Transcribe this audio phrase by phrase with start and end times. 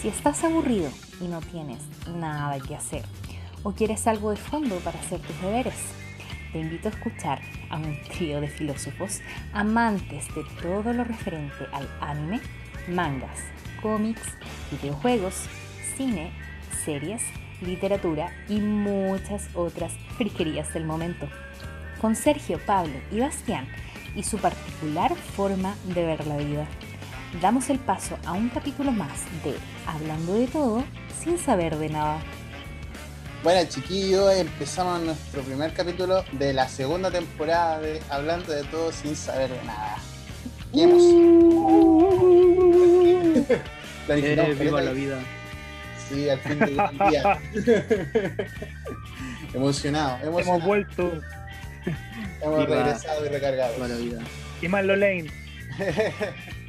[0.00, 0.88] Si estás aburrido
[1.20, 3.04] y no tienes nada que hacer
[3.62, 5.74] o quieres algo de fondo para hacer tus deberes,
[6.52, 9.20] te invito a escuchar a un trío de filósofos
[9.52, 12.40] amantes de todo lo referente al anime,
[12.88, 13.40] mangas,
[13.82, 14.22] cómics,
[14.70, 15.34] videojuegos,
[15.98, 16.32] cine,
[16.82, 17.22] series,
[17.60, 21.28] literatura y muchas otras friquerías del momento.
[22.00, 23.68] Con Sergio, Pablo y Bastián
[24.16, 26.66] y su particular forma de ver la vida.
[27.38, 29.54] Damos el paso a un capítulo más de
[29.86, 30.82] Hablando de todo
[31.22, 32.18] sin saber de nada.
[33.44, 39.14] Bueno, chiquillos, empezamos nuestro primer capítulo de la segunda temporada de Hablando de todo sin
[39.14, 39.98] saber de nada.
[40.74, 40.82] ¿Qué
[44.08, 45.20] eh, viva la vida.
[46.08, 47.38] Sí, al fin del día.
[49.54, 51.12] Emocionado, Hemos vuelto.
[52.42, 53.72] Hemos regresado y recargado.
[53.74, 54.20] Viva la vida.
[54.60, 55.30] Y Lane.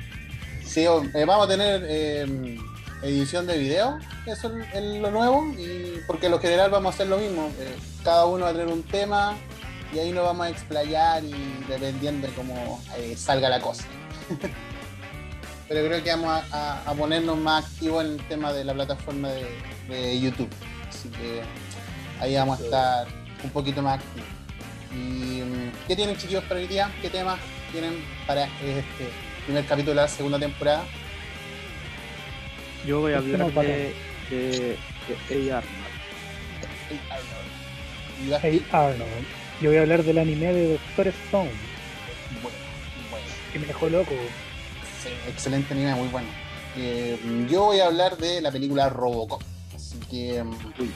[0.72, 2.58] sí, eh, vamos a tener eh,
[3.02, 7.08] edición de video, eso es lo nuevo, y porque en lo general vamos a hacer
[7.08, 7.52] lo mismo.
[7.60, 9.36] Eh, cada uno va a tener un tema
[9.94, 11.34] y ahí nos vamos a explayar y
[11.68, 12.82] dependiendo de cómo
[13.18, 13.84] salga la cosa.
[15.68, 20.20] Pero creo que vamos a, ponernos más activos en el tema de la plataforma de,
[20.20, 20.50] YouTube.
[20.90, 21.42] Así que
[22.20, 23.08] ahí vamos a estar
[23.44, 24.30] un poquito más activos.
[24.94, 26.92] ¿Y mm, qué tienen chiquillos para hoy día?
[27.02, 27.40] ¿Qué temas
[27.72, 30.84] tienen para este primer capítulo de la segunda temporada?
[32.86, 33.94] Yo voy a hablar de,
[34.30, 34.78] de,
[35.30, 35.58] de A.
[38.30, 38.66] Arnold.
[38.74, 38.88] A.
[38.88, 39.26] Arnold.
[39.62, 41.52] Yo voy a hablar del anime de Doctor Stone.
[42.42, 42.58] Bueno,
[43.12, 43.26] bueno.
[43.54, 44.12] Que me dejó loco.
[45.04, 46.28] Sí, excelente anime, muy bueno.
[46.78, 49.44] Eh, yo voy a hablar de la película Robocop.
[49.76, 50.44] Así que.
[50.80, 50.92] Uy.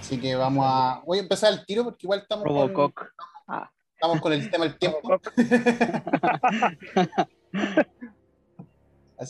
[0.00, 1.02] Así que vamos a.
[1.04, 2.44] Voy a empezar el tiro porque igual estamos.
[2.44, 2.94] Robocop.
[2.94, 3.08] Con,
[3.48, 3.70] ah.
[4.00, 4.98] Estamos con el tema del tiempo.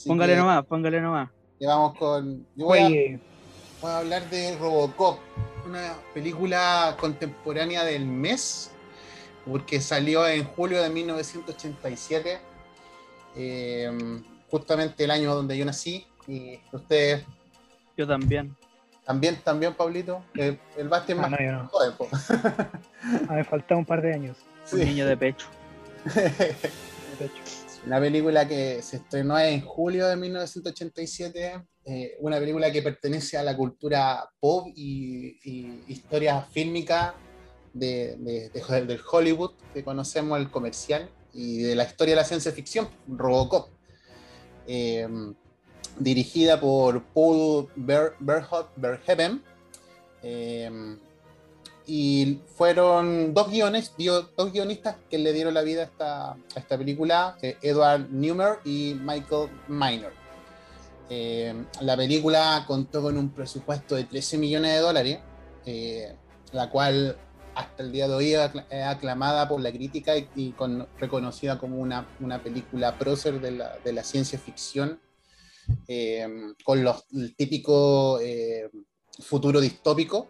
[0.06, 1.28] póngale nomás, póngale nomás.
[1.60, 2.46] vamos con.
[2.54, 3.20] Yo voy
[3.82, 5.18] a, hablar de Robocop,
[5.66, 8.70] una película contemporánea del mes,
[9.44, 12.38] porque salió en julio de 1987,
[13.34, 13.90] eh,
[14.52, 16.06] justamente el año donde yo nací.
[16.28, 17.24] Y ustedes.
[17.96, 18.56] Yo también.
[19.04, 20.22] También, también, Pablito.
[20.34, 21.30] El, el ah, más.
[21.32, 21.70] No, no.
[23.28, 24.36] Ah, me falta un par de años.
[24.72, 25.46] Un niño de pecho.
[26.14, 26.30] de
[27.18, 27.42] pecho.
[27.86, 33.42] Una película que se estrenó en julio de 1987, eh, una película que pertenece a
[33.42, 35.38] la cultura pop y,
[35.88, 37.14] historia fílmica
[37.72, 42.88] de, del Hollywood, que conocemos el comercial, y de la historia de la ciencia ficción,
[43.08, 43.68] Robocop.
[44.66, 45.08] Eh,
[45.98, 49.42] dirigida por Paul Verhoeven.
[50.22, 50.98] Eh,
[51.92, 53.92] y fueron dos guiones,
[54.36, 59.50] dos guionistas que le dieron la vida a esta, película, eh, Edward Newmer y Michael
[59.66, 60.12] Miner.
[61.08, 65.18] Eh, la película contó con un presupuesto de 13 millones de dólares,
[65.66, 66.14] eh,
[66.52, 67.18] la cual
[67.56, 72.06] hasta el día de hoy es aclamada por la crítica y, con, reconocida como una,
[72.40, 75.00] película prócer de la, ciencia ficción,
[76.64, 78.20] con los, el típico
[79.18, 80.28] futuro distópico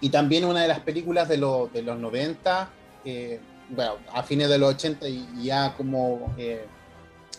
[0.00, 2.70] y también una de las películas de, de los 90,
[3.04, 3.40] eh,
[3.70, 6.66] bueno, a fines de los 80 y ya como eh,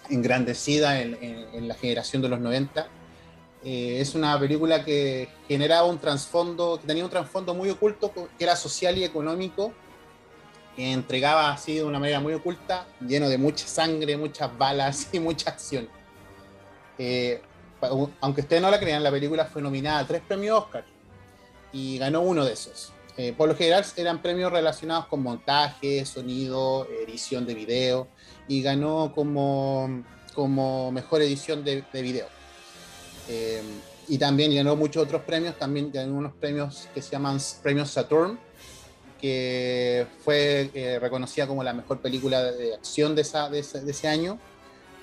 [0.09, 2.87] engrandecida en, la generación de los 90.
[3.63, 8.43] Eh, es una película que generaba un trasfondo, que tenía un trasfondo muy oculto, que
[8.43, 9.71] era social y económico,
[10.75, 15.19] que entregaba así de una manera muy oculta, lleno de mucha sangre, muchas balas y
[15.19, 15.87] mucha acción.
[18.21, 20.96] aunque ustedes no la crean, la película fue nominada a tres premios Oscar
[21.71, 22.93] y ganó uno de esos.
[23.17, 28.07] Eh, por lo general eran premios relacionados con montaje, sonido, edición de video
[28.47, 30.03] y ganó como,
[30.35, 32.27] como mejor edición de, de video.
[33.27, 33.61] Eh,
[34.07, 38.39] y también ganó muchos otros premios, también ganó unos premios que se llaman premios Saturn,
[39.19, 44.39] que fue eh, reconocida como la mejor película de acción de, esa, de, ese, año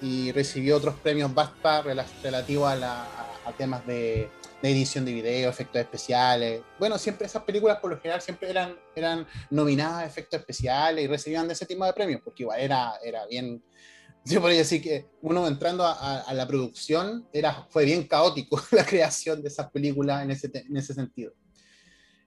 [0.00, 1.82] y recibió otros premios BAFTA
[2.22, 3.06] relativos a,
[3.44, 4.30] a temas de
[4.64, 6.62] de edición de video, efectos especiales.
[6.78, 11.06] Bueno, siempre esas películas por lo general siempre eran, eran nominadas a efectos especiales y
[11.06, 13.62] recibían de ese tipo de premios, porque igual era, era bien,
[14.24, 19.42] yo podría decir que uno entrando a, la producción era, fue bien caótico la creación
[19.42, 21.34] de esas películas en ese, en ese sentido.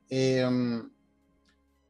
[0.07, 0.87] Em,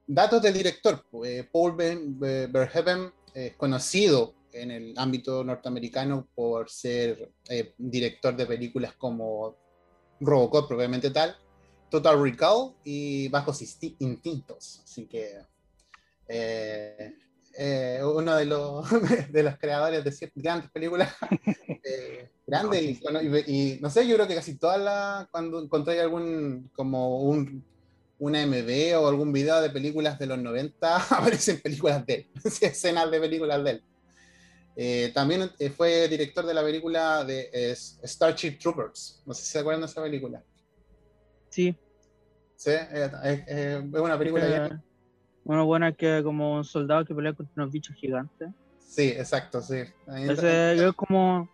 [0.08, 7.74] datos del director, pues, Paul Verhoeven es conocido en el ámbito norteamericano por ser eh,
[7.78, 9.67] director de películas como
[10.20, 11.36] Robocop propiamente tal,
[11.90, 13.62] Total Recall y Bajos
[14.00, 14.82] Instintos.
[14.84, 15.40] Así que
[16.28, 17.14] eh,
[17.58, 18.86] eh, uno de los,
[19.32, 21.14] de los creadores de ciertas grandes películas
[22.46, 23.44] Grande, y, bueno, y-
[23.76, 27.64] y no sé, yo creo que casi todas las, cuando encontráis algún, como un,
[28.20, 32.28] una MV o algún video de películas de los 90, aparecen películas de él,
[32.62, 33.84] escenas de películas de él.
[34.80, 39.52] Eh, también eh, fue director de la película de eh, Starship Troopers, no sé si
[39.54, 40.44] se acuerdan de esa película.
[41.50, 41.76] Sí.
[42.56, 44.84] Sí, eh, es, es una película eh, bien-
[45.46, 48.50] Una buena que como un soldado que pelea contra unos bichos gigantes.
[48.80, 49.78] Sí, exacto, sí.
[50.16, 51.50] Ese es como,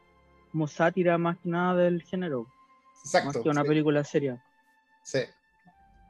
[0.51, 2.45] como sátira más que nada del género.
[2.45, 3.43] Más exacto.
[3.43, 4.43] que una sí, película seria.
[5.03, 5.19] sí.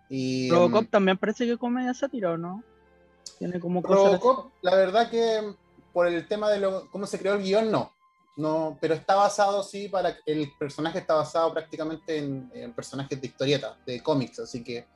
[0.10, 2.64] Y, Robocop em, también parece que comedia sátira, ¿o no?
[3.38, 4.06] Tiene como cosas.
[4.06, 5.56] Robocop, la verdad que
[5.94, 7.92] por el tema de lo, cómo se creó el guion, no.
[8.36, 13.28] No, pero está basado, sí, para el personaje está basado prácticamente en, en personajes de
[13.28, 14.88] historietas, de cómics, así que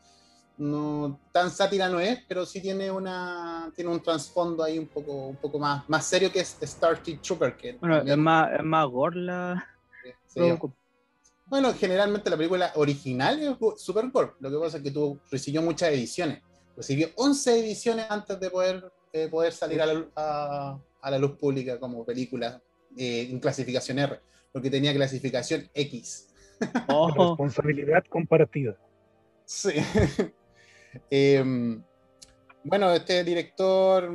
[0.58, 5.28] no tan sátira no es, pero sí tiene una tiene un trasfondo ahí un poco
[5.28, 8.88] un poco más más serio que es Starship Trooper que Bueno, es más, es más
[8.88, 9.68] gore la
[10.28, 10.40] sí.
[10.40, 10.74] Robocop.
[11.46, 14.34] Bueno, generalmente la película original es super gore.
[14.40, 16.42] Lo que pasa es que tuvo, recibió muchas ediciones.
[16.76, 21.38] Recibió 11 ediciones antes de poder, eh, poder salir a la, a- a la luz
[21.38, 22.62] pública como película
[22.98, 24.20] eh, en clasificación R,
[24.52, 26.26] porque tenía clasificación X.
[26.88, 28.76] Oh, Responsabilidad compartida.
[29.46, 29.70] Sí.
[31.12, 31.84] Em,
[32.64, 34.12] bueno, este director,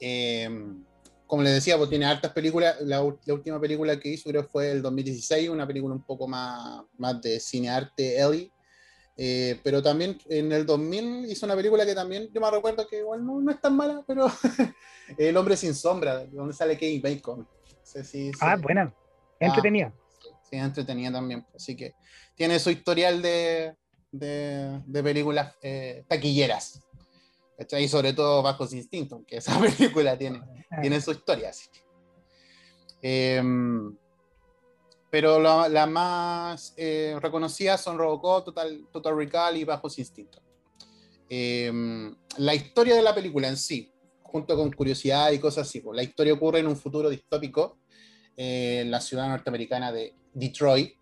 [0.00, 0.84] em,
[1.24, 2.80] como les decía, pues tiene hartas películas.
[2.80, 7.20] La, última película que hizo creo fue el 2016, una película un poco más, más
[7.22, 8.50] de cinearte, Ellie.
[9.18, 12.98] Eh, pero también en el 2000 hizo una película que también yo me recuerdo que
[12.98, 14.26] igual no, no es tan mala, pero
[15.18, 17.38] El hombre sin sombra, donde sale Kevin Bacon.
[17.40, 17.46] No
[17.82, 18.92] sé si- si- Ah, buena.
[19.40, 19.92] Entretenida.
[20.50, 21.44] Sí, entretenida también.
[21.54, 21.94] Así que
[22.34, 23.74] tiene su historial de,
[24.12, 26.82] de, de películas eh, taquilleras.
[27.78, 31.48] Y sobre todo Bajos Instintos, que esa película tiene, Ah, tiene su historia.
[31.50, 31.80] así que.
[33.36, 33.96] Em,
[35.16, 40.42] pero la- las más eh, reconocidas son Robocop, Total, Total Recall y Bajos Instintos.
[41.30, 43.90] Em, la historia de la película en sí,
[44.22, 47.78] junto con curiosidad y cosas así, pues, la historia ocurre en un futuro distópico
[48.36, 50.98] eh, en la ciudad norteamericana de Detroit,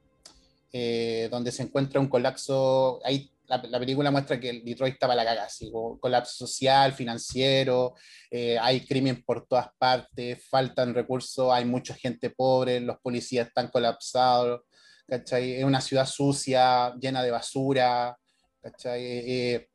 [0.73, 3.01] eh, donde se encuentra un colapso.
[3.05, 5.71] Ahí la, la película muestra que Detroit estaba la cagada, así,
[6.01, 7.95] colapso social, financiero,
[8.31, 13.69] eh, hay crimen por todas partes, faltan recursos, hay mucha gente pobre, los policías están
[13.69, 14.63] colapsados,
[15.07, 15.55] ¿cachai?
[15.55, 18.17] Es una ciudad sucia, llena de basura,
[18.63, 19.03] ¿cachai?
[19.05, 19.69] Eh,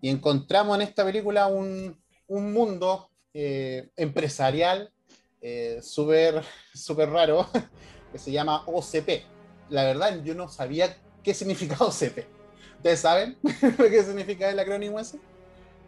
[0.00, 4.92] y encontramos en esta película un, un mundo eh, empresarial
[5.40, 6.42] eh, súper
[6.74, 7.48] súper raro
[8.12, 9.24] que se llama OCP.
[9.70, 12.35] La verdad, yo no sabía qué significaba OCP.
[12.86, 13.36] ¿Ustedes saben
[13.78, 15.16] qué significa el acrónimo ese?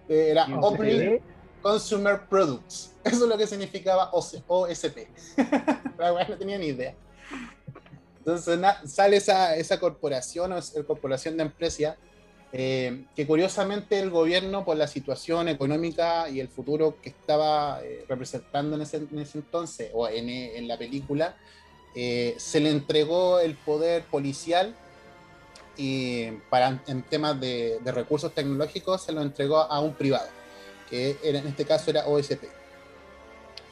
[0.08, 1.20] Eh, Era Opening.
[1.62, 2.92] Consumer Products.
[3.04, 5.06] Eso es lo que significaba OC OSP.
[5.96, 6.96] La no tenía ni idea.
[8.18, 11.96] Entonces sale esa, esa corporación o esa corporación de empresa
[12.52, 18.06] eh, que curiosamente el gobierno por la situación económica y el futuro que estaba eh,
[18.08, 21.36] representando en ese, en ese entonces o en, en la película,
[21.94, 24.74] eh, se le entregó el poder policial
[25.78, 30.28] y para en temas de, de recursos tecnológicos se lo entregó a un privado,
[30.90, 32.44] que era, en este caso era OSP.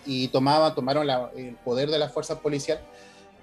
[0.07, 2.81] Y tomaba, tomaron la- el poder de la fuerza policial.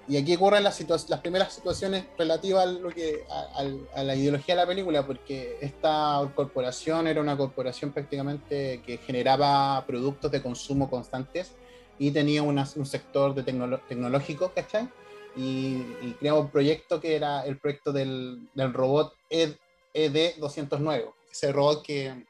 [0.08, 4.14] Y aquí ocurren las, las primeras situaciones relativas a, lo que, a, al- a la
[4.14, 10.42] ideología de la película, porque esta corporación era una corporación prácticamente que generaba productos de
[10.42, 11.52] consumo constantes
[11.98, 14.88] y tenía una- un sector de tecnológico, ¿cachai?
[15.36, 19.56] Y, y creaba un proyecto que era el proyecto del, del robot E
[19.94, 22.24] ED, ED209, ese robot que,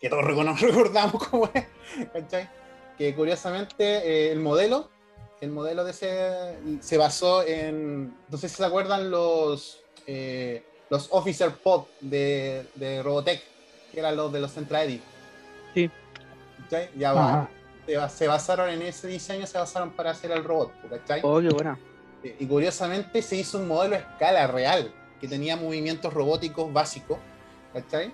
[0.00, 0.24] que todos
[0.60, 1.66] recordamos cómo es,
[2.12, 2.48] ¿cachai?
[2.96, 4.90] Que curiosamente eh, el modelo,
[5.40, 11.08] el modelo de ese se basó en, no sé si se acuerdan los, eh, los
[11.10, 13.42] Officer Pod de, de Robotech,
[13.92, 15.00] que eran los de los Centra Eddy.
[15.74, 15.90] Sí.
[16.62, 16.90] ¿Cachai?
[16.96, 17.48] Ya
[18.08, 21.20] se basaron en ese diseño, se basaron para hacer el robot, ¿cachai?
[21.22, 21.78] oh, qué buena.
[22.38, 27.18] Y curiosamente se hizo un modelo a escala real, que tenía movimientos robóticos básicos,
[27.72, 28.12] ¿cachai?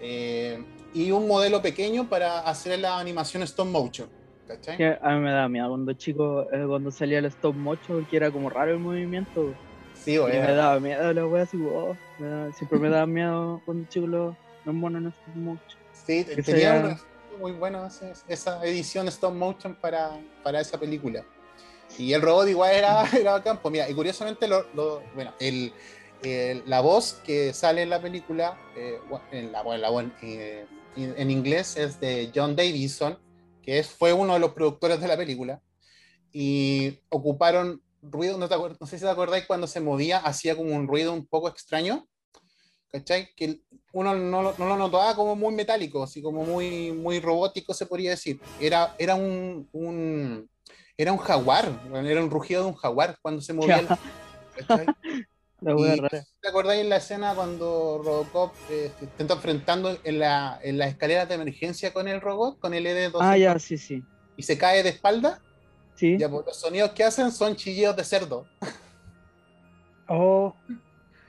[0.00, 4.08] Eh, y un modelo pequeño para hacer la animación stop motion,
[4.46, 4.76] ¿cachai?
[4.76, 8.16] Que a mí me da miedo cuando chico, eh, cuando salía el stop motion, porque
[8.16, 9.54] era como raro el movimiento.
[9.94, 13.88] Sí, me daba miedo la wea así, oh, me da- siempre me daba miedo cuando
[13.88, 15.78] chico los, los monos en stop motion.
[15.92, 16.98] sí, que tenía sea-
[17.40, 20.10] muy bueno ese- esa edición stop motion para,
[20.42, 21.24] para esa película.
[21.98, 23.60] Y el robot igual era, era bacán.
[23.60, 25.72] Pues mira, y curiosamente, lo, lo- bueno, el,
[26.22, 28.98] el- la voz que sale en la película, eh,
[29.30, 33.18] en, la, bueno, la eh, en- en inglés es de John Davidson,
[33.62, 35.62] que es, fue uno de los productores de la película.
[36.32, 40.74] Y ocuparon ruido, no, te no sé si te acordáis cuando se movía, hacía como
[40.74, 42.06] un ruido un poco extraño.
[42.90, 43.34] ¿Cachai?
[43.34, 43.60] Que
[43.92, 47.86] uno no, lo- no lo notaba como muy metálico, así como muy, muy robótico, se
[47.86, 48.40] podría decir.
[48.60, 50.48] Era, era un, un-
[50.96, 53.78] era un jaguar, era un rugido de un jaguar cuando se movía.
[53.78, 53.88] el-
[55.66, 56.00] Y-.
[56.40, 60.88] ¿Te acordáis en la escena cuando Robocop eh, se está enfrentando en la, en las
[60.90, 64.04] escaleras de emergencia con el robot, con el ED-200, Ah, ya, sí, sí.
[64.36, 65.40] y se cae de espalda?
[65.94, 66.18] Sí.
[66.18, 68.46] Ya, pues, los sonidos que hacen son chillidos de cerdo.
[70.06, 70.54] Oh,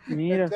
[0.08, 0.50] Mira.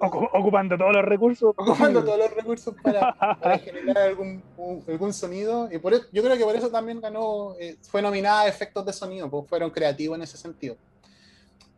[0.00, 1.54] Ocupando todos los recursos.
[1.56, 5.68] Ocupando todos los recursos para, para generar algún, un- algún sonido.
[5.70, 8.84] Y por eso, yo creo que por eso también ganó, eh, fue nominada a efectos
[8.86, 10.76] de sonido, pues fueron creativos en ese sentido.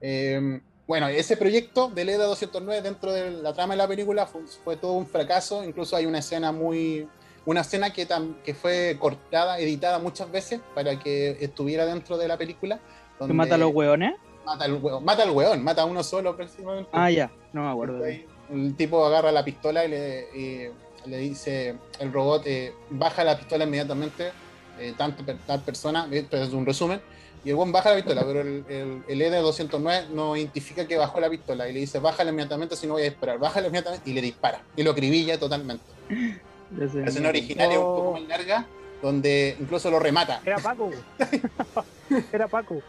[0.01, 4.43] Eh, bueno, ese proyecto del EDA 209 dentro de la trama de la película fue,
[4.65, 5.65] fue todo un fracaso.
[5.65, 7.09] Incluso hay una escena muy.
[7.45, 12.29] Una escena que, tam- que fue cortada, editada muchas veces para que estuviera dentro de
[12.29, 12.77] la película.
[12.77, 12.83] ¿Que
[13.21, 14.15] donde mata a los hueones?
[14.45, 16.91] Mata al hueón, mata al hueón, mata a uno solo prácticamente.
[16.93, 17.31] Ah, ya.
[17.53, 18.05] No me acuerdo.
[18.05, 23.39] El tipo agarra la pistola y le, y le dice, el robot eh, baja la
[23.39, 24.33] pistola inmediatamente,
[24.79, 27.01] eh, tanto per- tal persona, esto es un resumen,
[27.45, 31.19] y el buen baja la pistola, pero el, el, el ED-209 no identifica que bajó
[31.21, 34.13] la pistola y le dice, bájala inmediatamente si no voy a disparar, bájala inmediatamente y
[34.13, 35.85] le dispara, y lo acribilla totalmente.
[36.77, 38.13] La escena original es un poco Oh.
[38.13, 38.67] más larga,
[39.03, 40.41] donde incluso lo remata.
[40.45, 40.91] Era Paco.
[42.33, 42.81] Era Paco.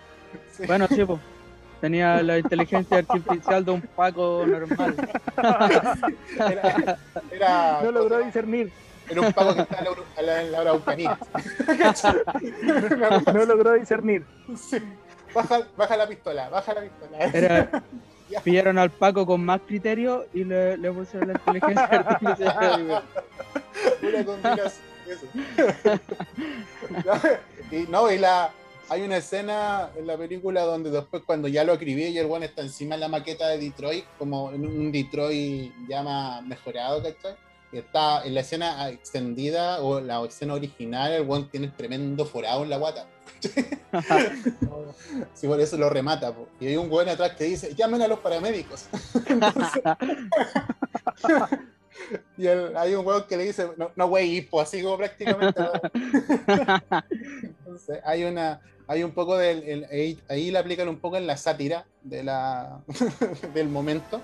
[0.55, 0.63] Sí.
[0.65, 1.19] Bueno, sí, pues.
[1.83, 4.95] Tenía la inteligencia artificial de un Paco normal.
[6.39, 6.97] Era,
[7.29, 8.71] era- No logró discernir.
[9.09, 9.79] era un pago que está
[10.19, 11.17] en la, en la Araucanía.
[13.33, 14.23] No logró discernir.
[14.55, 14.77] Sí.
[15.33, 17.17] Baja, baja la pistola, baja la pistola.
[17.33, 17.83] Era,
[18.45, 23.03] pillaron al Paco con más criterio y le, le pusieron la inteligencia artificial.
[24.01, 24.71] Una combinación.
[25.05, 25.27] eso.
[27.71, 28.51] y no, y la.
[28.93, 32.45] Hay una escena en la película donde después cuando ya lo acribí y el one
[32.45, 37.35] está encima de la maqueta de Detroit, como en un Detroit ya más mejorado, ¿cachai?
[37.71, 42.61] Y está en la escena extendida o la escena original, el one tiene tremendo forado
[42.63, 43.07] en la guata.
[45.33, 46.31] Sí, por eso lo remata.
[46.31, 46.47] po.
[46.59, 48.85] Y hay un weón atrás que dice, llamen a los paramédicos.
[49.25, 49.81] Entonces-
[52.37, 55.61] y el- hay un weón que le dice, no, no wey, hipo, así como prácticamente.
[57.41, 61.27] Entonces, hay una, hay un poco del, el- ahí, ahí le aplican un poco en
[61.27, 62.81] la sátira de la,
[63.53, 64.21] del momento.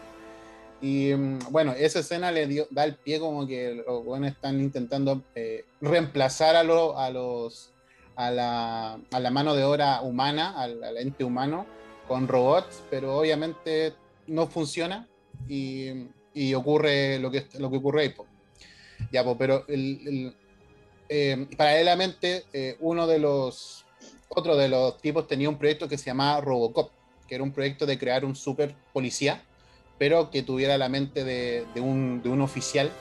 [0.81, 5.23] Y mm, bueno, esa escena le dio, da el pie como que los están intentando
[5.35, 7.73] eh, reemplazar a, lo- a los
[8.15, 11.65] a la, a la mano de obra humana, al, al ente humano,
[12.05, 13.93] con robots, pero obviamente
[14.27, 15.07] no funciona
[15.47, 18.09] y, y ocurre lo que, lo que ocurre ahí.
[18.09, 18.25] po.
[19.11, 20.35] Ya, po, pero el- el-
[21.07, 23.85] eh, paralelamente, eh, uno de los,
[24.29, 26.91] otro de los tipos tenía un proyecto que se llamaba Robocop,
[27.27, 29.43] que era un proyecto de crear un super policía,
[29.97, 32.91] pero que tuviera la mente de, un, de un oficial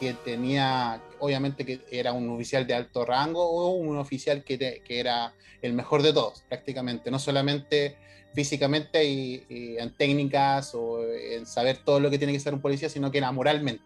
[0.00, 5.00] que tenía, obviamente que era un oficial de alto rango o un oficial que, que
[5.00, 7.96] era el mejor de todos, prácticamente, no solamente
[8.34, 12.60] físicamente y, y en técnicas o en saber todo lo que tiene que ser un
[12.60, 13.84] policía, sino que era moralmente.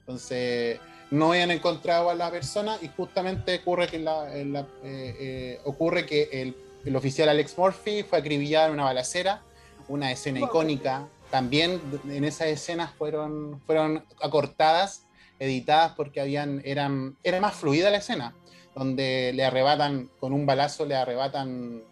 [0.00, 0.78] Entonces,
[1.10, 5.60] no habían encontrado a la persona y justamente ocurre que, la- en la- eh, eh,
[5.64, 9.42] ocurre que el, el oficial Alex Murphy fue acribillado en una balacera,
[9.88, 11.06] una escena icónica.
[11.30, 15.06] También en esas escenas fueron, fueron acortadas
[15.38, 18.34] editadas porque habían, eran, era más fluida la escena,
[18.74, 21.82] donde le arrebatan, con un balazo le arrebatan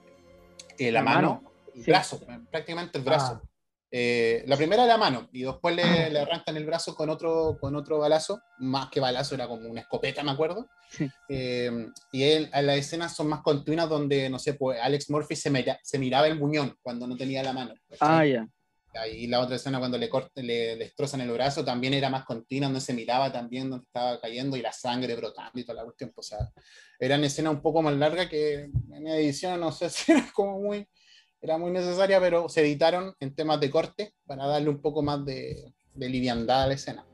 [0.78, 1.90] eh, la, La mano, mano, el sí.
[1.90, 2.20] brazo,
[2.50, 3.40] prácticamente el brazo.
[3.42, 3.47] Ah.
[3.90, 7.74] Eh, la primera la mano y después le, le arrancan el brazo con otro, con
[7.74, 10.66] otro balazo, más que balazo, era como una escopeta, me acuerdo.
[10.90, 11.08] Sí.
[11.28, 15.36] Eh, y él, a las escenas son más continuas donde, no sé, pues Alex Murphy
[15.36, 17.74] se, mira- se miraba el muñón cuando no tenía la mano.
[18.00, 18.46] Ah, ya.
[19.12, 22.24] Y la otra escena cuando le, corte, le, le destrozan el brazo también era más
[22.24, 25.84] continua, donde se miraba también donde estaba cayendo y la sangre brotando y toda la
[25.84, 26.10] cuestión.
[26.12, 26.50] pues, O sea,
[26.98, 30.88] eran escenas un poco más largas que en edición no sé si era como muy,
[31.40, 35.24] era muy necesaria, pero se editaron en temas de corte para darle un poco más
[35.24, 37.04] de, de liviandad a la escena.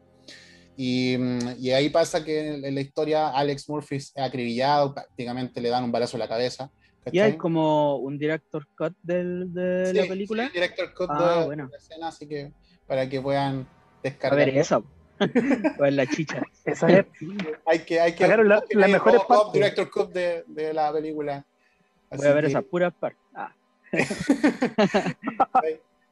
[0.76, 5.69] Y, mm, y ahí pasa que en la historia Alex Murphy es acribillado, prácticamente le
[5.69, 6.71] dan un balazo en la cabeza.
[7.12, 7.38] Y hay ¿cachai?
[7.38, 10.47] como un director cut del, de la Sí, película.
[10.47, 11.66] sí, director cut Ah, de, bueno.
[11.66, 12.50] de la escena, así que
[12.87, 13.66] para que puedan A
[14.02, 14.38] descargar.
[14.47, 14.81] ver, esa.
[15.76, 16.43] pues la chicha.
[16.64, 17.07] Esa es.
[17.66, 18.64] Hay que, hay que Sacaron la-
[18.99, 19.52] Robocop, partes.
[19.52, 21.45] director cut de, de la película.
[22.11, 23.21] Voy Así a ver que- esas puras partes.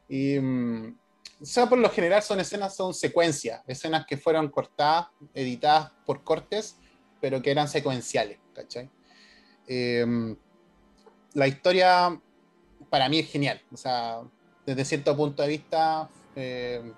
[0.09, 0.99] Y mm,
[1.41, 6.23] o sea, por lo general son escenas, son secuencias, escenas que fueron cortadas, editadas por
[6.23, 6.77] cortes,
[7.21, 8.91] pero que eran secuenciales, ¿cachai?
[9.67, 10.37] Eh,
[11.35, 12.21] la historia
[12.91, 13.61] para mí es genial.
[13.73, 14.21] O sea,
[14.67, 16.93] desde cierto punto de vista, eh,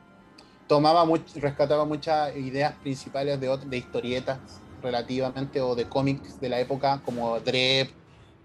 [0.67, 4.39] tomaba much- rescataba muchas ideas principales de, de historietas
[4.83, 7.91] relativamente o de cómics de la época, como Drep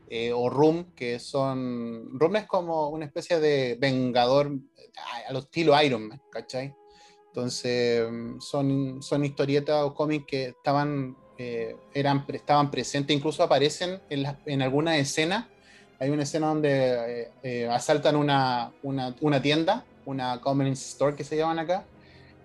[0.10, 2.10] eh, o Room, que son.
[2.20, 4.52] Room es como una especie de vengador
[5.28, 6.74] a- lo estilo Iron Man, ¿cachai?
[7.28, 8.04] Entonces,
[8.40, 14.36] son, son historietas o cómics que estaban, eh, eran, estaban presentes, incluso aparecen en, las-
[14.46, 15.46] en algunas escenas.
[16.00, 21.24] Hay una escena donde eh, eh, asaltan una, una, una tienda, una convenience store que
[21.24, 21.86] se llaman acá,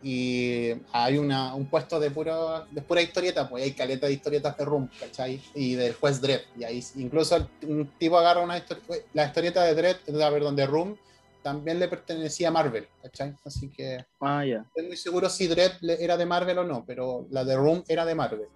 [0.06, 4.54] y hay una, un puesto de, puro, de pura historieta, pues hay caleta de historietas
[4.58, 5.42] de Room, ¿cachai?
[5.54, 6.42] Y del juez Dredd.
[6.58, 10.94] Y ahí incluso un tipo agarra una historieta, la historieta de Dredd, perdón, de Room,
[11.42, 13.34] también le pertenecía a Marvel, ¿cachai?
[13.46, 14.66] Así que Ah, ya.
[14.68, 18.04] estoy muy seguro si Dredd era de Marvel o no, pero la de Room era
[18.04, 18.48] de Marvel.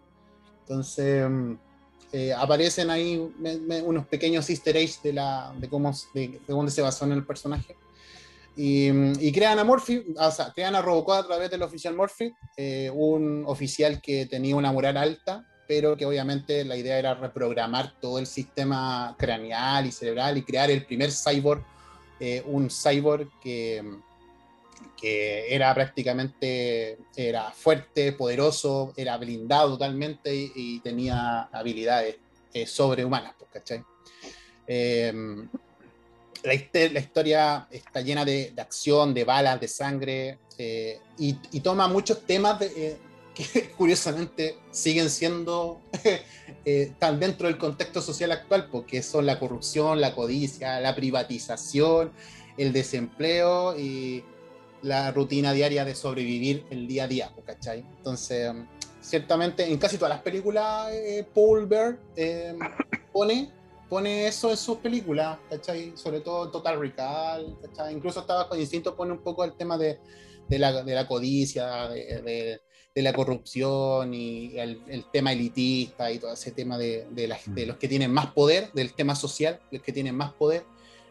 [0.60, 1.26] Entonces,
[2.12, 6.40] eh, aparecen ahí me- me- unos pequeños easter eggs de, la, de, cómo, de, de
[6.46, 7.74] dónde se basó en el personaje.
[8.60, 8.88] Y,
[9.24, 12.90] y crean a Morphy, o sea, crean a Robocop a través del oficial Morphy, eh,
[12.92, 18.18] un oficial que tenía una moral alta, pero que obviamente la idea era reprogramar todo
[18.18, 21.62] el sistema craneal y cerebral y crear el primer cyborg,
[22.18, 23.84] eh, un cyborg que,
[25.00, 32.16] que era prácticamente era fuerte, poderoso, era blindado totalmente y, y tenía habilidades
[32.52, 33.84] eh, sobrehumanas, pues, ¿cachai?
[34.66, 35.12] Eh,
[36.42, 41.60] la, la historia está llena de, de acción, de balas, de sangre, eh, y, y
[41.60, 42.96] toma muchos temas de, eh,
[43.34, 46.22] que curiosamente siguen siendo, eh,
[46.64, 52.12] están dentro del contexto social actual, porque son la corrupción, la codicia, la privatización,
[52.56, 54.24] el desempleo y
[54.82, 57.84] la rutina diaria de sobrevivir el día a día, ¿cachai?
[57.98, 58.52] Entonces,
[59.00, 62.56] ciertamente en casi todas las películas, eh, Paul Bear eh,
[63.12, 63.50] pone,
[63.88, 65.92] pone eso en sus películas, ¿cachai?
[65.96, 67.94] Sobre todo en Total Recall, ¿cachai?
[67.94, 69.98] Incluso estaba con Instinto, pone un poco el tema de,
[70.48, 72.60] de, la, de la codicia, de,
[72.94, 77.64] la corrupción y el, el tema elitista y todo ese tema de, de, la- de
[77.64, 80.64] los que tienen más poder, del tema social, los que tienen más poder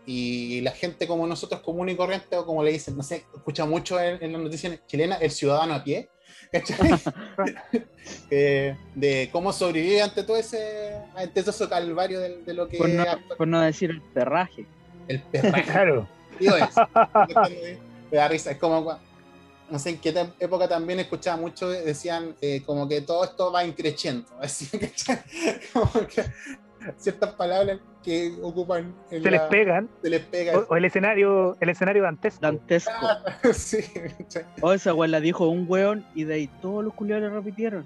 [0.09, 3.65] y la gente como nosotros, común y corriente, o como le dicen, no sé, escucha
[3.65, 6.09] mucho en, en las noticias chilenas, el ciudadano a pie,
[6.51, 6.77] ¿cachai?
[8.31, 12.77] Eh, de cómo sobrevive ante todo ese, ante todo ese calvario de, de lo que
[12.77, 13.03] Por no,
[13.37, 14.65] por no decir el perraje.
[15.09, 16.07] el perraje, Claro.
[16.39, 16.73] tío, es.
[18.09, 18.97] Me da risa, es como,
[19.69, 23.65] no sé en qué época también escuchaba mucho, decían eh, como que todo esto va
[23.65, 25.19] increciendo, así, ¿cachai?
[25.73, 26.23] Como que
[26.97, 29.89] ciertas palabras que ocupan en Se les pegan.
[30.01, 30.57] se les pega.
[30.57, 32.39] O, o el escenario, el escenario dantesco.
[32.41, 32.91] Dantesco.
[33.53, 33.83] sí,
[34.19, 34.45] ¿cachai?
[34.61, 37.85] Oh, esa weá la dijo un weón y de ahí todos los culiados le repitieron.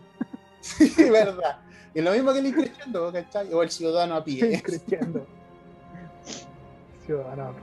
[0.61, 1.59] Sí, verdad.
[1.93, 3.53] Y lo mismo que el increciendo, ¿cachai?
[3.53, 4.61] O el ciudadano a pie.
[4.63, 5.25] Creciendo.
[7.05, 7.55] Ciudadano.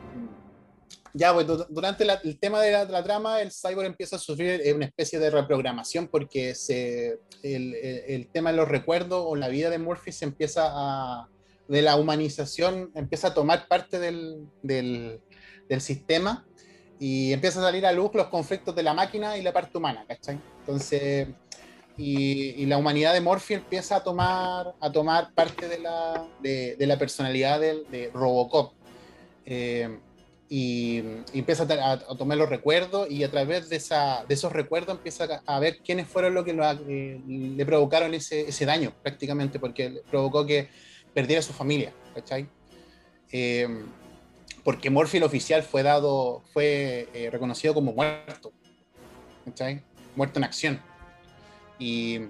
[1.15, 4.17] Ya, pues du- durante la- el tema de la, de la trama, el cyborg empieza
[4.17, 8.69] a sufrir eh, una especie de reprogramación porque se, el, el- el tema de los
[8.69, 11.29] recuerdos o la vida de Murphy se empieza a.
[11.69, 15.21] de la humanización, empieza a tomar parte del, del,
[15.69, 16.47] del sistema
[16.99, 20.05] y empieza a salir a luz los conflictos de la máquina y la parte humana,
[20.09, 20.39] ¿cachai?
[20.61, 21.29] Entonces.
[22.01, 26.77] Y, y la humanidad de Morphy empieza a tomar, a tomar parte de la, de,
[26.77, 28.73] de la personalidad del- de Robocop.
[29.45, 29.99] Eh,
[30.49, 30.99] y,
[31.33, 35.61] empieza a, tomar los recuerdos y a través de, esa, de esos recuerdos empieza a,
[35.61, 40.69] ver quiénes fueron los que eh, le provocaron ese, ese daño prácticamente, porque provocó que
[41.13, 41.93] perdiera su familia.
[43.31, 43.69] Eh,
[44.65, 48.53] porque Morphy el oficial fue dado, fue eh, reconocido como muerto.
[50.17, 50.83] Muerto en acción.
[51.79, 52.21] Y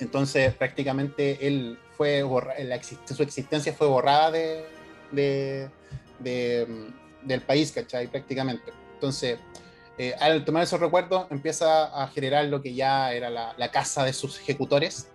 [0.00, 4.66] entonces prácticamente él fue borra- la su existencia fue borrada de,
[7.24, 8.06] del país, ¿cachai?
[8.08, 8.72] Prácticamente.
[8.94, 9.38] Entonces,
[9.98, 14.04] eh, al tomar esos recuerdos, empieza a generar lo que ya era la, la casa
[14.04, 15.08] de sus ejecutores.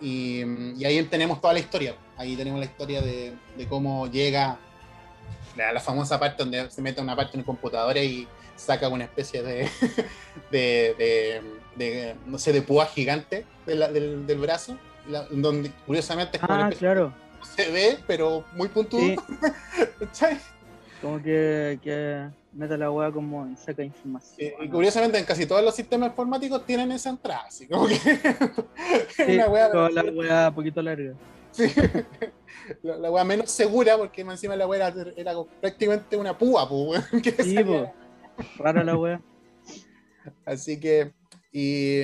[0.00, 0.42] Y,
[0.76, 1.94] y ahí tenemos toda la historia.
[2.16, 4.58] Ahí tenemos la historia de, de cómo llega
[5.56, 8.26] la, la famosa parte donde se mete una parte en el computador y
[8.56, 9.68] saca una especie de,
[10.50, 11.42] de,
[11.76, 14.76] de- no sé, de púa gigante la- del, del brazo,
[15.30, 17.12] donde curiosamente es como Ah, claro.
[17.56, 19.00] se ve, pero muy puntudo.
[19.00, 19.16] Sí,
[20.00, 20.38] ¿cachai?
[21.04, 24.52] Como que, que mete la weá como saca información.
[24.60, 27.94] Y, y curiosamente en casi todos los sistemas informáticos tienen esa entrada, así como que
[29.16, 31.12] Sí, una wea, toda la weá un poquito larga.
[31.50, 31.64] sí.
[32.82, 37.04] la, la menos segura, porque encima la wea era, era prácticamente una púa, pues,
[37.44, 37.92] Sí, po.
[38.56, 39.20] Rara la weá.
[40.46, 41.12] Así que,
[41.52, 42.00] y,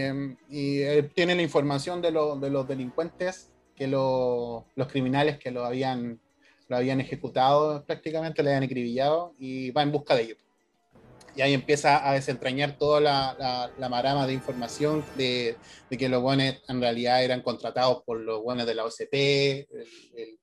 [0.51, 5.51] y, eh, tiene la información de, lo- de los delincuentes, que lo- los criminales que
[5.51, 6.21] lo habían
[6.71, 10.39] lo habían ejecutado prácticamente, le habían acribillado y va en busca de ellos.
[11.35, 15.57] Y ahí empieza a desentrañar toda la, la, la marama de información de,
[15.91, 19.67] de, que los buenos en realidad eran contratados por los buenos de la OCP, el,
[20.15, 20.39] el,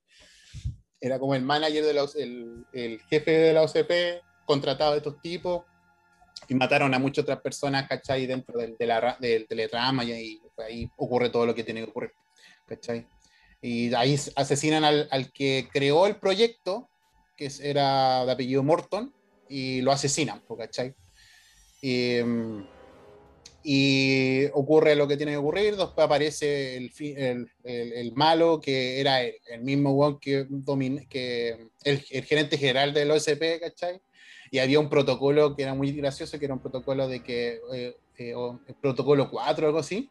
[1.00, 5.22] era como el manager, de la, el, el, jefe de la OCP, contratado de estos
[5.22, 5.64] tipos,
[6.50, 8.26] y mataron a muchas otras personas, ¿cachai?
[8.26, 11.90] Dentro del, de la, del teletrama, y ahí, ahí, ocurre todo lo que tiene que
[11.90, 12.12] ocurrir,
[12.66, 13.08] ¿cachai?
[13.62, 16.90] Y ahí asesinan al, al que creó el proyecto,
[17.36, 19.14] que era de apellido Morton,
[19.50, 20.94] y lo asesinan, ¿cachai?
[21.82, 22.18] Y,
[23.64, 29.00] y, ocurre lo que tiene que ocurrir, después aparece el, el, el, el malo, que
[29.00, 34.02] era el, mismo one que, domina, que el, gerente general del OSP, ¿cachai?
[34.50, 37.98] Y había un protocolo que era muy gracioso, que era un protocolo de que, eh,
[38.18, 38.34] eh,
[38.68, 40.10] el protocolo 4 o algo así,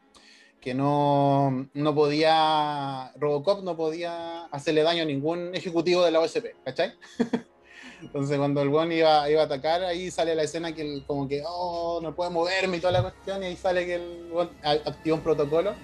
[0.61, 6.47] que no, no podía, Robocop no podía hacerle daño a ningún ejecutivo de la OSP,
[6.64, 6.92] ¿cachai?
[8.03, 11.42] Entonces cuando el buen iba, iba a atacar, ahí sale la escena que como que,
[11.47, 15.16] oh, no puede moverme y toda la cuestión, y ahí sale que el buen activa
[15.16, 15.75] un protocolo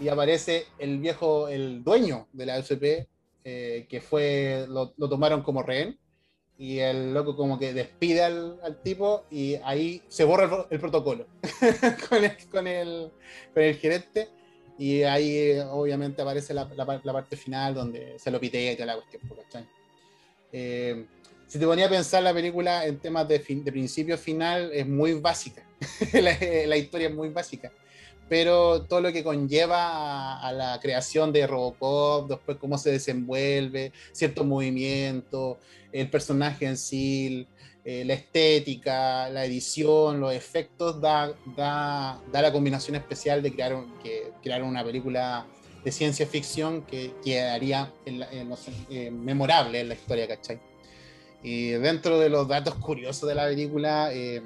[0.00, 3.06] y aparece el viejo, el dueño de la OSP,
[3.44, 5.98] eh, que fue, lo, tomaron como rehén,
[6.60, 10.78] y el loco como que despide al, al tipo y ahí se borra el, el
[10.78, 11.26] protocolo
[12.10, 13.10] con, el, con, el,
[13.54, 14.28] con el gerente.
[14.78, 18.94] Y ahí obviamente aparece la, la, la, parte final donde se lo pitea y toda
[18.94, 19.66] la cuestión.
[20.52, 21.06] Eh,
[21.46, 24.86] si te ponía a pensar la película en temas de, fin, de principio final, es
[24.86, 25.66] muy básica.
[26.12, 27.72] la, la, historia es muy básica.
[28.28, 33.92] Pero todo lo que conlleva a, a, la creación de Robocop, después cómo se desenvuelve,
[34.12, 35.56] ciertos movimientos,
[35.92, 37.46] el personaje en sí,
[37.84, 43.74] eh, la estética, la edición, los efectos, da, da, da la combinación especial de crear,
[43.74, 45.46] un, que, crear una película
[45.82, 48.22] de ciencia ficción que quedaría en
[48.90, 50.60] eh, memorable en la historia, ¿cachai?
[51.42, 54.42] Y dentro de los datos curiosos de la película, eh,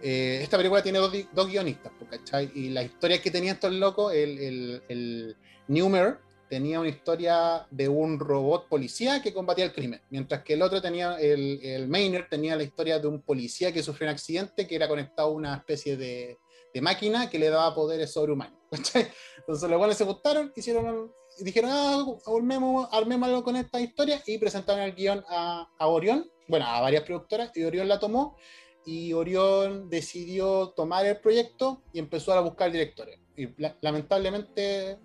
[0.00, 2.50] esta película tiene dos, dos, guionistas, ¿cachai?
[2.54, 6.18] Y la historia que tenían estos locos, el, el, el Newmer
[6.48, 10.80] tenía una historia de un robot policía que combatía el crimen, mientras que el otro
[10.80, 14.74] tenía, el, el Maynard tenía la historia de un policía que sufrió un accidente que
[14.76, 16.38] era conectado a una especie de,
[16.72, 18.58] de máquina que le daba poderes sobrehumanos.
[18.70, 24.82] Entonces los cuales se gustaron, hicieron dijeron, ah, armemos, armémoslo con esta historia y presentaron
[24.82, 28.36] el guion a, a, Orión, bueno, a varias productoras, y Orión la tomó,
[28.84, 33.18] y Orión decidió tomar el proyecto y empezó a buscar directores.
[33.36, 34.98] Y la, lamentablemente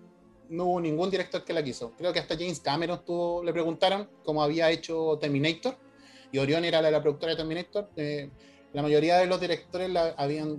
[0.48, 1.92] no hubo ningún director que la quiso.
[1.96, 5.76] Creo que hasta James Cameron tuvo, le preguntaron cómo había hecho Terminator,
[6.32, 7.90] y Orión era la, productora de Terminator.
[7.96, 8.28] Eh,
[8.72, 9.88] la mayoría de los directores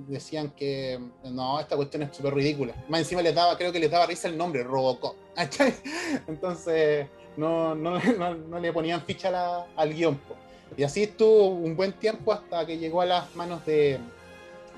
[0.08, 2.74] decían que no, esta cuestión es súper ridícula.
[2.88, 5.18] Más encima les daba, creo que les daba risa el nombre, Robocop.
[6.28, 10.18] Entonces no, no, no, le ponían ficha al guion.
[10.78, 14.00] Y así estuvo un buen tiempo hasta que llegó a las manos de,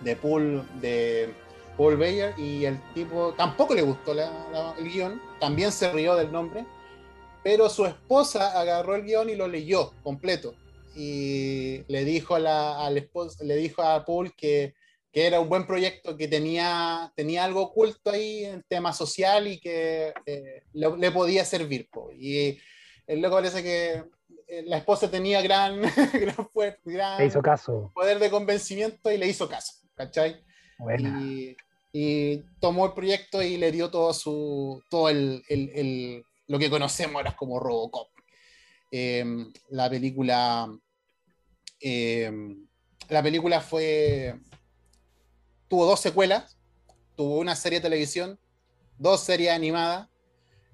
[0.02, 1.32] de Paul, de
[1.78, 6.16] Paul Bayer y el tipo tampoco le gustó la, la, el guion, también se rió
[6.16, 6.66] del nombre,
[7.44, 10.56] pero su esposa agarró el guion y lo leyó completo
[10.98, 14.74] y le dijo a la, esposo, le dijo a Paul que,
[15.12, 19.60] que, era un buen proyecto, que tenía, tenía algo oculto ahí en tema social y
[19.60, 21.88] que eh, le, le, podía servir.
[21.92, 22.12] Po.
[22.12, 22.60] Y
[23.06, 24.04] el loco parece que
[24.48, 25.82] eh, la esposa tenía gran,
[26.14, 26.50] gran,
[26.84, 27.92] gran le hizo caso.
[27.94, 30.44] poder de convencimiento y le hizo caso, ¿cachai?
[31.00, 31.56] Y,
[31.98, 37.36] y, tomó el proyecto y le dio todo su todo el, lo que conocemos ahora
[37.36, 38.10] como Robocop.
[38.92, 39.26] Eh,
[39.70, 40.70] la película
[41.80, 42.32] eh,
[43.10, 44.40] la película fue.
[45.68, 46.58] Tuvo dos secuelas.
[47.16, 48.40] Tuvo una serie de televisión,
[48.98, 50.08] dos series animadas.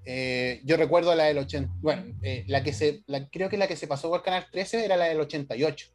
[0.05, 1.73] Eh, yo recuerdo la del 80.
[1.79, 4.97] Bueno, eh, la que se, creo que la que se pasó por Canal 13 era
[4.97, 5.87] la del 88.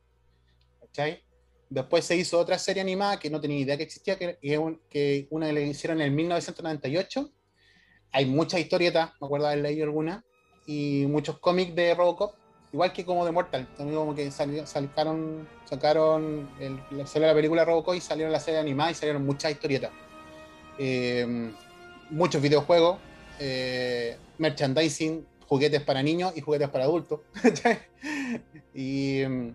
[0.81, 1.23] ¿Cachai?
[1.71, 5.67] Después se hizo otra serie animada que no tenía idea que existía, que, una le
[5.67, 7.31] hicieron en el 1998.
[8.13, 10.25] Hay muchas historietas, me acuerdo haber leído alguna,
[10.67, 12.35] y muchos cómics de Robocop
[12.73, 17.65] igual que como de Mortal, también como que salió, sacaron, sacaron el, salió la película
[17.65, 19.91] Robocop y salieron la serie animada y salieron muchas historietas.
[20.79, 21.51] Eh,
[22.11, 22.99] muchos videojuegos,
[23.39, 27.21] eh, merchandising, juguetes para niños y juguetes para adultos.
[28.75, 29.55] y um,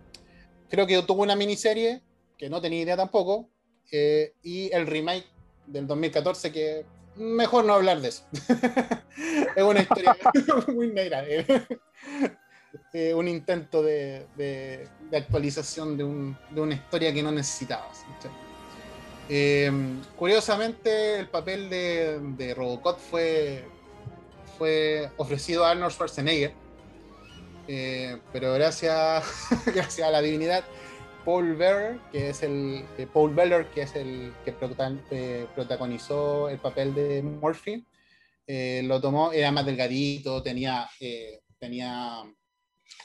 [0.68, 2.02] creo que tuvo una miniserie
[2.38, 3.48] que no tenía idea tampoco,
[3.90, 5.26] eh, y el remake
[5.66, 6.84] del 2014 que
[7.16, 8.24] mejor no hablar de eso.
[9.56, 10.16] es una historia
[10.74, 11.24] muy negra.
[12.92, 18.04] eh, un intento de, de, de actualización de, un, de, una historia que no necesitabas.
[19.28, 19.70] Eh,
[20.16, 23.64] curiosamente, el papel de, Robocop fue,
[24.58, 26.52] fue ofrecido a Arnold Schwarzenegger,
[27.68, 29.24] eh, pero gracias,
[29.74, 30.64] gracias a la divinidad,
[31.24, 34.54] Paul Beller, que es el eh, Paul Beller, que es el que
[35.10, 37.84] eh, protagonizó el papel de Murphy,
[38.46, 40.86] lo tomó, era más delgadito, tenía,
[41.58, 42.22] tenía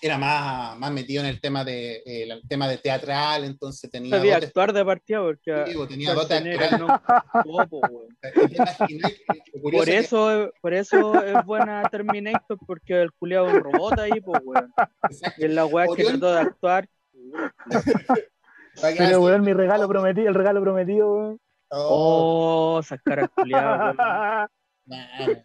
[0.01, 4.37] era más, más metido en el tema de el tema de teatral, entonces tenía Sabía
[4.39, 8.17] dotes- actuar de partida porque sí, pues, tenía dotes no actuó, po, weón.
[8.21, 13.01] ¿Te imaginas que- lo curioso Por es que- eso, por eso es buena Terminator, porque
[13.01, 14.73] el culiado es un robot ahí, pues, weón.
[15.37, 16.87] Y en la weá que trató de actuar.
[18.97, 21.39] Pero, weón, mi regalo prometido, el regalo prometido, weón.
[21.71, 24.49] Oh, Oh, esas caras culiadas, weón.
[24.85, 25.43] man.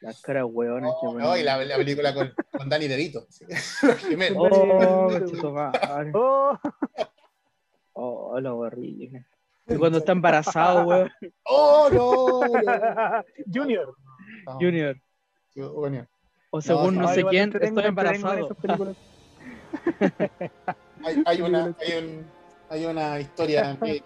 [0.00, 3.26] Las caras weonas que No, y la, la película con, con Danny DeVito.
[3.30, 3.44] sí.
[4.34, 4.44] Lo.
[6.14, 6.58] Oh.
[7.94, 9.24] Oh, Oh, la horrible.
[9.68, 11.10] Y cuando está embarazado, weón.
[11.44, 12.46] ¡Oh, no!
[12.46, 13.24] no.
[13.52, 13.94] Junior.
[14.44, 14.96] No, Junior.
[15.54, 16.06] Junior.
[16.50, 18.44] O según no, sé quién, estoy embarazado.
[18.46, 18.96] esas películas.
[21.04, 22.26] Hay, hay una, hay, un-
[22.68, 23.76] hay una historia.
[23.82, 24.02] que-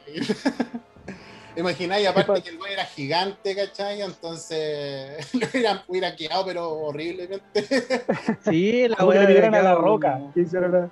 [1.56, 4.00] Imagináis, aparte que el güey era gigante, ¿cachai?
[4.02, 7.64] Entonces lo hubieran, hubiera quedado, pero horriblemente.
[8.44, 10.20] Sí, la le tiraron a la roca.
[10.32, 10.90] Como,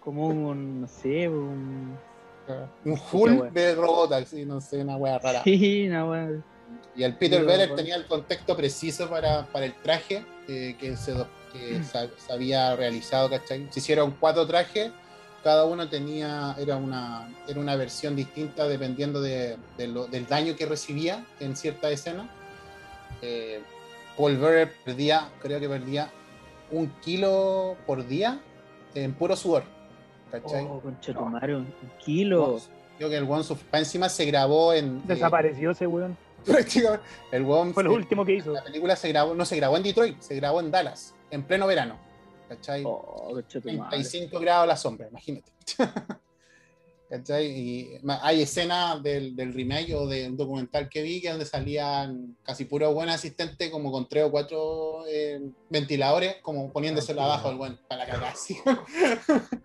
[0.00, 1.96] como un, no sé, un.
[2.84, 3.50] Un Hulk wea.
[3.50, 5.42] de robot, así, no sé, una wea rara.
[5.44, 6.30] Sí, una weá.
[6.96, 10.96] Y el Peter Sí, Beller tenía el contexto preciso para, para el traje eh, que,
[10.96, 11.24] se, Mm.
[11.52, 13.66] que sa- se había realizado, ¿cachai?
[13.70, 14.90] Se hicieron cuatro trajes,
[15.42, 20.56] cada uno tenía, era una, era una versión distinta dependiendo de, de lo- del daño
[20.56, 22.28] que recibía en cierta escena.
[23.22, 23.60] Eh,
[24.16, 26.10] Paul Beller perdía, creo que perdía
[26.70, 28.40] un kilo por día
[28.94, 29.62] en puro sudor,
[30.30, 30.64] ¿cachai?
[30.68, 31.72] Oh, conchetumare, un
[32.04, 32.60] kilo.
[32.96, 34.98] Creo que el One encima se grabó en...
[34.98, 36.16] eh, Desapareció ese weón.
[36.44, 38.52] prácticamente, el One Fue lo último que hizo.
[38.52, 41.66] La película se grabó, no se grabó en Detroit, se grabó en Dallas, en pleno
[41.66, 41.96] verano.
[42.48, 42.82] ¿Cachai?
[42.84, 43.90] Oh, conchetumare.
[43.90, 45.50] 35 grados la sombra, imagínate.
[47.10, 47.46] ¿Cachai?
[47.46, 52.36] Y hay escenas del, del remake o de un documental que vi que donde salían
[52.42, 57.56] casi puros buenos asistentes, como con tres o cuatro eh, ventiladores, como poniéndoselo abajo el
[57.56, 58.34] buen para la cagada.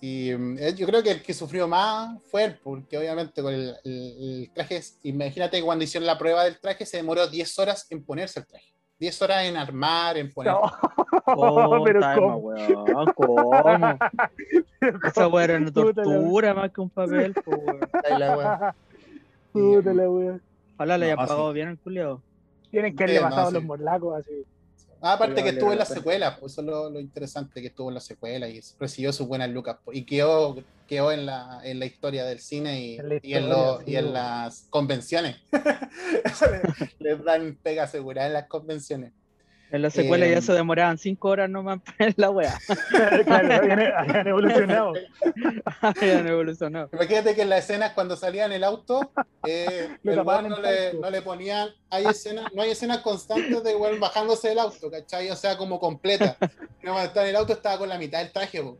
[0.00, 3.54] Y mm, eh, yo creo que el que sufrió más fue él, porque obviamente con
[3.54, 7.56] el, el- el traje, imagínate que cuando hicieron la prueba del traje se demoró 10
[7.60, 8.71] horas en ponerse el traje.
[9.02, 10.52] 10 horas en armar, en poner.
[10.52, 10.60] No,
[11.26, 12.36] Oh, pero ¿cómo?
[12.36, 13.62] weón, ¿cómo?
[15.04, 17.80] Esa weá era una tortura más que un papel, po, weón.
[18.04, 18.74] Ahí la wea.
[19.52, 20.38] Puta la wea.
[20.76, 22.22] Ojalá le haya pagado bien el culiao.
[22.70, 24.44] Tienen que haberle pasado los morlacos así.
[25.02, 25.96] Ah, aparte que estuvo en la la pena.
[26.00, 29.26] secuela, pues eso es lo, lo interesante, que estuvo en la secuela y recibió sus
[29.26, 29.76] buenas lucas.
[29.84, 30.54] pues, Y quedó,
[30.86, 33.78] quedó en, la, en la historia del cine y, En la y en, historia, lo-
[33.78, 35.36] sí, y en las convenciones.
[36.24, 39.12] Eso le- Les dan pega asegurada en las convenciones.
[39.72, 42.58] En la secuela Eh, ya se demoraban 5 horas nomás en la weá.
[43.24, 44.92] claro, habían, habían evolucionado.
[45.80, 46.90] Habían evolucionado.
[46.92, 49.10] Imagínate que en las escenas cuando salía en el auto,
[49.46, 53.74] eh, el weón no, le, no le ponían, hay escenas, no hay escenas constantes de
[53.74, 55.30] weón bajándose del auto, ¿cachai?
[55.30, 56.36] O sea, como completa.
[56.82, 58.78] No, cuando estaba en el auto estaba con la mitad del traje, po.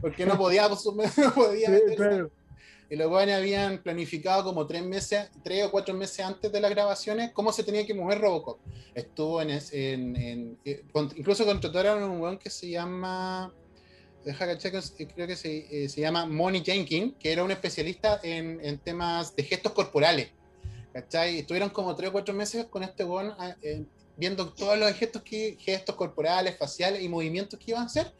[0.00, 0.76] porque no podía, no
[1.34, 1.96] podía Sí, meterse.
[1.96, 2.30] claro.
[2.90, 6.70] Y los weones habían planificado como tres meses, tres o cuatro meses antes de las
[6.72, 8.58] grabaciones, cómo se tenía que mover Robocop.
[8.94, 10.82] Estuvo en, en, en- eh,
[11.16, 13.54] incluso contrataron a un weón que se llama,
[14.24, 18.58] deja que- creo que se, eh, se llama Money Jenkins, que era un especialista en,
[18.64, 20.28] en temas de gestos corporales.
[20.92, 21.38] ¿Cachai?
[21.38, 23.84] Estuvieron como tres o cuatro meses con este weón ah, eh,
[24.16, 28.12] viendo todos los gestos, que, gestos corporales, faciales y movimientos que iban a hacer.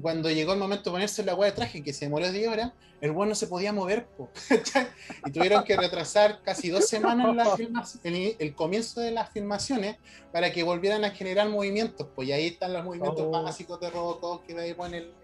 [0.00, 2.72] Cuando llegó el momento de ponerse la weá de traje, que se demoró 10 horas,
[3.00, 4.06] el weón no se podía mover.
[4.06, 4.30] po,
[5.26, 9.96] y tuvieron que retrasar casi dos semanas filmas- el, el comienzo de las filmaciones
[10.32, 12.06] para que volvieran a generar movimientos.
[12.14, 13.42] Pues y ahí están los movimientos Oh.
[13.42, 15.14] básicos de Robocop que veis en, el,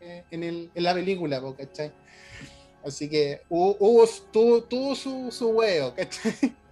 [0.00, 1.90] eh, en, el- en la película, po, ¿cachai?
[2.84, 6.32] Así que hubo, hubo- tuvo, tuvo su, su huevo, ¿cachai?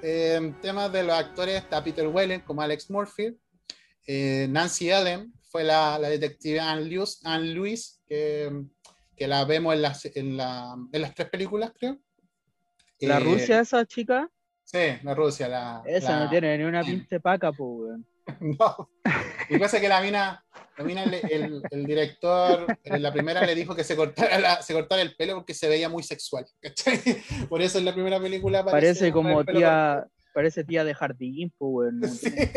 [0.00, 3.36] Eh, temas de los actores está Peter Weller como Alex Murphy,
[4.06, 8.50] eh, Nancy Allen fue la, la detective Anne Lewis, Anne Lewis, que,
[9.16, 11.98] que la vemos en las, en, la- en las tres películas, creo.
[13.00, 14.30] La Eh, Rusia, esa chica,
[14.64, 15.48] Sí, la Rusia.
[15.48, 18.06] La, esa la- no tiene ni una pinta de paca, po, weón.
[18.40, 18.90] No.
[19.48, 20.44] Y pasa que la mina,
[20.76, 24.60] la mina le- el, el director en la primera le dijo que se cortara, la-
[24.60, 26.44] se cortara el pelo porque se veía muy sexual.
[26.60, 27.00] ¿cachai?
[27.48, 30.84] Por eso en la primera película Parece aparece con como el pelo tía, parece tía
[30.84, 32.00] de jardín, po, weón.
[32.00, 32.30] No Sí.
[32.30, 32.52] tiene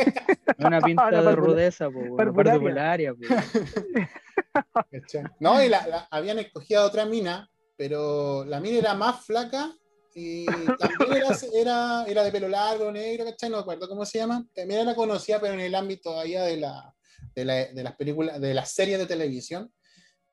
[0.59, 2.17] una pinta La de rudeza, po, weón.
[2.17, 2.53] parvularia.
[2.53, 3.19] Parvularia, po.
[4.91, 5.23] ¿cachai?
[5.39, 9.73] No, y la, la- habían escogido a otra mina, pero la mina era más flaca
[10.13, 13.49] Y también era, era, era, de pelo largo, negro, ¿cachai?
[13.49, 14.45] No me acuerdo cómo se llama.
[14.53, 16.93] También era conocida, pero en el ámbito todavía de, la,
[17.33, 19.71] de, la, de las películas, de las series de televisión.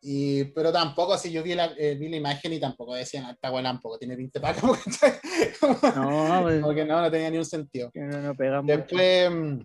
[0.01, 3.33] Y, pero tampoco, así yo vi la, eh, vi la imagen y tampoco decían, ah,
[3.33, 7.45] esta buena tampoco tiene 20 para No, pues, como que no, no tenía ni un
[7.45, 7.91] sentido.
[7.95, 9.59] No, no pega Después, mm,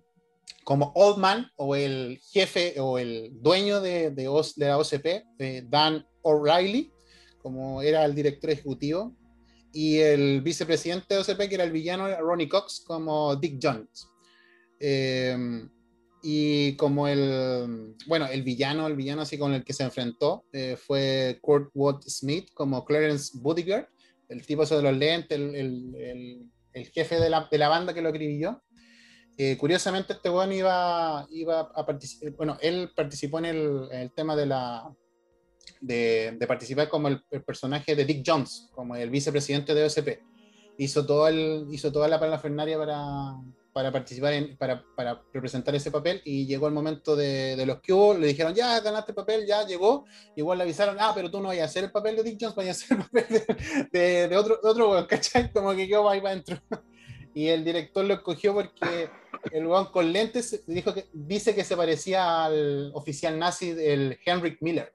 [0.63, 4.23] como Old Man, o el jefe, o el dueño de, de,
[4.55, 5.05] de la OCP,
[5.37, 6.91] eh, Dan O'Reilly,
[7.39, 9.15] como era el director ejecutivo,
[9.71, 14.07] y el vicepresidente de OCP, que era el villano Ronnie Cox, como Dick Jones.
[14.79, 15.67] Eh,
[16.25, 20.77] y como el, bueno, el villano, el villano así con el que se enfrentó eh,
[20.77, 23.89] fue Kurt Watt Smith como Clarence Budiger,
[24.29, 27.93] el tipo eso de los lentes, el, el, el, jefe de la, de la, banda
[27.93, 28.63] que lo escribió.
[29.37, 34.37] Eh, curiosamente este bueno iba, iba a participar, bueno, él participó en el, el tema
[34.37, 34.89] de la,
[35.81, 40.19] de, de participar como el, personaje de Dick Jones, como el vicepresidente de OSP.
[40.77, 43.35] Hizo, todo el, hizo toda la parafernaria para,
[43.73, 47.81] para participar, en, para, para, representar ese papel y llegó el momento de, de, los
[47.81, 50.05] que hubo, le dijeron, ya ganaste papel, ya llegó,
[50.35, 52.55] igual le avisaron, ah, pero tú no vayas a hacer el papel de Dick Jones,
[52.55, 55.51] vayas a hacer el papel de, de, otro, de otro ¿cachai?
[55.51, 56.61] Como que quedó ahí para adentro.
[57.33, 59.09] Y el director lo escogió porque
[59.51, 64.61] el weón con lentes dijo que, dice que se parecía al oficial nazi, el Henrik
[64.61, 64.91] Miller.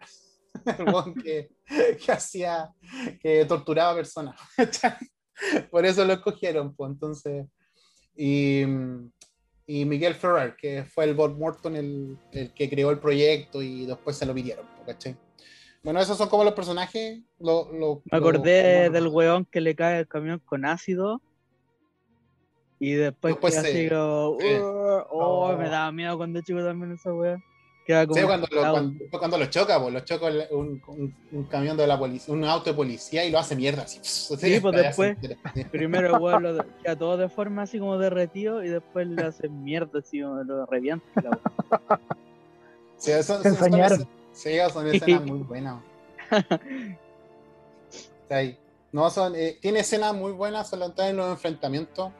[0.78, 2.72] El weón que, que hacía,
[3.20, 4.34] que torturaba personas.
[5.70, 7.46] Por eso lo escogieron, pues entonces
[8.18, 8.62] y,
[9.64, 13.87] y Miguel Ferrer, que fue el Bob Morton el, el, que creó el proyecto y
[13.87, 15.16] después se lo pidieron, ¿cachai?
[15.85, 17.20] Bueno, esos son como los personajes.
[17.38, 21.22] Lo, lo, Me acordé lo, del weón que le cae el camión con ácido.
[22.81, 24.37] Y después, después que así, oh,
[25.11, 27.12] oh, me daba miedo cuando chico también esa
[27.88, 31.87] Sí, cuando lo, cuando, cuando lo choca, pues, lo choca un, un, un, camión de
[31.87, 33.85] la policía, un auto de policía y lo hace mierda.
[33.85, 35.16] Así, sí, pues después,
[35.72, 40.01] primero igual lo queda todo de forma así como derretido y después le hace mierda,
[40.01, 41.07] así como lo revienta.
[42.98, 45.83] sí, eso, eso, son, sí, son escenas muy buenas.
[48.92, 52.12] no, son, eh, tiene escenas muy buenas, solo en los enfrentamientos.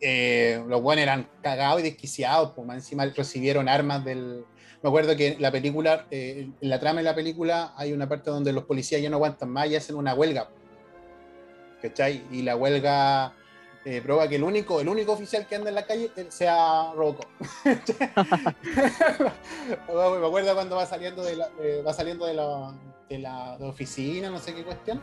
[0.00, 4.44] Eh, los buenos eran cagados y desquiciados, pues encima recibieron armas del,
[4.82, 8.30] me acuerdo que la película, eh, en la trama de la película, hay una parte
[8.30, 10.48] donde los policías ya no aguantan más y hacen una huelga.
[11.82, 12.22] ¿Cachai?
[12.30, 13.34] Y la huelga
[13.84, 16.92] eh, prueba que el único, el único oficial que anda en la calle eh, sea
[16.94, 17.26] Robocop.
[17.64, 17.72] me
[20.26, 21.50] acuerdo cuando va saliendo de la,
[21.86, 22.72] va saliendo de la,
[23.08, 25.02] de la oficina, no sé qué cuestión.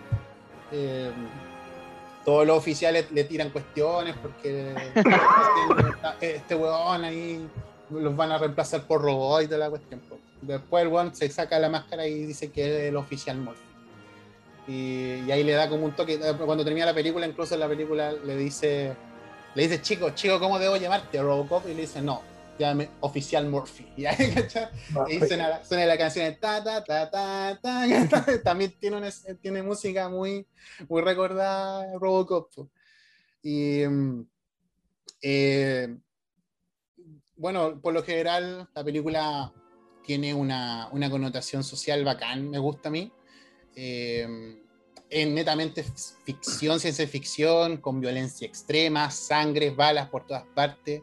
[2.26, 4.74] Todos los oficiales le tiran cuestiones porque
[6.14, 7.48] este, este huevón ahí
[7.90, 10.02] los van a reemplazar por robots y de la cuestión.
[10.42, 13.62] Después el one se saca la máscara y dice que es el oficial Morphy.
[14.68, 16.20] Y, y, ahí le da como un toque.
[16.46, 18.94] Cuando termina la película, incluso en la película le dice,
[19.56, 21.22] le dice, chico, chico, ¿cómo debo llamarte?
[21.22, 21.66] Robocop.
[21.68, 22.22] Y le dice, no,
[22.60, 23.88] llámame oficial Morphy.
[23.98, 24.34] Y ahí,
[25.26, 28.26] suena, suena, la canción de ta, ta, ta, ta, ta.
[28.44, 29.10] También tiene, una,
[29.42, 30.46] tiene música muy,
[30.90, 32.52] muy recordada Robocop.
[33.42, 33.84] Y.
[35.22, 35.98] Eh,
[37.38, 39.54] bueno, por lo general la película
[40.04, 43.12] tiene una, una connotación social bacán, me gusta a mí.
[43.76, 44.58] Eh,
[45.10, 45.86] es netamente
[46.26, 51.02] ficción, ciencia ficción, con violencia extrema, sangre, balas por todas partes,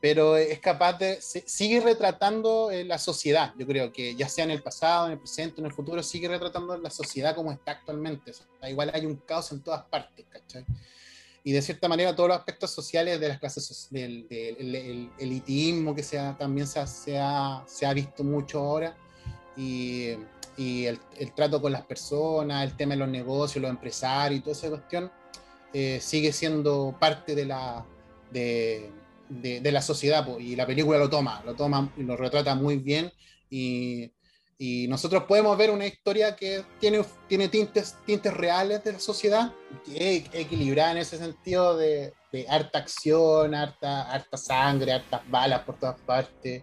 [0.00, 4.52] pero es capaz de, sigue retratando eh, la sociedad, yo creo que ya sea en
[4.52, 8.30] el pasado, en el presente, en el futuro, sigue retratando la sociedad como está actualmente.
[8.30, 10.64] O sea, igual hay un caos en todas partes, ¿cachai?
[11.46, 15.94] Y de cierta manera todos los aspectos sociales de las clases, del, del el, elitismo
[15.94, 18.96] que sea, también se ha, se, ha, se ha, visto mucho ahora,
[19.56, 20.08] y,
[20.56, 24.42] y el, el, trato con las personas, el tema de los negocios, los empresarios y
[24.42, 25.12] toda esa cuestión,
[25.72, 27.86] eh, sigue siendo parte de la,
[28.32, 28.90] de,
[29.28, 32.78] de, de la sociedad, y la película lo toma, lo toma y lo retrata muy
[32.78, 33.12] bien,
[33.48, 34.10] y
[34.58, 39.52] y nosotros podemos ver una historia que tiene, tiene tintes, tintes reales de la sociedad,
[39.86, 42.14] equilibrada en ese sentido de,
[42.48, 46.62] harta acción, harta, harta sangre, hartas balas por todas partes,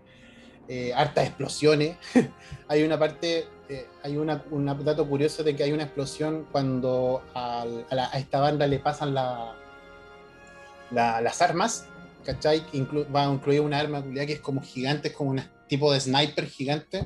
[0.68, 1.98] eh, hartas explosiones.
[2.68, 7.24] hay una parte, eh, hay una, un dato curioso de que hay una explosión cuando
[7.36, 7.66] a,
[8.16, 9.56] esta banda le pasan la,
[10.90, 11.86] la, las armas,
[12.26, 12.64] ¿cachai?
[12.74, 15.40] Inclu va a incluir una arma que es como gigante, es como un
[15.74, 17.06] tipo de sniper gigante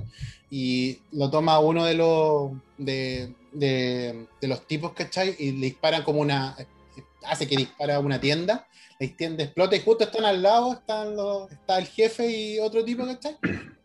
[0.49, 5.36] y lo toma uno de los de, de, de, los tipos, ¿cachai?
[5.39, 6.53] Y le disparan como una
[7.24, 8.68] hace que dispara una tienda,
[8.99, 12.84] la tienda explota y justo están al lado, están los, está el jefe y otro
[12.84, 13.38] tipo, ¿cachai?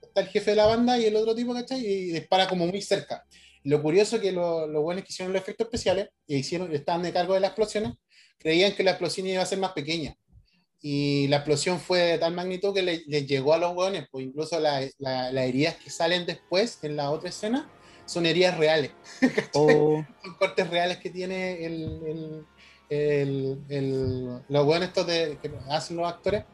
[0.02, 1.80] Está el jefe de la banda y el otro tipo, ¿cachai?
[1.80, 3.24] Y dispara como muy cerca.
[3.62, 7.12] Lo curioso es que los buenos que hicieron los efectos especiales y hicieron, estaban de
[7.12, 7.92] cargo de las explosiones,
[8.36, 10.16] creían que la explosión iba a ser más pequeña.
[10.82, 14.26] Y la explosión fue de tal magnitud que les le llegó a los hueones, pues
[14.26, 17.70] incluso las heridas que salen después en la otra escena
[18.04, 18.90] son heridas reales.
[19.54, 20.04] Oh.
[20.22, 22.44] son cortes reales que tiene el,
[22.88, 26.44] el, el, los buenos estos de, que hacen los actores.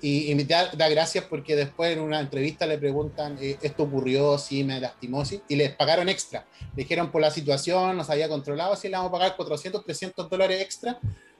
[0.00, 4.36] Y, y da, da, gracias porque después en una entrevista le preguntan, eh, ¿esto ocurrió?
[4.36, 5.40] Sí, me lastimó, sí.
[5.48, 6.46] Y les pagaron extra.
[6.76, 10.28] Le dijeron por la situación, nos había controlado, sí, le vamos a pagar 400, 300
[10.28, 10.98] dólares extra.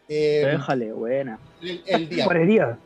[0.09, 1.39] Eh, Déjale, buena.
[1.63, 2.25] El, día.
[2.25, 2.79] Por el día.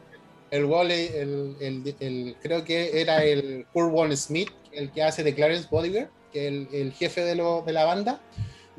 [0.50, 5.68] El, el, el, el, creo que era el Kurt Smith, el que hace de Clarence
[5.70, 8.20] Bodiger, que es el, jefe de, lo, de la banda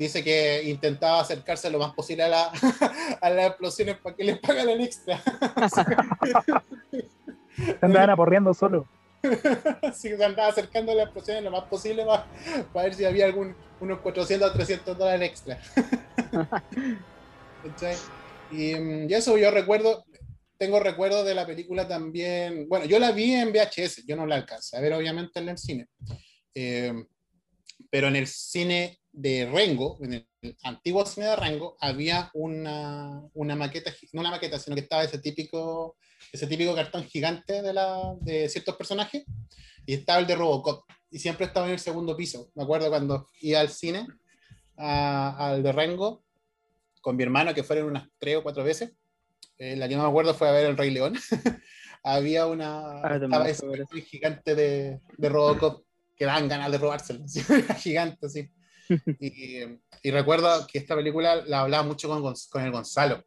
[0.00, 2.50] dice que intentaba acercarse lo más posible a, la,
[3.20, 5.20] a las explosiones para que les pagaran extra.
[5.68, 5.84] se
[7.82, 8.86] andaban aporreando solo.
[9.92, 12.24] sí, se andaba acercando a las explosiones lo más posible para,
[12.84, 15.58] ver si había algún, unos 400 o 300 dólares extra.
[18.50, 20.04] Y, mm, y, eso yo recuerdo,
[20.58, 24.36] tengo recuerdo de la película también, bueno, yo la vi en VHS, yo no la
[24.36, 25.88] alcancé a ver obviamente en el cine,
[26.54, 26.92] eh,
[27.90, 33.56] pero en el cine de Rengo, en el antiguo cine de Rengo, había una, una,
[33.56, 35.96] maqueta, no una maqueta, sino que estaba ese típico,
[36.32, 39.24] ese típico cartón gigante de, la, de ciertos personajes,
[39.86, 42.50] y estaba el de Robocop, y siempre estaba en el segundo piso.
[42.54, 44.06] Me acuerdo cuando iba al cine,
[44.76, 46.22] al de Rengo,
[47.00, 48.92] con mi hermano, que fueron unas tres o cuatro veces.
[49.58, 51.14] Eh, la que no me acuerdo fue a ver El Rey León.
[52.02, 53.66] había una ah, estaba ese
[54.02, 55.84] gigante de, de Robocop
[56.16, 57.24] que dan ganas de robárselo,
[57.78, 58.50] gigante, así.
[59.20, 63.24] y, recuerdo que esta película la hablaba mucho con, con el Gonzalo.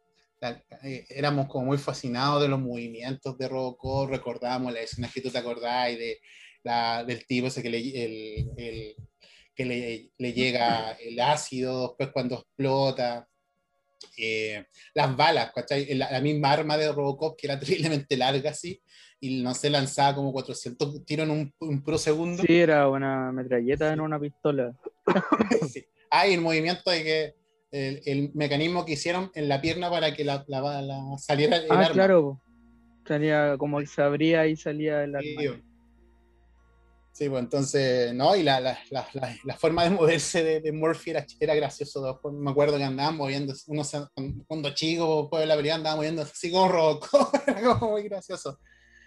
[0.82, 5.30] Eh, éramos como muy fascinados de los movimientos de Robocop, recordábamos las escenas que tú
[5.30, 6.20] te acordás y de,
[6.62, 8.96] la, del tipo ese que le, el, el,
[9.54, 13.26] que le, le, llega el ácido, después cuando explota.
[14.16, 15.94] Eh, las balas, ¿cachai?
[15.94, 18.80] La, la, misma arma de Robocop que era terriblemente larga así,
[19.20, 22.42] y no se lanzaba como 400 tiros en un, un pro segundo.
[22.42, 24.72] Sí, era una metralleta en una pistola.
[25.70, 25.84] sí.
[26.10, 27.34] Hay el movimiento de que
[27.70, 31.66] el, el, mecanismo que hicieron en la pierna para que la, la, la saliera el
[31.70, 32.40] ah, claro.
[33.06, 35.42] Salía como que se abría y salía el arma.
[35.42, 35.62] Sí,
[37.16, 38.34] pues entonces, ¿no?
[38.34, 39.06] Y la, la, la,
[39.44, 42.20] la forma de moverse de, de Murphy era, era gracioso.
[42.32, 43.82] me acuerdo que andaban moviendo, uno
[44.46, 48.58] cuando chico, después de la pelea andaba moviendo así como roco, era como muy gracioso.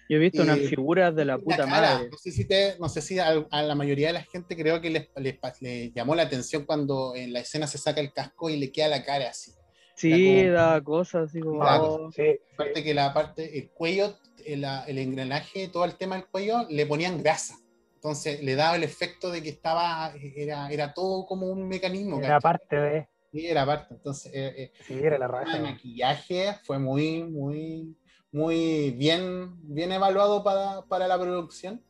[0.10, 2.10] Yo he visto unas figuras de la puta madre.
[2.10, 4.90] No sé si, te, no sé si a, la mayoría de la gente creo que
[4.90, 8.72] les, les, llamó la atención cuando en la escena se saca el casco y le
[8.72, 9.52] queda la cara así.
[9.96, 12.12] Sí, da cosas así como.
[12.12, 12.40] Sí.
[12.54, 16.86] Aparte que la parte, el cuello, el, el, engranaje, todo el tema del cuello, le
[16.86, 17.58] ponían grasa.
[17.98, 22.22] Entonces le daba el efecto de que estaba, era, era todo como un mecanismo.
[22.22, 23.08] Era parte de.
[23.32, 23.96] Sí, era parte.
[23.96, 25.58] Entonces, eh, eh, sí, era la raza.
[25.58, 27.98] El maquillaje fue muy, muy
[28.32, 31.82] muy bien, bien evaluado para, para la producción.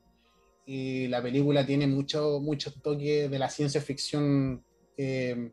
[0.65, 4.63] Y la película tiene muchos mucho toques de la ciencia ficción,
[4.97, 5.51] eh,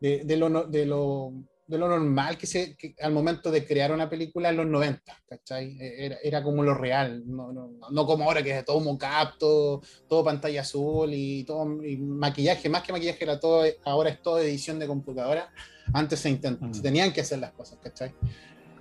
[0.00, 1.32] de, de, lo, de, lo,
[1.68, 5.22] de, lo, normal que, se, que al momento de crear una película en los 90,
[5.28, 5.76] ¿cachai?
[5.78, 9.82] Era, era como lo real, no, no, no, como ahora que es todo mocap, todo,
[10.08, 14.38] todo pantalla azul y todo y maquillaje, más que maquillaje era todo, ahora es todo
[14.40, 15.50] edición de computadora.
[15.92, 16.74] Antes se, mm.
[16.74, 18.12] se tenían que hacer las cosas, ¿cachai?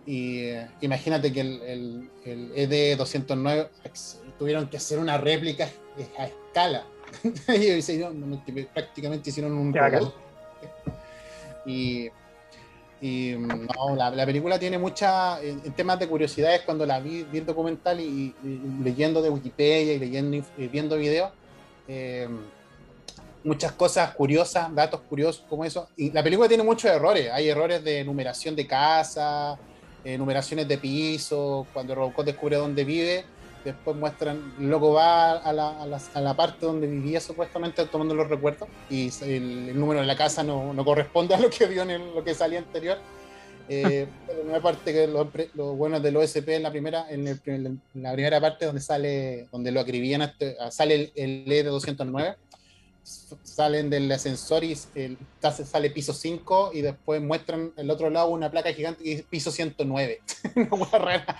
[0.07, 3.69] Y eh, imagínate que el, el, ED209
[4.39, 5.69] tuvieron que hacer una réplica
[6.17, 6.85] a escala.
[7.53, 10.15] y prácticamente hicieron un robot.
[11.65, 12.09] Y,
[12.99, 17.39] y no, la, la, película tiene muchas en, temas de curiosidades cuando la vi, vi
[17.39, 18.33] el documental y,
[18.83, 21.31] leyendo de Wikipedia y leyendo y viendo videos.
[21.87, 22.27] Eh,
[23.43, 25.87] muchas cosas curiosas, datos curiosos como eso.
[25.95, 27.29] Y la película tiene muchos errores.
[27.31, 29.57] Hay errores de numeración de casa,
[30.03, 33.25] eh, numeraciones de piso, cuando Robocop descubre dónde vive,
[33.67, 38.67] después muestran, luego va a la, a la, parte donde vivía supuestamente tomando los recuerdos
[38.89, 42.23] y el, número de la casa no, no, corresponde a lo que vio en lo
[42.23, 42.97] que salía anterior.
[43.69, 44.07] Eh,
[44.47, 48.39] una parte que lo, lo, bueno del OSP en la primera, en, en, la primera
[48.39, 52.35] parte donde sale, donde lo acribían, este, sale el, el E209
[53.43, 58.51] salen del ascensor y el, sale piso 5 y después muestran el otro lado una
[58.51, 60.21] placa gigante y piso 109.
[60.71, 61.37] una rara.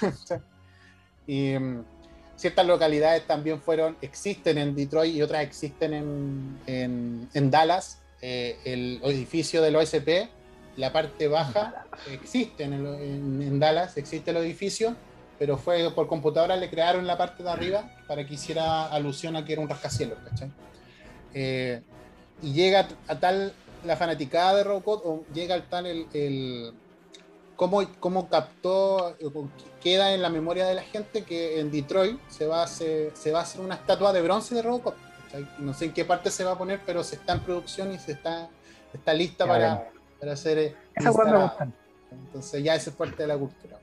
[1.30, 1.84] y um,
[2.34, 8.00] ciertas localidades también fueron, existen en Detroit y otras existen en, en, en Dallas.
[8.20, 10.28] Eh, el edificio del OSP,
[10.76, 14.96] la parte baja, existe en, en, Dallas, existe el edificio,
[15.38, 19.44] pero fue por computadora, le crearon la parte de arriba para que hiciera alusión a
[19.44, 20.50] que era un rascacielos, ¿cachai?
[21.32, 21.80] Eh,
[22.42, 23.52] y llega a tal
[23.84, 26.72] la fanaticada de Robocop, o llega al tal el, el
[27.60, 29.18] cómo, cómo captó,
[29.82, 33.32] queda en la memoria de la gente que en Detroit se va a hacer, se
[33.32, 34.94] va a hacer una estatua de bronce de Robocop.
[35.58, 37.98] No sé en qué parte se va a poner, pero se está en producción y
[37.98, 38.48] se está,
[38.94, 40.56] está lista para, para, hacer.
[40.56, 41.68] Eh, Esa me
[42.10, 43.78] Entonces ya esa es parte de la cultura.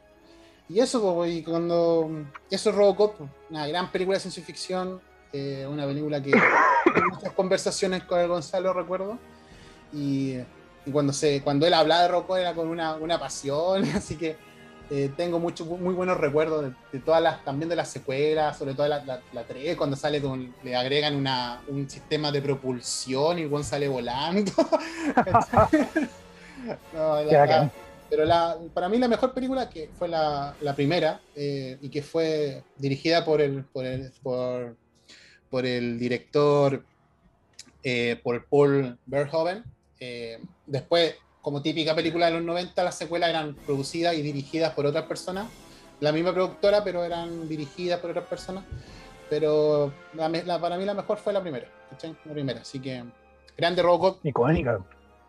[0.67, 2.09] Y eso, pues, y cuando.
[2.49, 3.21] Eso es Robocop,
[3.51, 4.99] una gran película de ciencia ficción,
[5.32, 6.32] eh, una película que.
[7.11, 9.19] muchas conversaciones con el Gonzalo, recuerdo.
[9.93, 10.39] Y,
[10.92, 14.36] cuando, se, cuando él hablaba de Robocop era con una, una pasión, así que
[14.90, 18.88] eh, tengo mucho, muy buenos recuerdos de, todas las, también de las secuelas, sobre todo
[18.88, 23.64] la, la, 3, cuando sale con, le agregan una, un sistema de propulsión y el
[23.66, 24.52] sale volando.
[28.10, 32.64] pero la, para mí la mejor película que fue la, primera eh, y que fue
[32.78, 34.78] dirigida por el, por el, por,
[35.50, 36.84] por el director,
[37.84, 39.64] eh, por Paul Verhoeven.
[40.66, 45.06] Después como típica película de los 90, las secuelas eran producidas y dirigidas por otras
[45.06, 45.48] personas.
[46.02, 48.66] La misma productora, pero eran dirigidas por otras personas.
[49.30, 51.68] Pero la, para mí la mejor fue la primera.
[52.26, 52.62] La primera.
[52.62, 53.04] Así que,
[53.58, 54.26] grande Robocop.
[54.26, 54.80] Icónica.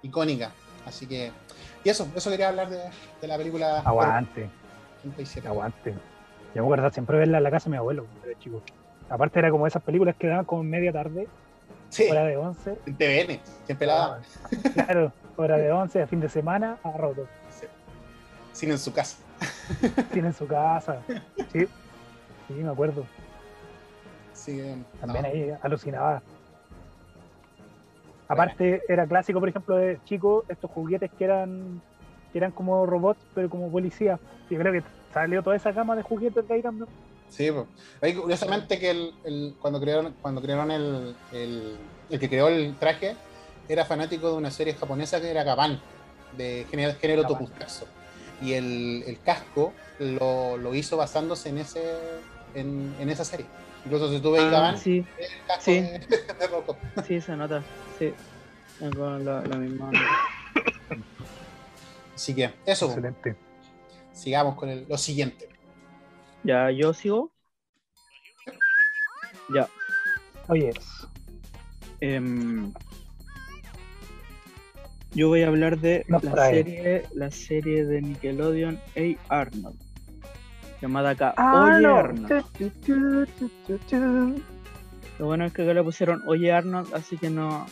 [0.03, 0.51] Icónica.
[0.87, 1.31] Así que,
[1.85, 2.81] y eso, eso quería hablar de,
[3.21, 3.81] de la película.
[3.81, 4.51] Aguante.
[5.47, 5.95] Aguante.
[6.55, 8.07] Yo me acuerdo siempre verla en la casa de mi abuelo,
[8.41, 8.63] chico.
[9.09, 11.29] Aparte era como esas películas que daban como media tarde,
[11.89, 12.09] sí.
[12.11, 12.79] hora de 11.
[12.87, 14.23] En TVN, siempre la daban.
[14.75, 17.27] Claro, hora de 11, a fin de semana, a roto.
[18.53, 19.19] Sin en su casa.
[20.13, 21.01] Sin en su casa.
[21.53, 21.67] Sí,
[22.49, 23.05] sí, me acuerdo.
[24.35, 26.23] Sí, También ahí alucinaba.
[28.27, 31.81] Aparte, era clásico, por ejemplo, de chicos, estos juguetes que eran
[32.33, 34.21] que eran como robots, pero como policías.
[34.51, 34.83] Yo creo que
[35.15, 36.89] salió toda esa gama de juguetes de ahí también.
[37.31, 38.15] Sí, pues.
[38.15, 41.77] curiosamente que el, cuando crearon, cuando crearon el, el,
[42.11, 43.17] el, que creó el traje,
[43.69, 45.81] era fanático de una serie japonesa que era Gaban,
[46.37, 47.23] de género, género
[48.41, 51.83] Y el, casco lo, hizo basándose en ese
[52.55, 53.47] en, esa serie.
[53.85, 55.81] Incluso si tú ves ah, sí, el casco sí.
[55.81, 57.63] De, Sí, se nota.
[57.99, 58.13] Sí.
[58.79, 59.91] Con la, misma.
[62.15, 62.87] Así que eso.
[62.87, 63.37] Excelente.
[64.13, 65.48] Sigamos con lo siguiente.
[66.45, 67.33] Ya, yo sigo.
[69.55, 69.69] Ya.
[70.49, 70.71] Oye.
[72.01, 72.21] Eh,
[75.15, 79.35] yo voy a hablar de la serie, la serie de Nickelodeon A.
[79.41, 79.79] Arnold.
[80.81, 82.45] Llamada acá Oye Arnold.
[85.19, 87.67] Lo bueno es que acá le pusieron Oye Arnold, así que no,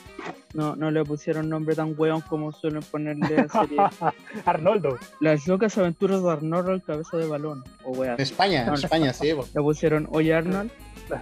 [0.57, 3.77] no, no le pusieron nombre tan weón como suelen ponerle a serie.
[4.47, 4.99] Arnoldo.
[5.21, 7.63] Las locas aventuras de Arnold el cabeza de balón.
[7.85, 9.27] O En España, en España, sí.
[9.27, 10.71] Le pusieron Oye Arnold.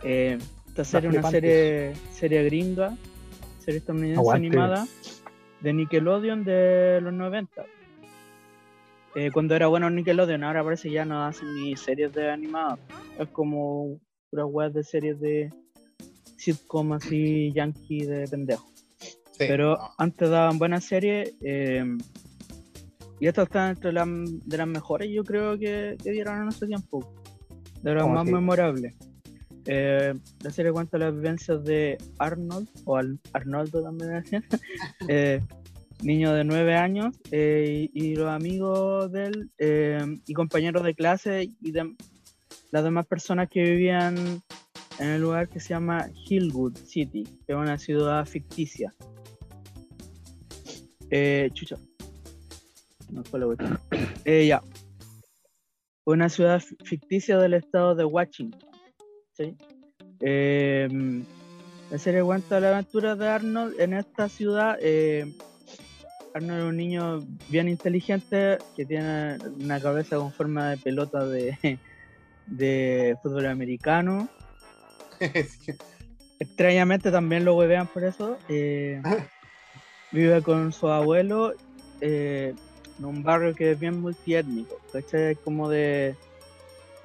[0.05, 2.97] Eh, esta serie es una serie, serie gringa,
[3.59, 4.87] serie estadounidense animada
[5.61, 7.65] de Nickelodeon de los 90.
[9.17, 12.79] Eh, cuando era bueno Nickelodeon, ahora parece que ya no hacen ni series de animadas.
[13.19, 13.99] Es como
[14.31, 15.53] una web de series de
[16.37, 18.74] sitcom así yankee de pendejo.
[19.39, 21.85] Pero antes daban buenas series eh,
[23.21, 26.67] y esta está entre las de las mejores, yo creo que, que dieron en ese
[26.67, 27.13] tiempo.
[27.83, 28.95] De las más memorables.
[29.67, 32.99] Eh, la serie cuenta las vivencias de Arnold, o
[33.33, 34.23] Arnoldo también,
[35.09, 35.41] eh,
[36.03, 41.49] niño de nueve años, eh, y, los amigos de él, eh, y compañeros de clase,
[41.61, 41.95] y de
[42.73, 44.43] las demás personas que vivían
[44.99, 48.93] en el lugar que se llama Hillwood City, que es una ciudad ficticia.
[51.53, 51.77] Chucha.
[53.11, 53.47] No fue la
[54.25, 54.63] ya.
[56.05, 58.61] Una ciudad ficticia del estado de Washington
[59.33, 59.57] ¿sí?
[60.21, 61.25] Em,
[61.91, 64.79] la serie cuenta la aventura de Arnold en esta ciudad.
[64.81, 65.33] Eh,
[66.35, 71.79] Arnold es un niño bien inteligente que tiene una cabeza con forma de pelota de,
[72.47, 74.29] de fútbol americano.
[76.41, 78.39] Extrañamente también lo vean por eso.
[78.49, 79.01] Eh,
[80.15, 81.53] vive con su abuelo
[82.01, 82.55] eh,
[82.99, 85.35] en un barrio que es bien multiétnico, ¿cachai?
[85.35, 86.17] Como de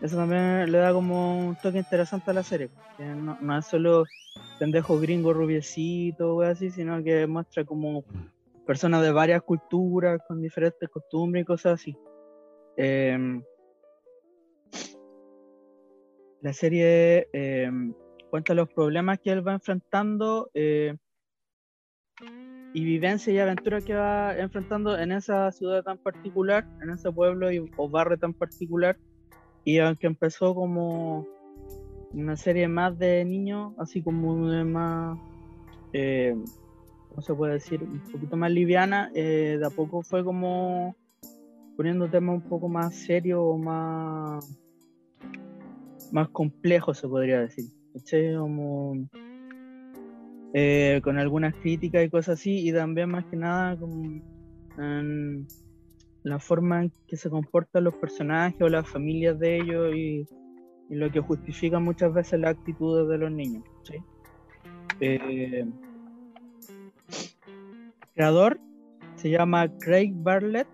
[0.02, 2.70] eso también le da como un toque interesante a la serie.
[3.00, 4.06] No, es solo
[4.60, 8.04] pendejo gringo rubiecito o así, sino que muestra como
[8.68, 11.98] personas de varias culturas con diferentes costumbres y cosas así.
[12.78, 13.42] Em,
[16.42, 17.94] la serie em,
[18.30, 20.96] cuenta los problemas que él va enfrentando eh,
[22.74, 27.52] y vivencia y aventuras que va enfrentando en esa ciudad tan particular, en ese pueblo
[27.52, 28.98] y, o barrio tan particular
[29.64, 31.28] y aunque empezó como
[32.14, 35.20] una serie más de niños, así como de más
[35.94, 36.36] eh,
[37.10, 37.84] ¿cómo se puede decir?
[37.84, 40.96] Un poquito más liviana, eh, de a poco fue como
[41.76, 44.46] poniendo temas un poco más serios o más,
[46.12, 47.66] más complejos, se podría decir.
[48.38, 49.08] Como,
[50.54, 54.22] eh, con algunas críticas y cosas así, y también más que nada como
[54.78, 55.48] en
[56.24, 60.28] la forma en que se comportan los personajes o las familias de ellos y,
[60.90, 63.64] lo que justifica muchas veces las actitudes de los niños.
[65.00, 65.66] Eh,
[68.16, 68.60] creador
[69.16, 70.68] se llama Craig Bartlett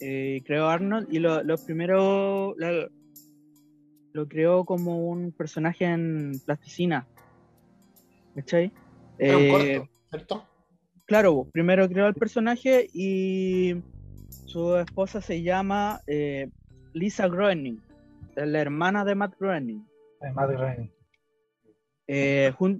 [0.00, 2.54] eh, creó Arnold y lo, primero
[4.12, 7.06] lo, creó como un personaje en plasticina.
[8.34, 8.72] ¿Cachai?
[9.18, 10.46] Eh, ¿cierto?
[11.06, 13.76] Claro, primero creó el personaje y
[14.46, 16.50] su esposa se llama eh,
[16.92, 17.80] Lisa Groening,
[18.36, 19.86] la hermana de Matt Groening.
[20.34, 20.90] Matt Groening.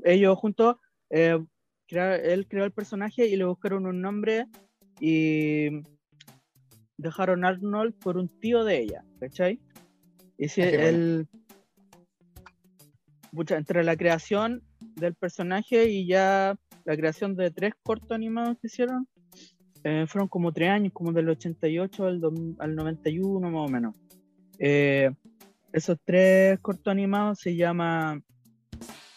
[0.04, 0.76] ellos juntos,
[1.10, 1.46] él
[1.88, 4.46] creó el personaje y le buscaron un nombre
[5.00, 5.82] y
[6.98, 9.60] dejaron Arnold por un tío de ella, ¿cachai?
[10.36, 11.28] Y si el,
[13.32, 14.62] entre la creación
[14.98, 19.08] del personaje y ya la creación de tres cortos animados que hicieron,
[19.84, 22.20] eh, fueron como tres años, como del 88 al,
[22.58, 23.96] al 91 más o menos.
[24.58, 25.10] Eh,
[25.72, 28.20] esos tres cortos animados se llama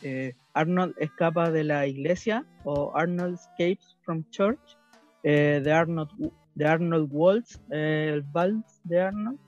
[0.02, 4.78] eh, Arnold escapa de la iglesia o Arnold escapes from church
[5.24, 6.10] de Arnold
[6.56, 9.40] de Arnold Waltz, eh, el Vals de Arnold,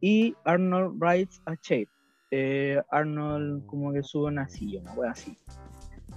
[0.00, 1.88] y Arnold Rides a Shape.
[2.30, 5.36] Eh, Arnold como que sube una silla, una wea así.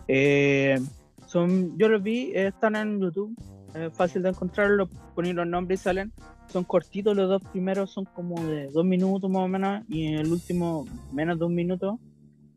[0.07, 0.79] Eh,
[1.27, 3.35] son, yo los vi, están en YouTube,
[3.73, 6.11] es fácil de encontrarlos, poner los nombres y salen.
[6.49, 10.31] Son cortitos, los dos primeros son como de dos minutos más o menos, y el
[10.31, 11.99] último menos de un minuto.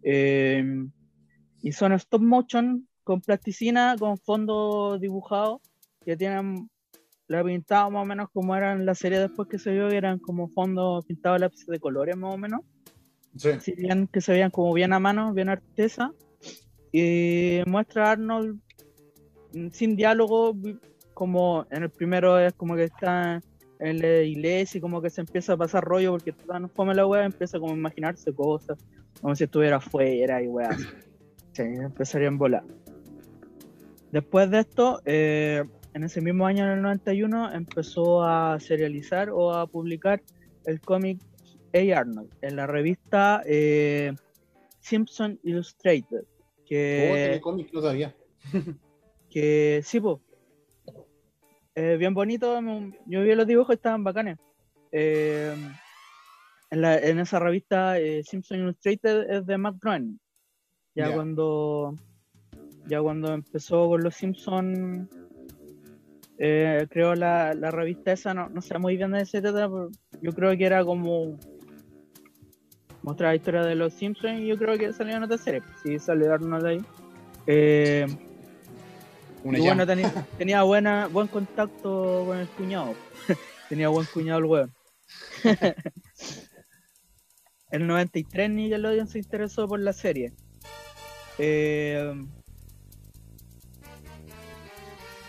[0.03, 5.61] y son stop motion con plasticina, con fondo dibujado,
[6.05, 6.69] que tienen
[7.27, 10.19] la pintaba más o menos como eran la serie después que se vio, que eran
[10.19, 12.61] como fondos pintados lápices de colores más o menos.
[13.37, 13.75] Sí.
[13.77, 16.13] bien, que se veían como bien a mano, bien artesa.
[16.97, 18.61] Y muestra a Arnold
[19.73, 20.57] sin diálogo,
[21.13, 23.43] como en el primero es como que está
[23.81, 27.05] en la iglesia y como que se empieza a pasar rollo porque no fome la
[27.05, 28.79] wea, empieza como a imaginarse cosas,
[29.21, 30.71] como si estuviera afuera y weá.
[31.53, 32.63] sí, empezaría en volar.
[34.13, 35.65] Después de esto, eh,
[35.95, 40.23] en ese mismo año, en el 91, empezó a serializar o a publicar
[40.65, 41.19] el cómic
[41.73, 41.99] A.
[41.99, 44.13] Arnold en la revista eh,
[44.79, 46.23] Simpson Illustrated.
[46.67, 48.15] Que, oh, no sabía.
[49.31, 50.19] que sí, pues.
[51.75, 52.61] bien bonito.
[53.07, 54.39] Yo vi los dibujos, estaban bacanes.
[54.93, 55.55] Eh,
[56.71, 60.19] en, esa revista eh, Simpson Illustrated es de Matt Groening.
[60.95, 61.95] Ya cuando
[62.87, 65.09] ya cuando empezó con los Simpsons
[66.39, 69.89] eh, creo la, la, revista esa, no, no sé muy bien de ese tema,
[70.21, 71.39] yo creo que era como
[73.05, 75.99] mostrar la historia de los Simpsons y yo creo que salió en otra serie, sí
[75.99, 76.83] salió Arnold ahí.
[77.47, 78.07] Eh,
[79.45, 82.95] bueno, tenía, tenía buena, buen contacto con el cuñado,
[83.69, 84.75] tenía buen cuñado el weón.
[87.71, 90.33] el 93 Nickelodeon se interesó por la serie.
[91.37, 92.15] Eh,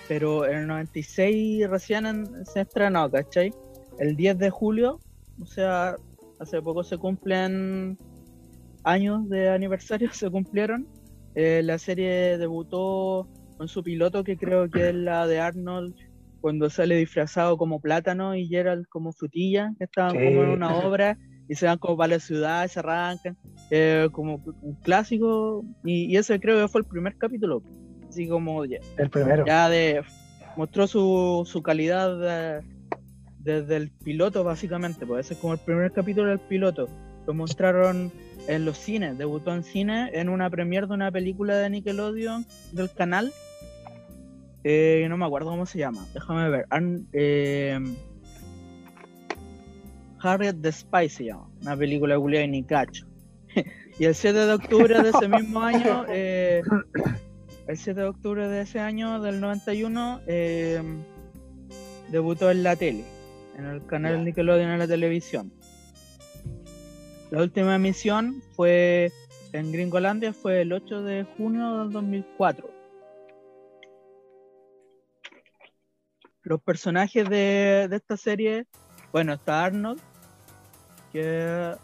[0.07, 3.53] pero en el 96 recién se estrenó, ¿cachai?
[3.99, 5.01] El 10 de julio,
[5.41, 5.97] o sea,
[6.39, 7.97] hace poco se cumplen
[8.83, 10.87] años de aniversario, se cumplieron.
[11.35, 13.27] Eh, la serie debutó
[13.57, 15.95] con su piloto, que creo que es la de Arnold,
[16.41, 21.17] cuando sale disfrazado como plátano y Gerald como frutilla, que estaban como en una obra
[21.47, 23.37] y se van como para la ciudad, se arrancan,
[23.71, 27.61] eh, como un clásico, y, y, ese creo que fue el primer capítulo
[28.15, 29.45] así como ya, el primero.
[29.45, 30.01] Ya de
[30.55, 32.61] mostró su, su calidad
[33.45, 36.89] desde el piloto básicamente, pues ese es como el primer capítulo del piloto.
[37.25, 38.11] Lo mostraron
[38.47, 42.91] en los cines, debutó en cine en una premiere de una película de Nickelodeon del
[42.91, 43.31] canal.
[44.63, 46.65] Eh, no me acuerdo cómo se llama, déjame ver.
[47.13, 47.79] eh,
[50.19, 53.05] Harriet the Spy se llama, una película de ni cacho.
[53.99, 56.63] y el 7 de octubre de ese mismo año eh,
[57.67, 60.81] el 7 de octubre de ese año, del 91, eh,
[62.09, 63.03] debutó en la tele,
[63.57, 65.51] en el canal Nickelodeon en la televisión.
[67.31, 69.11] La última emisión fue
[69.51, 72.69] en Gringolandia, fue el 8 de junio del 2004.
[76.43, 78.67] Los personajes de, de esta serie,
[79.11, 79.99] bueno, está Arnold,
[81.11, 81.77] que es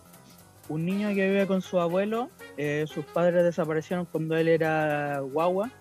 [0.70, 5.72] un niño que vive con su abuelo eh, sus padres desaparecieron cuando él era guagua,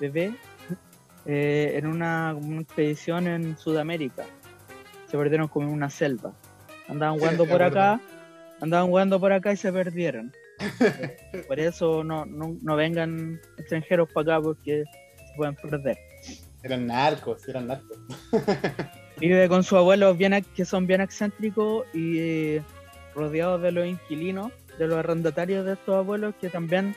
[0.00, 0.34] bebé.
[1.26, 4.24] eh, en una, expedición en Sudamérica.
[5.10, 6.32] Se perdieron como en una selva.
[6.88, 8.00] Andaban jugando por acá,
[8.60, 10.32] andaban jugando por acá y se perdieron.
[11.48, 14.84] por eso no, no, vengan extranjeros para acá porque
[15.16, 15.98] se pueden perder.
[16.62, 17.98] Eran narcos, eran narcos.
[19.18, 22.62] Vive con sus abuelos bien, que son bien excéntricos y eh,
[23.14, 26.94] rodeados de los inquilinos, de los arrendatarios de estos abuelos que también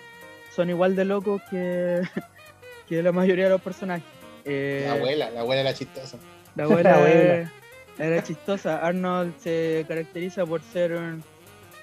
[0.56, 2.02] son igual de locos que,
[2.88, 4.06] que la mayoría de los personajes.
[4.46, 6.18] Eh, la abuela, la abuela era chistosa.
[6.56, 7.52] La abuela,
[7.98, 8.86] Era, chistosa.
[8.86, 11.00] Arnold se caracteriza por ser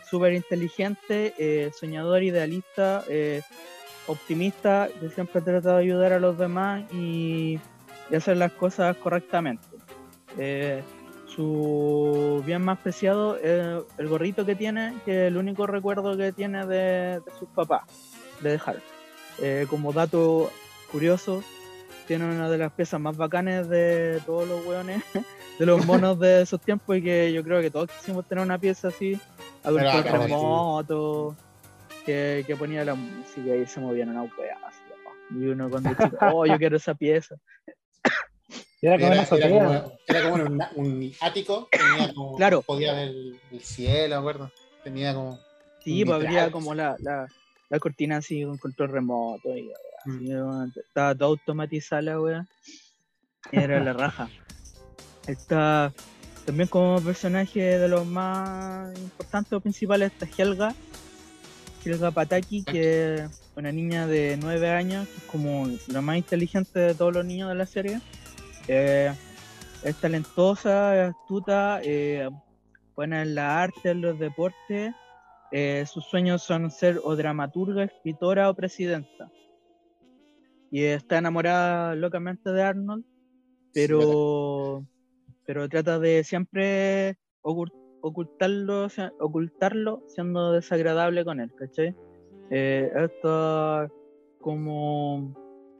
[0.09, 3.43] súper inteligente, eh, soñador, idealista, eh,
[4.07, 7.61] optimista, que siempre trata de ayudar a los demás y,
[8.15, 9.65] hacer las cosas correctamente.
[11.27, 16.33] su bien más preciado es el gorrito que tiene, que es el único recuerdo que
[16.33, 17.83] tiene de, sus papás,
[18.41, 18.83] de dejar.
[19.69, 20.51] como dato
[20.91, 21.45] curioso,
[22.09, 25.05] tiene una de las piezas más bacanes de todos los weones,
[25.61, 28.59] de los monos de esos tiempos y que yo creo que todos quisimos tener una
[28.59, 29.21] pieza así,
[29.63, 31.37] adulto remoto,
[32.07, 34.81] que, que, ponía la música y se movían una weá así.
[35.39, 37.37] Y uno cuando dice, oh, yo quiero esa pieza.
[38.81, 39.13] Era como,
[40.07, 42.63] era, como, un, un, ático, tenía como, claro.
[42.63, 44.51] podía ver el, cielo, acuerdo?
[44.83, 45.39] Tenía como.
[45.85, 47.29] Sí, pues habría como la, la,
[47.69, 49.71] la, cortina así con control remoto y
[50.75, 52.47] estaba todo automatizada la wea.
[53.53, 54.31] Era la raja.
[55.27, 55.93] Está
[56.47, 60.75] también como personaje de los más importantes o principales está Helga.
[61.85, 66.79] Helga Pataki, que es una niña de 9 años, que es como la más inteligente
[66.79, 68.01] de todos los niños de la serie.
[68.69, 69.13] Eh,
[69.83, 72.29] es talentosa, es astuta, eh,
[72.95, 74.93] buena en la arte, en los deportes.
[75.53, 79.31] Eh, sus sueños son ser o dramaturga, escritora o presidenta
[80.71, 83.05] y está enamorada locamente de Arnold,
[83.73, 84.87] pero,
[85.47, 88.89] pero trata de siempre ocultarlo,
[89.19, 91.95] ocultarlo siendo desagradable con él, ¿cachai?
[92.51, 92.91] Eh,
[94.41, 95.35] como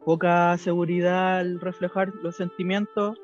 [0.05, 3.19] poca seguridad al reflejar los sentimientos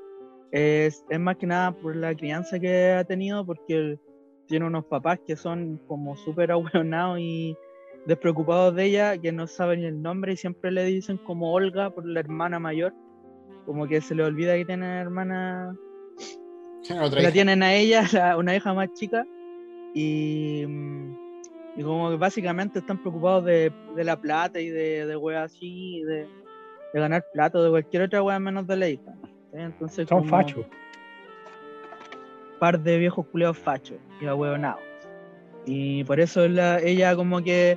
[0.51, 3.99] es, más que nada por la crianza que ha tenido porque
[4.47, 7.57] tiene unos papás que son como súper abuelonados y
[8.07, 12.07] despreocupados de ella, que no saben el nombre y siempre le dicen como Olga por
[12.07, 12.95] la hermana mayor,
[13.65, 15.77] como que se le olvida que tiene hermana,
[16.89, 18.05] la tienen a ella,
[18.39, 19.27] una hija más chica,
[19.95, 20.65] y,
[21.77, 26.27] y, como que básicamente están preocupados de, de la plata y de, de así, de,
[26.93, 29.15] de, ganar plata, de cualquier otra wea menos de la hija.
[29.53, 30.67] Entonces, Son fachos.
[32.59, 34.83] Par de viejos culeos fachos y ahueonados.
[35.67, 37.77] Y por eso la, ella como que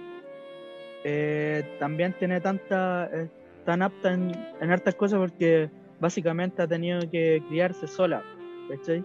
[1.04, 3.30] eh, también tiene tanta, eh,
[3.66, 4.32] tan apta en,
[4.62, 5.70] en, hartas cosas porque
[6.00, 8.24] básicamente ha tenido que criarse sola,
[8.70, 9.04] ¿cachai?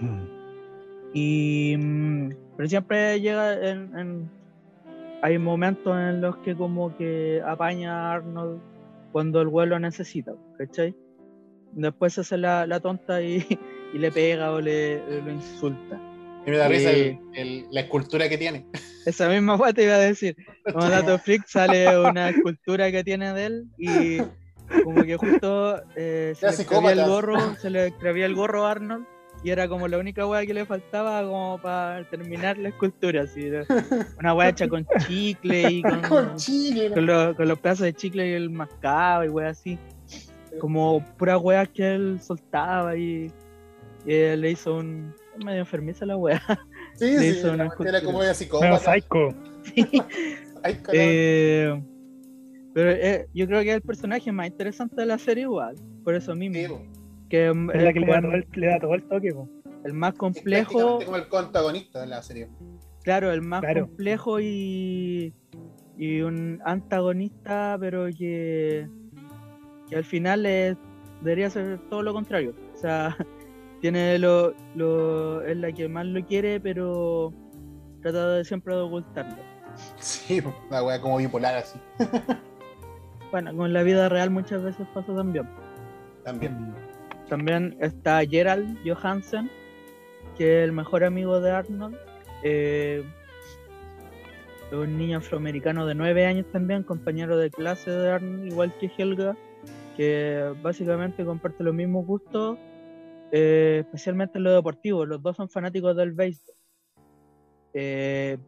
[0.00, 0.26] Hmm.
[1.12, 4.30] Y mm, pero siempre llega en,
[5.22, 8.60] hay momentos en los que como que apaña a Arnold
[9.12, 10.94] cuando el vuelo necesita, ¿cachai?
[11.72, 13.44] Después se hace la, la tonta y,
[13.94, 16.00] y, le pega o le, lo insulta.
[16.46, 16.90] Y me da risa
[17.70, 18.66] la escultura que tiene.
[19.06, 20.36] Esa misma fue te iba a decir.
[20.72, 24.18] Como dato freak sale una escultura que tiene de él y
[24.82, 28.72] como que justo eh, se le escribía el gorro, se le escribía el gorro a
[28.72, 29.06] Arnold
[29.42, 33.50] y era como la única weá que le faltaba como para terminar la escultura, así,
[34.18, 39.24] una weá hecha con chicle y con, con, los, pedazos de chicle y el mascado
[39.24, 39.78] y weá así,
[40.58, 43.30] como pura weá que él soltaba y,
[44.06, 45.14] y él le hizo un
[45.44, 46.42] medio enfermiza la weá.
[46.94, 47.42] Sí, sí,
[47.84, 48.78] era como ella psicópata.
[48.78, 49.28] psycho.
[50.92, 51.82] eh,
[52.74, 56.16] pero eh, yo creo que es el personaje más interesante de la serie igual, por
[56.16, 56.82] eso mismo.
[57.30, 59.32] que es la que le da, todo el, le da, todo el, toque.
[59.84, 60.98] El más complejo.
[61.04, 62.48] como el protagonista de la serie.
[63.04, 65.32] Claro, el más complejo y,
[65.96, 68.88] y un antagonista, pero que,
[69.88, 70.76] que al final es,
[71.20, 72.54] debería ser todo lo contrario.
[72.74, 73.16] O sea,
[73.80, 77.32] tiene lo, lo, es la que más lo quiere, pero
[78.02, 79.36] trata de siempre de ocultarlo.
[80.00, 81.78] Sí, una wea como bipolar así.
[83.34, 85.48] bueno, con la vida real muchas veces pasa también.
[86.22, 86.72] También.
[87.28, 89.50] También está Gerald Johansen,
[90.38, 91.96] que es el mejor amigo de Arnold.
[92.44, 93.02] Eh,
[94.70, 99.36] un niño afroamericano de 9 años también, compañero de clase de Arnold, igual que Helga,
[99.96, 102.56] que básicamente comparte los mismos gustos
[103.32, 105.04] eh, especialmente en lo deportivo.
[105.04, 106.54] Los dos son fanáticos del béisbol.
[107.72, 108.38] Eh,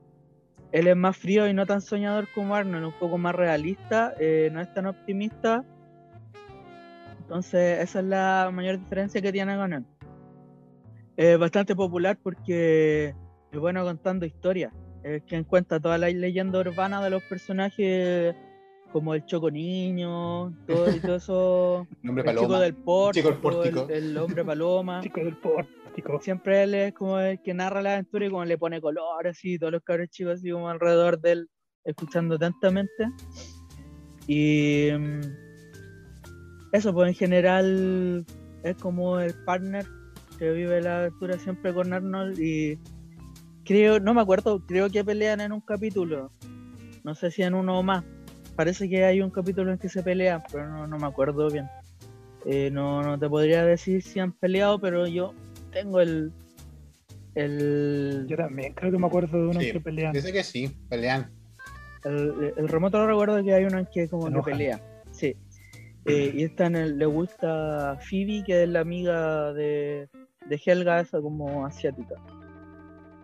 [0.73, 4.51] él es más frío y no tan soñador como Arnold, un poco más realista, eh,
[4.53, 5.65] no es tan optimista.
[7.21, 9.85] Entonces, esa es la mayor diferencia que tiene con él.
[11.17, 13.15] Es bastante popular porque
[13.51, 14.73] es bueno contando historias.
[15.03, 18.35] Es quien cuenta toda la leyenda urbana de los personajes
[18.93, 21.87] como el Choco Niño, todo, y todo eso.
[22.03, 22.47] El hombre el paloma.
[22.47, 23.87] chico del pórtico, Chico.
[23.89, 25.01] El, el hombre paloma.
[25.03, 25.76] Chico del pórtico.
[26.21, 29.59] Siempre él es como el que narra la aventura y como le pone color así,
[29.59, 31.49] todos los cabros chicos así como alrededor de él,
[31.85, 33.09] escuchando atentamente.
[34.27, 35.21] Y mm,
[36.73, 38.27] eso, pues en general
[38.63, 39.87] es como el partner
[40.39, 42.79] que vive la aventura siempre con Arnold y
[43.65, 46.31] creo, no me acuerdo, creo que pelean en un capítulo,
[47.05, 48.05] no sé si en uno o más.
[48.55, 51.69] Parece que hay un capítulo en que se pelean, pero no, no me acuerdo bien.
[52.45, 55.35] Eh, no, no te podría decir si han peleado, pero yo
[55.77, 56.33] tengo el.
[57.35, 60.13] El, Yo también creo que me acuerdo de uno Sí, que pelean.
[60.15, 61.31] Dice que sí, pelean.
[62.05, 64.81] el, el remoto lo recuerdo que hay uno en que como que pelea.
[65.11, 65.37] Sí.
[66.07, 70.09] Eh, y esta en el, le gusta Phoebe, que es la amiga de,
[70.49, 72.15] de Helga, esa como asiática.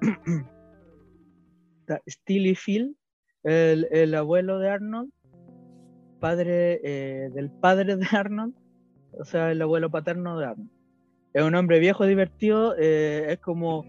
[1.81, 2.97] Está Steely Phil,
[3.45, 5.11] el, el abuelo de Arnold,
[6.21, 8.55] padre eh, del padre de Arnold,
[9.13, 10.71] o sea, el abuelo paterno de Arnold.
[11.35, 13.87] Es un hombre viejo divertido, eh, es como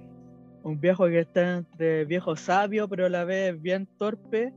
[0.64, 4.54] un viejo que está entre viejo sabio, pero a la vez bien torpe,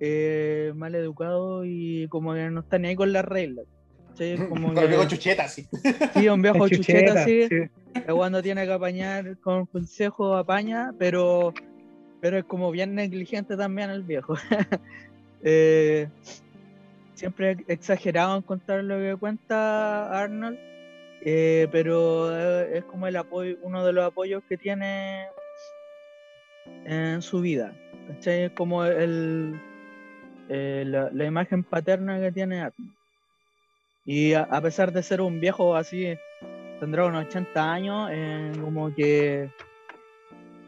[0.00, 3.66] eh, mal educado y como que no está ni ahí con las reglas.
[4.14, 4.34] ¿sí?
[4.48, 5.66] Como Con el viejo chucheta, sí.
[6.14, 7.48] sí, un viejo chucheta, sí.
[7.48, 7.70] que
[8.12, 11.52] cuando tiene que apañar con consejo apaña, pero,
[12.20, 14.34] pero es como bien negligente también el viejo.
[15.44, 16.08] Eh,
[17.14, 20.56] siempre exagerado en contar lo que cuenta Arnold,
[21.24, 25.26] eh, pero eh, es como el apoyo, uno de los apoyos que tiene
[26.84, 27.72] en su vida.
[28.08, 28.44] ¿cachai?
[28.44, 29.60] Es como el,
[30.48, 32.92] eh, la, la imagen paterna que tiene Arnold.
[34.04, 36.16] Y a, a pesar de ser un viejo así,
[36.80, 39.48] tendrá unos 80 años, eh, como que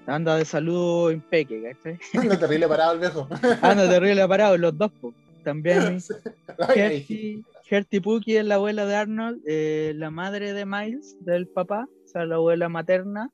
[0.07, 1.99] anda de salud impeque, ¿cachai?
[2.23, 3.29] Anda terrible parado el viejo.
[3.63, 4.93] Anda terrible parado, los dos.
[5.43, 5.99] También
[7.65, 12.09] Gertie Pookie es la abuela de Arnold, eh, la madre de Miles, del papá, o
[12.09, 13.31] sea, la abuela materna.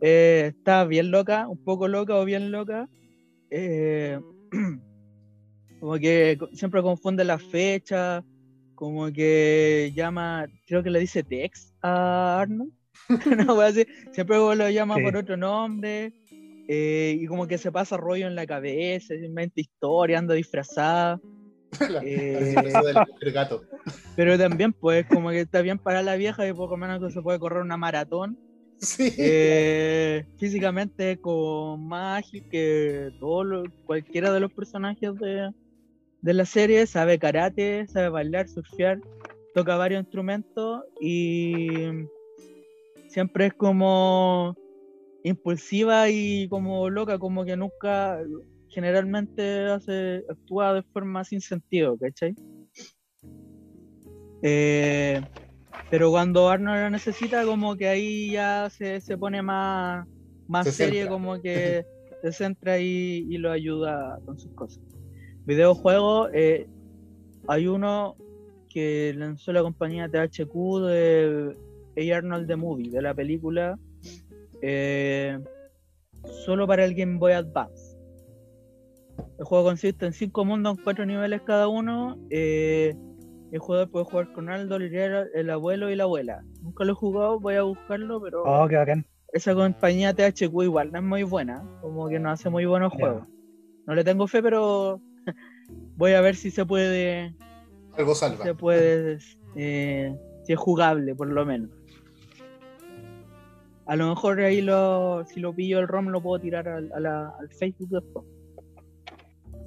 [0.00, 2.88] Eh, está bien loca, un poco loca o bien loca.
[3.50, 4.18] Eh,
[5.80, 8.24] como que siempre confunde las fechas,
[8.74, 12.72] como que llama, creo que le dice Tex a Arnold.
[13.26, 13.86] Una wea así.
[14.12, 15.02] Siempre lo llama Sí.
[15.02, 16.12] por otro nombre.
[16.66, 21.20] eh, y como que se pasa rollo en la cabeza, inventa historia, anda disfrazada.
[21.88, 22.72] La- Eh,
[23.20, 23.62] del gato.
[24.16, 27.22] pero también, pues, como que está bien para la vieja y poco menos que se
[27.22, 28.38] puede correr una maratón.
[28.78, 29.12] Sí.
[29.18, 35.50] Eh, físicamente es como más ágil que todo lo- cualquiera de los personajes de,
[36.20, 36.86] de la serie.
[36.86, 38.98] Sabe karate, sabe bailar, surfear,
[39.54, 41.86] toca varios instrumentos y
[43.08, 44.54] siempre es como
[45.22, 48.18] impulsiva y como loca, como que nunca
[48.74, 52.34] generalmente hace, actúa de forma sin sentido, ¿cachai?
[54.42, 55.20] Eh,
[55.90, 60.06] pero cuando Arnold lo necesita, como que ahí ya se, se pone más,
[60.48, 61.12] más Se serie, centra.
[61.12, 61.86] como que
[62.22, 64.82] se centra y, y lo ayuda con sus cosas.
[65.46, 66.66] Videojuegos, eh,
[67.46, 68.16] hay uno
[68.68, 71.56] que lanzó la compañía THQ de
[71.96, 72.16] A.
[72.16, 73.78] Arnold the Movie, de la película,
[74.62, 75.38] eh,
[76.44, 77.83] solo para el Game Boy Advance.
[79.38, 82.16] El juego consiste en cinco mundos, en cuatro niveles cada uno.
[82.30, 82.94] eh,
[83.52, 86.42] el jugador puede jugar con Aldo, el abuelo y la abuela.
[86.62, 89.06] Nunca lo he jugado, voy a buscarlo, pero Oh, qué bacán.
[89.32, 93.28] esa compañía THQ igual no es muy buena, como que no hace muy buenos juegos.
[93.86, 95.00] No le tengo fe, pero
[95.96, 97.32] voy a ver si se puede,
[97.96, 98.42] Algo si salva.
[98.44, 99.18] se puede,
[99.54, 100.12] eh,
[100.44, 101.70] si es jugable por lo menos.
[103.86, 107.00] A lo mejor ahí lo, si lo pillo el ROM lo puedo tirar al, a
[107.00, 108.24] la- al Facebook después.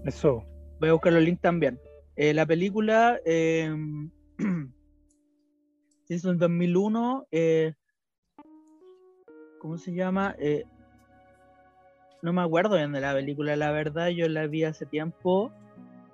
[0.07, 0.41] Eso.
[0.79, 1.77] Voy a buscar los links también.
[2.15, 3.69] Eh, la película eh,
[6.05, 7.27] se hizo en 2001.
[7.29, 7.73] eh,
[9.59, 10.33] ¿Cómo se llama?
[10.39, 10.63] Eh,
[12.21, 14.07] no me acuerdo bien de la película, la verdad.
[14.07, 15.51] Yo la vi hace tiempo.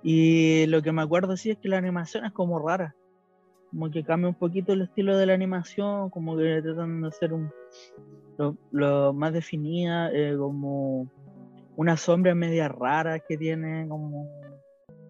[0.02, 2.96] Y lo que me acuerdo sí es que la animación es como rara.
[3.70, 6.10] Como que cambia un poquito el estilo de la animación.
[6.10, 7.48] Como que tratan de hacer un,
[8.38, 10.10] lo, lo más definida.
[10.12, 11.08] eh, como
[11.76, 13.86] unas sombras medias raras que tiene.
[13.88, 14.28] Como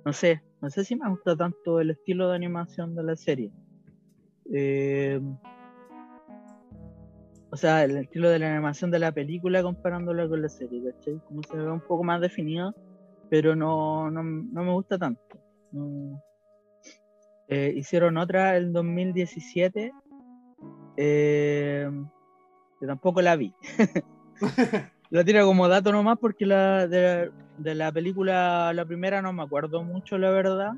[0.04, 3.50] no sé, no sé si me gusta tanto el estilo de animación de la serie.
[4.52, 5.20] Eh,
[7.50, 11.20] o sea, el estilo de la animación de la película comparándola con la serie, ¿cachai?
[11.28, 12.74] Como se ve un poco más definido,
[13.30, 15.22] pero no, no, no me gusta tanto.
[17.48, 19.92] Eh, hicieron otra el 2017,
[20.96, 21.90] eh,
[22.80, 23.54] que tampoco la vi.
[25.11, 29.82] la tira como dato nomás porque la, de, la película, la primera no me acuerdo
[29.82, 30.72] mucho, la verdad.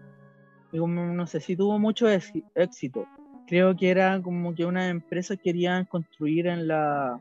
[0.72, 3.06] Y como no sé si tuvo mucho éxito.
[3.46, 7.20] Creo que era como que unas empresas querían construir en la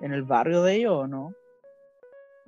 [0.00, 1.32] en el barrio de ellos, ¿o no?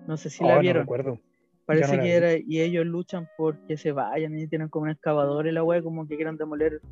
[0.07, 0.81] No sé si la oh, vieron.
[0.81, 1.21] No recuerdo.
[1.67, 5.53] Parece que era, y ellos luchan porque se vayan y tienen como un excavador y
[5.53, 6.83] la wea, como que quieran demoler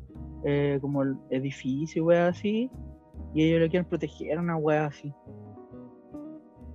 [0.45, 2.71] eh, como el edificio, wea así,
[3.35, 5.13] y ellos le quieren proteger una wea así.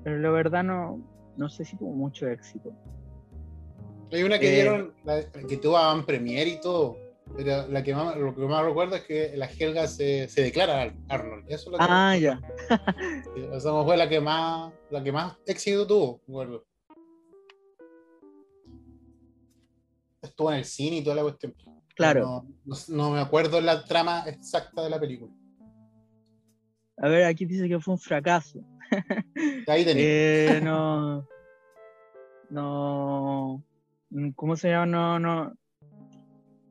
[0.09, 1.05] Pero la verdad no,
[1.37, 2.73] no sé si tuvo mucho éxito.
[4.11, 4.95] Hay una que eh, dieron,
[5.47, 6.97] que tuvo a Premier y todo.
[7.37, 10.85] Pero la que más, lo que más recuerdo es que la Helga se, se declara
[10.85, 11.45] a Arnold.
[11.47, 12.41] Eso es lo que ah, ya.
[13.53, 16.65] Esa fue la que más, la que más éxito tuvo, recuerdo.
[20.23, 21.55] Estuvo en el cine y toda la cuestión.
[21.95, 22.47] Claro.
[22.89, 25.35] No, me acuerdo la trama exacta de la película.
[26.97, 28.59] A ver, aquí dice que fue un fracaso.
[29.67, 31.27] Ahí eh, no.
[32.51, 33.63] No.
[34.35, 34.87] ¿Cómo se llama?
[34.87, 35.55] No, no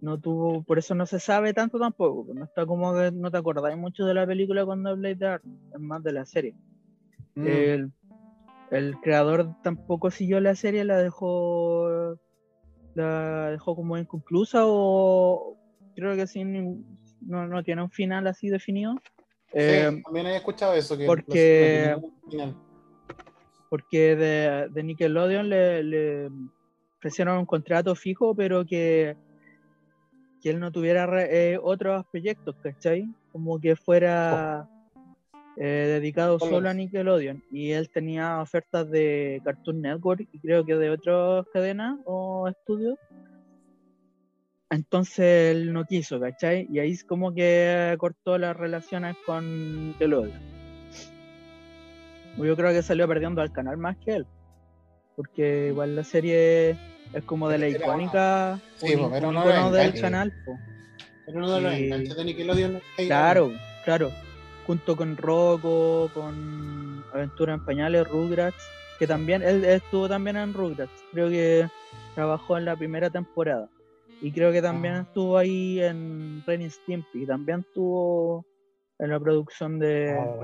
[0.02, 3.32] no tuvo, por eso no se sabe tanto tampoco, pues, no está como que no
[3.32, 5.36] te acordáis mucho de la película cuando habláis de
[5.74, 6.56] es más de la serie.
[7.36, 7.48] Mm.
[7.48, 7.92] El,
[8.72, 12.18] el, creador tampoco siguió la serie, la dejó
[12.96, 15.56] la dejó como inconclusa o
[15.96, 16.86] creo que sin
[17.22, 18.96] no, no tiene un final así definido.
[19.54, 20.98] Eh, también he escuchado eso.
[20.98, 21.96] Que porque
[23.70, 26.30] porque de, de Nickelodeon le, le
[26.98, 29.16] ofrecieron un contrato fijo, pero que
[30.42, 33.08] que él no tuviera eh, otros proyectos, ¿cachai?
[33.32, 34.70] Como que fuera
[35.58, 37.44] eh, dedicado solo a Nickelodeon.
[37.52, 42.98] Y él tenía ofertas de Cartoon Network y creo que de otras cadenas o estudios.
[44.70, 46.68] Entonces él no quiso, ¿cachai?
[46.70, 50.42] Y ahí es como que cortó las relaciones con Nickelodeon.
[52.38, 54.26] Yo creo que salió perdiendo al canal más que él.
[55.16, 56.78] Porque igual la serie
[57.14, 58.60] es como de la icónica.
[58.76, 60.34] Sí, pero no era del canal.
[61.26, 62.82] Pero uno de los enganches de Nickelodeon.
[62.98, 63.52] Claro,
[63.86, 64.12] claro.
[64.68, 68.62] Junto con Rocco, con Aventura en Pañales, Rugrats,
[69.00, 70.92] que también, él estuvo también en Rugrats.
[71.12, 71.68] Creo que
[72.16, 73.70] trabajó en la primera temporada.
[74.22, 75.02] Y creo que también ah.
[75.02, 77.26] estuvo ahí en Ren Stimpy.
[77.26, 78.46] También estuvo
[79.00, 80.42] en la producción de, oh,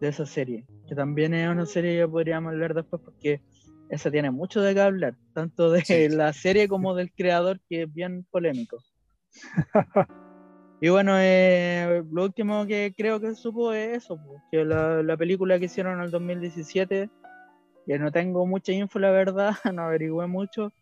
[0.00, 0.64] de esa serie.
[0.88, 3.42] Que también es una serie que podríamos hablar después porque
[3.90, 7.92] esa tiene mucho de qué hablar, tanto de la serie como del creador, que es
[7.92, 8.78] bien polémico.
[10.80, 14.18] y bueno, eh, lo último que creo que supo es eso,
[14.50, 17.10] que la, película que hicieron en el 2017,
[17.86, 20.72] que no tengo mucha info, la verdad, no averigüé mucho,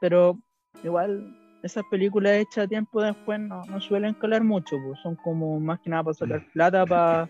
[0.00, 0.38] pero
[0.82, 5.80] igual esas películas hechas tiempo después no, no suelen colar mucho, pues son como más
[5.80, 7.28] que nada para sacar plata, para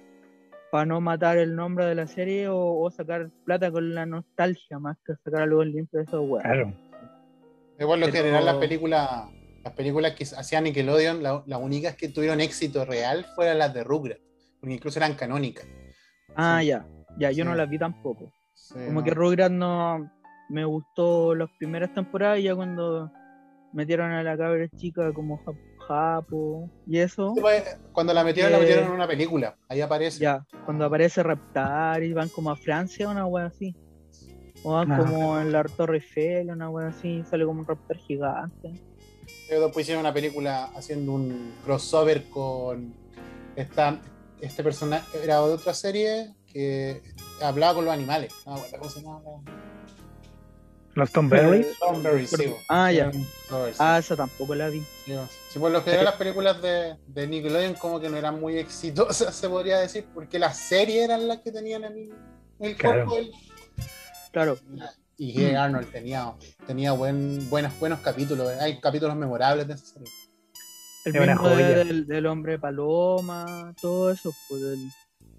[0.70, 4.96] para no matar el nombre de la serie o, sacar plata con la nostalgia más
[5.04, 6.42] que sacar algo limpio de esos weón.
[6.42, 6.72] Claro.
[7.78, 9.30] Igual lo general las películas,
[9.64, 14.20] las películas que hacían Nickelodeon, las únicas que tuvieron éxito real fueron las de Rugrats,
[14.60, 15.66] porque incluso eran canónicas.
[16.36, 16.86] Ah, ya,
[17.18, 18.30] ya, yo no las vi tampoco.
[18.86, 20.10] Como que Rugrats no
[20.50, 23.10] me gustó las primeras temporadas y ya cuando
[23.72, 25.40] metieron a la cabra chica como
[25.88, 27.34] Japo y eso.
[27.40, 27.62] Pues,
[27.92, 29.56] cuando la metieron, la metieron en una película.
[29.68, 30.20] Ahí aparece.
[30.20, 33.74] Ya, cuando aparece Reptar y van como a Francia, una wea así.
[34.62, 34.98] O van ah.
[34.98, 38.72] como en la Torre Eiffel, una wea así, sale como un Raptor gigante.
[39.48, 42.94] Luego después hicieron una película haciendo un crossover con
[43.56, 44.00] esta,
[44.40, 47.02] este personaje, era de otra serie que
[47.42, 48.32] hablaba con los animales.
[48.46, 49.20] Ah, bueno, ¿cómo se llama?
[50.94, 51.64] ¿Los Tom Berry?
[52.26, 52.54] sí.
[52.68, 53.10] Ah, ya.
[53.78, 54.84] Ah, esa tampoco la vi.
[55.48, 59.34] Sí, por lo general las películas de, de, Nickelodeon como que no eran muy exitosas,
[59.36, 62.12] se podría decir, porque las series eran las que tenían el,
[62.58, 63.10] el claro.
[64.32, 64.58] Claro.
[65.16, 66.34] Y que Arnold tenía,
[66.66, 68.48] tenía buen, buenos, buenos capítulos.
[68.60, 70.12] Hay capítulos memorables de esa serie.
[71.04, 74.62] El mismo del, del, hombre paloma, todo eso, pues,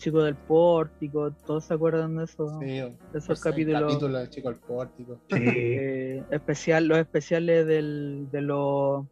[0.02, 3.84] Chico del Pórtico, ¿todos se acuerdan de, eso, sí, de esos capítulos?
[3.84, 5.20] capítulo del Chico del Pórtico.
[5.30, 9.08] Eh, especial, los especiales del, de, lo,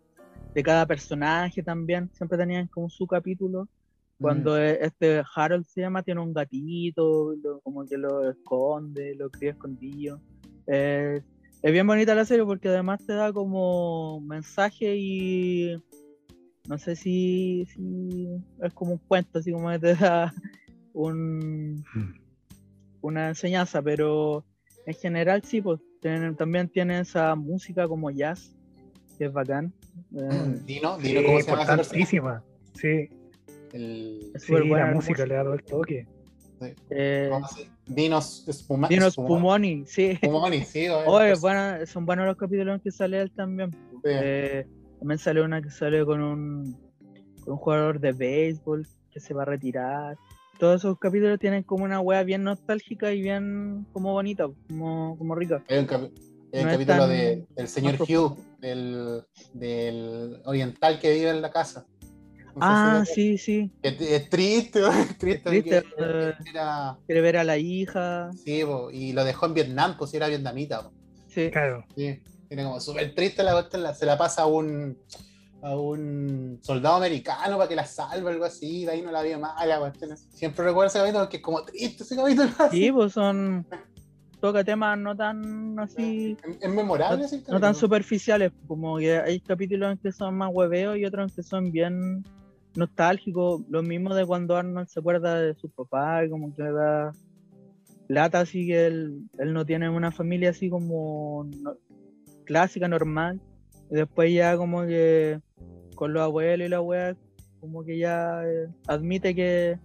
[0.56, 3.70] de cada personaje también, siempre tenían como su capítulo.
[4.20, 4.62] Cuando mm.
[4.62, 10.20] e, este Harold se llama, tiene un gatito, como que lo esconde, lo cría escondido.
[10.66, 11.24] es
[11.62, 15.76] bien bonita la serie porque además te da como mensaje y
[16.68, 18.28] no sé si, si
[18.64, 20.34] es como un cuento, así como que te da
[21.04, 22.14] un, mm.
[23.02, 24.46] una enseñanza, pero
[24.86, 25.80] en general sí, pues
[26.38, 28.56] también tiene esa música como jazz,
[29.18, 29.74] que es bacán.
[30.16, 32.44] Eh, Dino, Dino, ¿cómo se llama?
[32.74, 33.10] Sí.
[33.74, 34.32] El...
[34.34, 36.08] Es sí, la música le ha dado el toque.
[36.90, 37.32] Eh,
[37.86, 40.16] Dinos, Spuma, Dinos Spumoni, sí.
[40.18, 40.88] Spumoni, sí.
[41.08, 43.74] Oye, bueno, son buenos los capítulos en que sale él también.
[44.04, 44.66] Eh,
[45.00, 46.78] también sale una que sale con un,
[47.44, 50.18] con un jugador de béisbol que se va a retirar.
[50.60, 55.34] Todos esos capítulos tienen como una wea bien nostálgica y bien como bonita, como, como
[55.34, 55.64] rica.
[55.70, 61.86] Hay un, capítulo de, del señor Hugh, del, del oriental que vive en la casa
[62.62, 63.72] ah, sí, sí.
[63.82, 63.98] Es,
[64.30, 65.50] triste, es triste.
[65.50, 65.84] triste
[67.06, 68.32] Quiere ver a la hija.
[68.44, 70.90] Sí, y lo dejó en Vietnam, pues era vietnamita.
[71.28, 71.50] Sí.
[71.52, 71.86] Claro.
[71.96, 72.22] Sí.
[72.48, 74.98] Tiene como súper triste la se la pasa a un
[75.62, 79.40] a un soldado americano para que la salve, algo así, de ahí no la vio
[79.40, 79.94] mala,
[80.32, 82.50] Siempre recuerdo ese capítulo porque es como triste ese capítulo.
[82.72, 83.66] Sí, pues son
[84.40, 86.38] toca temas no tan así.
[86.62, 90.98] Es, memorable, no, no, tan superficiales, como que hay capítulos en que son más hueveos
[90.98, 92.24] y otros en que son bien
[92.76, 96.72] nostálgico, lo mismo de cuando Arnold se acuerda de su papá, y como que le
[96.72, 97.12] da
[98.08, 101.48] lata así que él, él no tiene una familia así como
[102.46, 103.42] clásica, normal,
[103.92, 105.40] y después ya como que
[106.00, 107.18] con los abuelos y la abuela,
[107.60, 109.78] como que ya eh, admite que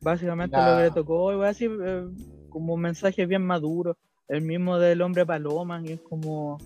[0.00, 2.08] básicamente lo que le tocó, y así eh,
[2.48, 6.56] como un mensaje bien maduro, el mismo del hombre paloma, y es como...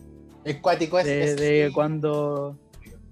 [0.44, 2.56] Es cuático, es, de cuando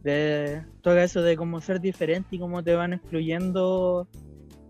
[0.05, 4.07] de todo eso de cómo ser diferente y cómo te van excluyendo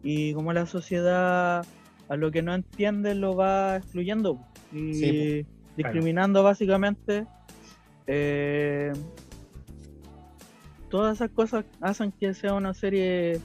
[0.02, 1.66] y cómo la sociedad
[2.08, 4.40] a lo que no entiende lo va excluyendo
[4.72, 5.44] y
[5.76, 7.26] discriminando básicamente
[8.06, 8.92] eh,
[10.90, 13.40] todas esas cosas hacen que sea una serie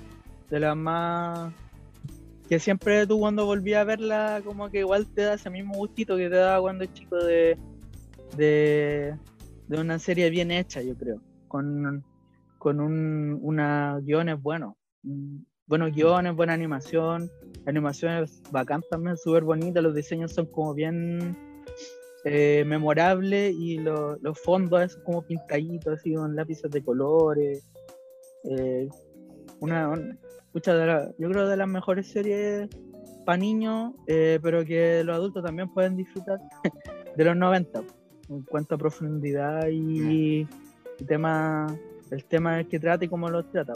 [0.50, 1.54] de las más
[2.50, 6.18] que siempre tú cuando volví a verla como que igual te da ese mismo gustito
[6.18, 7.58] que te da cuando es chico de,
[8.36, 9.18] de,
[9.68, 11.22] de una serie bien hecha yo creo
[11.54, 12.04] con,
[12.58, 14.74] con un, una guiones buenos.
[15.68, 17.30] Buenos guiones, buena animación.
[17.64, 19.80] La animación bacán también, súper bonita.
[19.82, 21.38] Los diseños son como bien
[22.26, 27.63] eh, memorables y los fondos son como pintaditos, así con lápices de colores.
[28.45, 28.88] Eh,
[29.59, 30.17] una,
[30.53, 32.69] mucha de yo creo de las mejores series
[33.26, 36.39] para niños, eh, pero que los adultos también pueden disfrutar
[37.15, 37.84] de los 90
[38.30, 40.47] en cuanto a profundidad y,
[40.99, 41.67] el tema,
[42.11, 43.74] el tema que trata y cómo lo trata.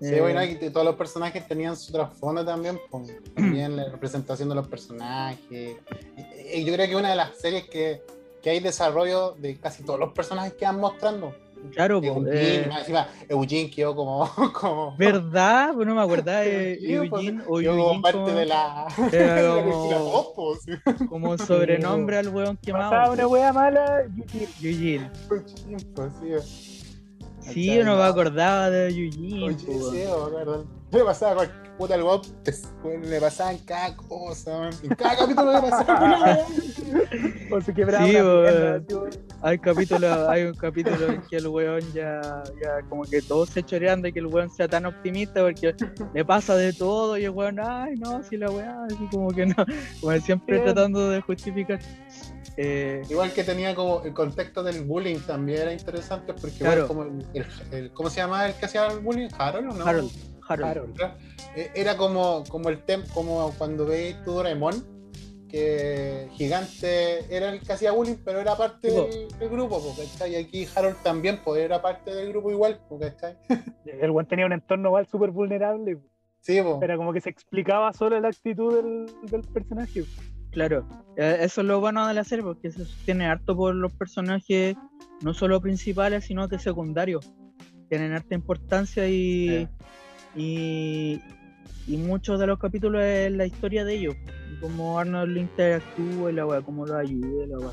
[0.00, 4.54] Sí, bueno, y todos los personajes tenían su trasfondo también, pues, también la representación de
[4.54, 5.76] los personajes.
[6.54, 8.02] Y, yo creo que una de las series que,
[8.42, 11.34] que, hay desarrollo de casi todos los personajes que van mostrando.
[11.72, 12.70] Claro, Eugene, eh...
[12.78, 14.26] encima Eugene quedó como,
[14.58, 14.96] como...
[14.96, 15.72] ¿Verdad?
[15.74, 17.42] Pues no me acordaba de Eugene.
[17.46, 18.86] o Eugene como parte de la...
[20.30, 22.90] como, como sobrenombre al weón quemado.
[22.90, 24.48] Pasaba una wea mala, Eugene.
[24.62, 25.10] Eugene.
[25.94, 26.69] Pues, sí.
[27.40, 29.58] Sí, yo no me acordaba de Eugene.
[29.58, 30.04] Sí, sí,
[30.92, 32.26] me pasaba con puta el Bob,
[32.84, 36.38] le pasaban cada cosa, en cada capítulo le pasaba
[37.52, 38.06] o se quebraba.
[38.06, 38.16] Sí,
[39.40, 43.62] hay, capítulo, hay un capítulo en que el weón ya, ya como que todos se
[43.62, 45.74] chorean de que el weón sea tan optimista porque
[46.12, 49.46] le pasa de todo y el weón, ay no, si la weá, así como que
[49.46, 49.64] no,
[50.02, 51.78] como siempre tratando de justificar.
[52.56, 56.88] Eh, igual que tenía como el contexto del bullying también era interesante porque claro.
[56.88, 59.28] como el, ¿cómo se llama el que hacía el bullying?
[59.38, 59.86] Harold, ¿no?
[59.86, 60.10] Harold.
[60.48, 61.00] Harold.
[61.56, 64.74] Eh, era como, como el tem, como cuando veis tu Doraemon,
[65.48, 69.80] que Gigante era el que hacía bullying, pero era parte del, grupo,
[70.28, 73.36] Y aquí Harold también pues, era parte del grupo igual, ¿cachai?
[73.84, 75.98] El buen tenía un entorno igual súper vulnerable.
[76.40, 80.04] Sí, Era como que se explicaba solo la actitud del, del personaje.
[80.50, 80.86] Claro,
[81.16, 84.76] eh, eso es lo bueno de la serie, porque se tiene harto por los personajes,
[85.22, 87.32] no solo principales, sino que secundarios.
[87.88, 89.68] Tienen harta importancia y,
[90.36, 91.20] y,
[91.88, 94.16] muchos de los capítulos es la historia de ellos,
[94.60, 97.72] como Arnold interactúa y la weá, cómo lo ayuda, la weá.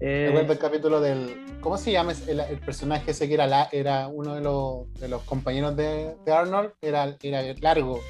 [0.00, 1.44] Eh, Recuerdo el capítulo del.
[1.60, 5.08] ¿Cómo se llama el, el, personaje ese que era, la, era uno de los, de
[5.08, 6.72] los compañeros de, de Arnold?
[6.82, 8.00] Era, era largo.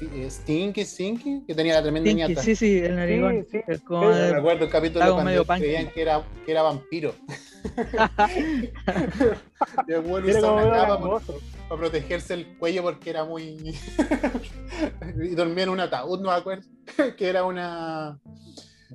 [0.00, 3.46] Eh, Stinky, Stinky, que tenía la tremenda Stinky, Sí, sí, el narigón.
[3.50, 3.72] Sí, sí.
[3.72, 7.14] recuerdo el capítulo cuando creían que era, que era vampiro.
[9.86, 11.20] y el bueno usaba una capa
[11.68, 13.42] para, protegerse el cuello porque era muy.
[15.22, 16.66] y dormía en un ataúd, no me acuerdo.
[17.16, 18.18] que era una.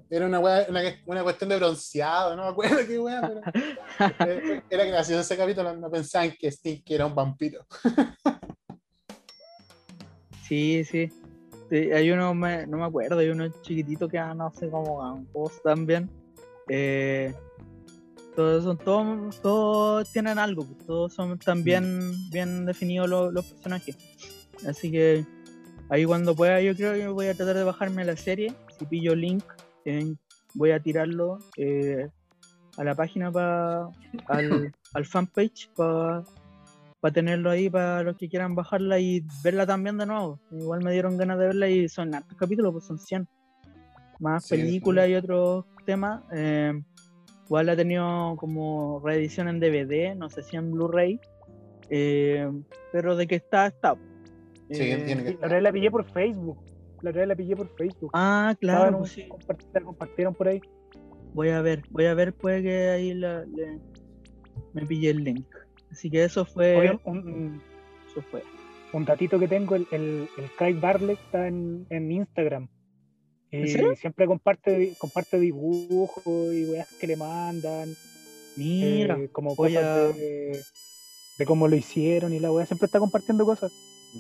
[0.10, 4.62] Era una, una, una, cuestión de bronceado, no me acuerdo qué weá, pero.
[4.70, 7.66] era gracioso ese capítulo, no pensaban que Stinky era un vampiro.
[10.48, 11.10] Sí, sí.
[11.72, 16.10] hay uno, no me acuerdo, hay uno chiquitito que no sé cómo post también.
[16.70, 17.34] Eh,
[18.36, 23.98] Todos son todos, todos tienen algo, pues, todos son también bien definidos los, personajes.
[24.68, 25.26] Así que
[25.90, 28.54] ahí cuando pueda yo creo que voy a tratar de bajarme la serie.
[28.78, 29.44] Si pillo link,
[29.86, 30.14] eh,
[30.54, 32.08] voy a tirarlo eh,
[32.78, 33.88] a la página para
[34.28, 36.24] al, al fanpage para
[37.06, 40.40] para tenerlo ahí para los que quieran bajarla y verla también de nuevo.
[40.52, 43.28] Igual me dieron ganas de verla y son hartos capítulos, pues son 100.
[44.20, 46.24] Más películas y otros temas.
[46.34, 46.74] Eh,
[47.46, 51.20] igual ha tenido como reedición en DVD, no sé si en Blu-ray.
[51.92, 52.50] Eh,
[52.92, 53.94] pero de que está, está.
[54.72, 56.58] Sí, eh, tiene que La verdad la pillé por Facebook.
[57.04, 58.10] La verdad la pillé por Facebook.
[58.16, 58.98] Ah, claro.
[58.98, 59.16] Pues
[59.74, 60.60] la compartieron por ahí.
[61.36, 63.46] Voy a ver, voy a ver, puede que ahí la,
[64.74, 65.46] me pillé el link.
[65.96, 67.00] Así que eso fue.
[67.06, 67.62] un,
[68.12, 68.44] eso fue.
[68.92, 70.28] Un datito que tengo, el, el,
[70.58, 72.68] Craig Barley está en, Instagram.
[73.50, 77.96] Y siempre comparte, comparte dibujos y weas que le mandan.
[78.58, 83.72] Mira, eh, como cosas de, cómo lo hicieron y la wea siempre está compartiendo cosas.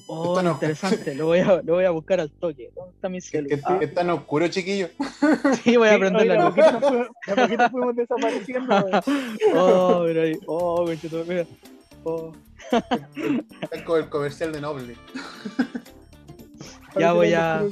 [0.08, 2.72] Oh, interesante, lo voy, a, lo voy a buscar al toque.
[2.76, 3.82] ¿Dónde está mi celular?
[3.82, 4.90] ¿Es tan oscuro, chiquillo?
[5.64, 6.58] Sí, voy a prender la luz.
[6.58, 8.76] A poquito fuimos desapareciendo.
[9.56, 10.34] oh, mira ahí.
[10.48, 10.86] Oh,
[11.28, 11.48] mira.
[12.04, 12.34] Oh.
[13.72, 14.96] Es como el comercial de Noble.
[16.98, 17.64] ya voy a.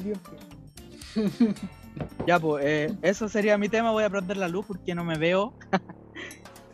[2.25, 3.91] ya, pues, eh, eso sería mi tema.
[3.91, 5.53] Voy a prender la luz porque no me veo.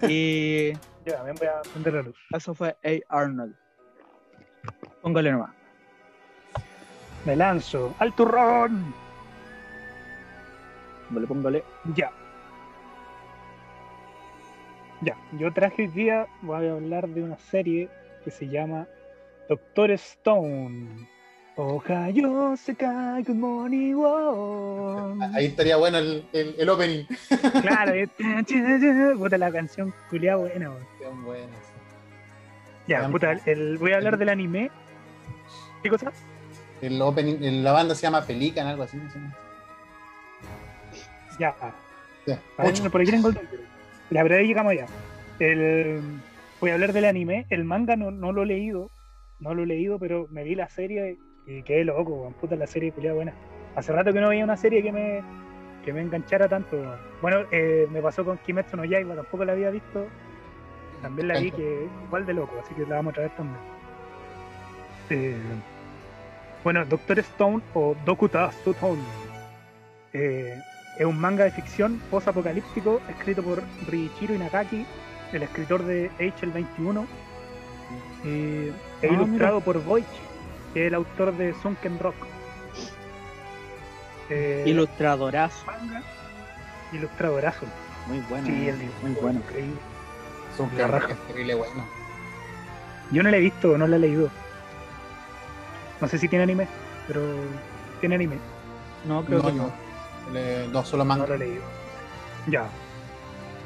[0.08, 0.74] y.
[1.06, 2.16] Yo también voy a prender la luz.
[2.32, 3.18] Eso fue A.
[3.18, 3.56] Arnold.
[5.02, 5.52] Póngale nomás.
[7.26, 7.94] Me lanzo.
[8.00, 8.94] ¡Al turrón!
[11.08, 11.64] Póngale, póngale.
[11.96, 12.12] Ya.
[15.02, 17.90] Ya, yo traje hoy día, voy a hablar de una serie
[18.24, 18.86] que se llama
[19.48, 21.08] Doctor Stone.
[21.56, 23.96] Ohio se cae, good morning,
[25.34, 27.06] Ahí estaría bueno el, el, opening.
[27.62, 27.94] Claro,
[29.18, 30.70] puta la canción culia buena,
[31.24, 31.54] buena.
[32.88, 34.72] Ya, puta, el, voy a hablar del anime.
[35.84, 36.12] ¿Qué cosa?
[36.82, 38.98] El opening, la banda se llama Pelican, algo así.
[41.40, 41.56] Ya.
[42.26, 42.40] ya.
[42.90, 43.38] por aquí tengo el
[44.10, 44.88] la verdad llegamos ya.
[45.40, 46.02] El,
[46.60, 47.46] voy a hablar del anime.
[47.50, 48.90] El manga no, no, lo he leído.
[49.40, 52.92] No lo he leído, pero me vi la serie y quedé loco, puta la serie
[52.92, 53.34] culia buena.
[53.76, 55.22] Hace rato que no veía una serie que me,
[55.86, 56.78] que me enganchara tanto.
[57.22, 60.08] Bueno, eh, me pasó con Kimetsu no Yaiba, tampoco la había visto.
[61.02, 63.79] También la vi que igual de loco, así que la vamos a traer también.
[65.10, 65.36] Eh,
[66.64, 69.02] bueno, Doctor Stone o Dokuta Stone
[70.14, 70.62] eh,
[70.98, 74.86] es un manga de ficción post-apocalíptico escrito por Riichiro Inagaki,
[75.32, 77.08] el escritor de H el 21,
[78.26, 80.06] e ah, ilustrado por Boich,
[80.74, 82.16] que es el autor de Sunken Rock.
[84.30, 85.66] Eh, Ilustradorazo.
[86.92, 87.66] ilustradorazo.
[88.08, 88.46] Muy bueno.
[88.46, 88.72] Sí,
[89.02, 89.40] muy bueno.
[89.40, 89.80] Increíble.
[90.58, 91.86] Sunken Rock es terrible bueno.
[93.12, 94.30] Yo no lo he visto, no lo he leído.
[96.02, 96.68] No sé si tiene anime,
[97.08, 97.22] pero
[98.00, 98.38] tiene anime.
[99.06, 99.90] No, creo que no
[100.72, 101.24] no, solo manga.
[101.24, 101.64] No lo he leído.
[102.48, 102.68] Ya.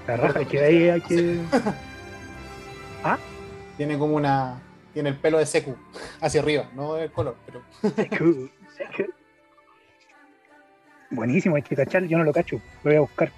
[0.08, 1.40] La raja, que ahí hay que.
[3.04, 3.18] ¿Ah?
[3.78, 4.62] Tiene como una.
[4.94, 5.76] Tiene el pelo de Seku
[6.22, 7.64] hacia arriba, no el color, pero.
[7.96, 9.12] Seku, Seku.
[11.10, 13.32] Buenísimo, hay que cachar, yo no lo cacho, lo voy a buscar.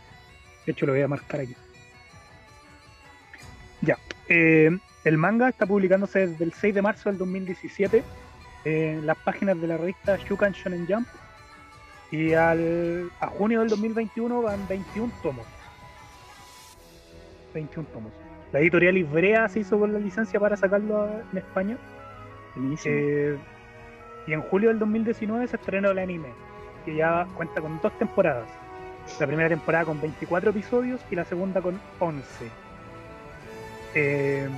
[0.65, 1.55] De hecho, lo voy a marcar aquí.
[3.81, 3.97] Ya.
[4.27, 4.69] Eh,
[5.03, 8.03] el manga está publicándose desde el 6 de marzo del 2017
[8.65, 11.07] en las páginas de la revista Shukan Shonen Jump
[12.11, 15.45] y al, a junio del 2021 van 21 tomos.
[17.53, 18.11] 21 tomos.
[18.51, 21.77] La editorial Ibrea se hizo con la licencia para sacarlo en España.
[22.85, 23.37] Eh,
[24.27, 26.29] y en julio del 2019 se estrenó el anime,
[26.85, 28.47] que ya cuenta con dos temporadas.
[29.19, 32.23] La primera temporada con 24 episodios y la segunda con 11.
[33.93, 34.49] Eh,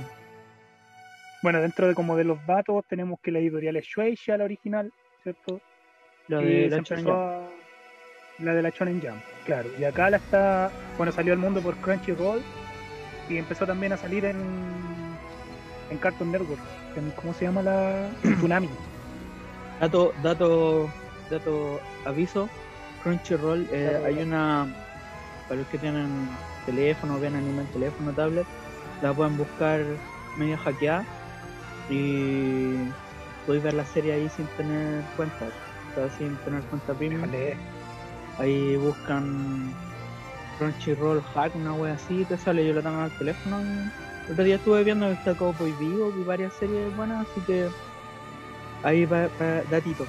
[1.42, 4.92] bueno, dentro de como de los datos tenemos que la editorial es Shueisha, la original,
[5.22, 5.60] ¿cierto?
[6.26, 7.48] La de la
[8.38, 9.68] La de la Shonen Jump, claro.
[9.78, 12.42] Y acá la está, bueno, salió al mundo por Crunchyroll
[13.28, 14.36] y empezó también a salir en,
[15.90, 16.60] en Cartoon Network.
[17.16, 18.10] ¿Cómo se llama la?
[18.22, 18.68] Tsunami.
[19.80, 20.90] Dato, dato,
[21.30, 22.48] dato, aviso.
[23.04, 24.66] Crunchyroll, eh, hay una,
[25.46, 26.28] para los que tienen
[26.66, 28.44] teléfono, ven anime en teléfono, tablet,
[29.02, 29.80] la pueden buscar
[30.36, 31.04] medio hackeada
[31.90, 32.74] y
[33.46, 35.46] podéis ver la serie ahí sin tener cuenta
[36.16, 37.24] sin tener cuenta premium.
[38.38, 39.74] Ahí buscan
[40.58, 43.60] Crunchyroll Hack, una wea así, te sale, yo la tengo al teléfono.
[43.60, 47.68] El otro día estuve viendo está Cowboy Vivo y varias series buenas, así que
[48.82, 49.28] ahí va,
[49.70, 50.06] datito.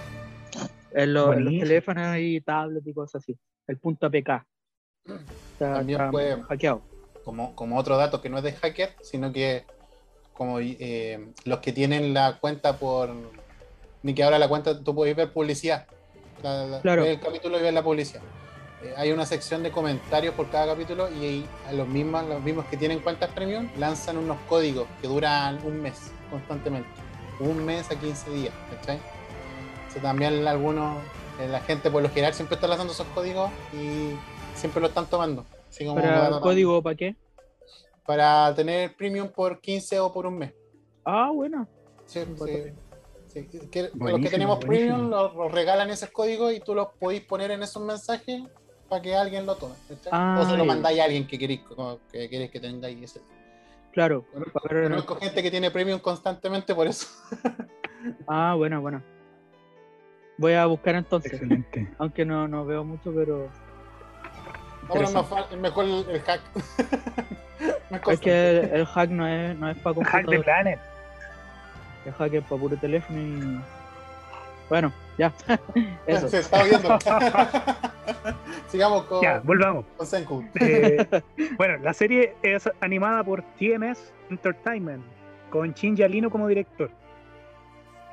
[0.91, 3.37] En los, teléfonos y tablets y cosas así.
[3.67, 4.45] El punto APK.
[5.57, 6.81] También puede, hackeado.
[7.23, 9.65] como, como otro dato que no es de hacker, sino que
[10.39, 13.11] como eh, los que tienen la cuenta por.
[14.03, 15.85] Ni que ahora la cuenta tú puedes ver publicidad.
[16.81, 17.03] claro.
[17.03, 18.21] El capítulo y ver la publicidad.
[18.81, 22.63] Eh, hay una sección de comentarios por cada capítulo y a los mismos, los mismos
[22.67, 26.87] que tienen cuentas premium lanzan unos códigos que duran un mes constantemente.
[27.41, 28.99] Un mes a 15 días, ¿cachai?
[30.01, 30.97] también algunos,
[31.41, 34.11] eh, la gente por lo general siempre está lanzando esos códigos y
[34.55, 35.43] siempre lo están tomando.
[35.93, 37.15] ¿Para código para qué?
[38.09, 40.51] Para tener premium por 15 o por un mes.
[41.05, 41.67] Ah, bueno.
[42.07, 43.43] Sí, sí.
[43.93, 47.83] los que tenemos premium los, regalan esos códigos y tú los podéis poner en esos
[47.83, 48.41] mensajes
[48.89, 49.75] para que alguien lo tome.
[50.11, 51.61] o se lo mandáis a alguien que queréis
[52.11, 53.21] que, queréis que tengáis ese.
[53.91, 54.25] Claro.
[54.33, 57.05] Conozco gente que tiene premium constantemente por eso.
[58.27, 59.03] ah, bueno, bueno.
[60.39, 61.33] Voy a buscar entonces.
[61.33, 61.93] Excelente.
[61.99, 63.51] Aunque no, no veo mucho, pero.
[64.89, 65.05] Ahora
[65.51, 66.41] es mejor el, hack.
[68.09, 70.25] es que el, hack no es, no es para computador.
[70.25, 70.79] Hack de Planet.
[72.05, 73.61] El hack es para puro teléfono y.
[74.69, 75.31] Bueno, ya.
[76.07, 76.27] Eso.
[76.29, 76.97] Se está viendo.
[78.67, 79.21] Sigamos con.
[79.21, 79.85] Ya, volvamos.
[79.97, 80.43] Con Senku.
[80.59, 81.05] Eh,
[81.57, 85.03] bueno, la serie es animada por TMS Entertainment,
[85.49, 86.89] con Shinji Alino como director.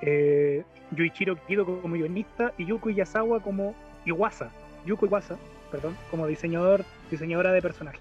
[0.02, 0.62] Eh,
[0.92, 3.74] Yuichiro Kido como guionista y Yuko Iyasawa como
[4.04, 4.50] Iwasa,
[4.84, 5.36] Yuko Iwasa,
[5.76, 8.00] perdón, como diseñador, diseñadora de personajes.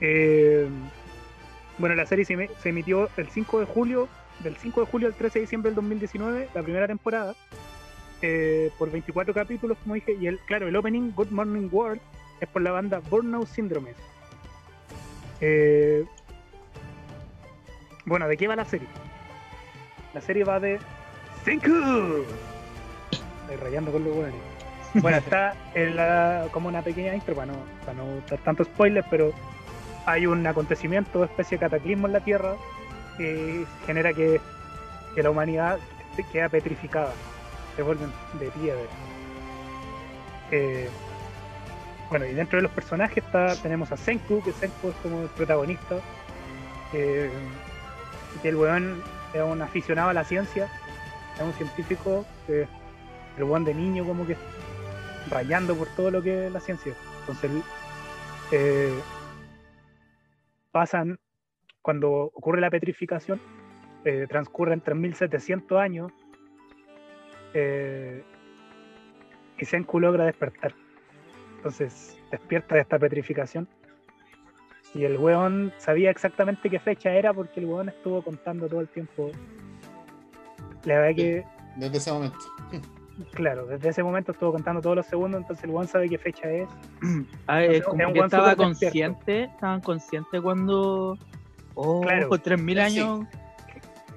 [0.00, 0.68] Eh,
[1.78, 4.08] bueno, la serie se, emitió el 5 de julio,
[4.40, 7.34] del 5 de julio al 13 de diciembre del 2019, la primera temporada,
[8.22, 12.00] eh, por 24 capítulos, como dije, y el, claro, el opening Good Morning World
[12.40, 13.94] es por la banda Burnout Syndrome.
[15.40, 16.04] Eh,
[18.04, 18.88] bueno, ¿de qué va la serie?
[20.12, 20.78] La serie va de
[21.44, 22.24] Senku.
[23.60, 24.51] Rayando con los buenos.
[24.94, 29.06] Bueno, está en la, como una pequeña intro para no, para no dar tantos spoilers,
[29.10, 29.32] pero
[30.06, 32.54] hay un acontecimiento, especie de cataclismo en la Tierra
[33.16, 34.40] que genera que,
[35.14, 35.78] que la humanidad
[36.30, 37.12] queda petrificada,
[37.76, 38.82] se vuelven de piedra.
[40.50, 40.88] Eh,
[42.10, 45.28] bueno, y dentro de los personajes está, tenemos a Senku, que Senku es como el
[45.28, 45.96] protagonista,
[46.90, 47.30] que
[48.44, 49.02] el weón
[49.32, 50.68] es un aficionado a la ciencia
[51.36, 52.66] es un científico que
[53.38, 54.36] el buen de niño como que
[55.30, 56.94] rayando por todo lo que es la ciencia.
[57.20, 57.50] Entonces
[58.52, 58.98] eh,
[60.70, 61.18] pasan,
[61.80, 63.40] cuando ocurre la petrificación,
[64.04, 66.12] eh, transcurren 3.700 años
[67.54, 68.22] eh,
[69.58, 70.74] y Senku logra despertar.
[71.56, 73.68] Entonces despierta de esta petrificación
[74.94, 78.88] y el weón sabía exactamente qué fecha era porque el weón estuvo contando todo el
[78.88, 79.30] tiempo
[80.84, 81.44] la verdad que.
[81.76, 82.38] Desde ese momento.
[83.34, 86.50] Claro, desde ese momento estuvo contando todos los segundos, entonces el one sabe qué fecha
[86.50, 86.68] es.
[87.46, 91.18] Ah, es como que estaba consciente, estaban conscientes cuando.
[91.74, 92.28] Oh, claro.
[92.38, 93.26] 3000 años.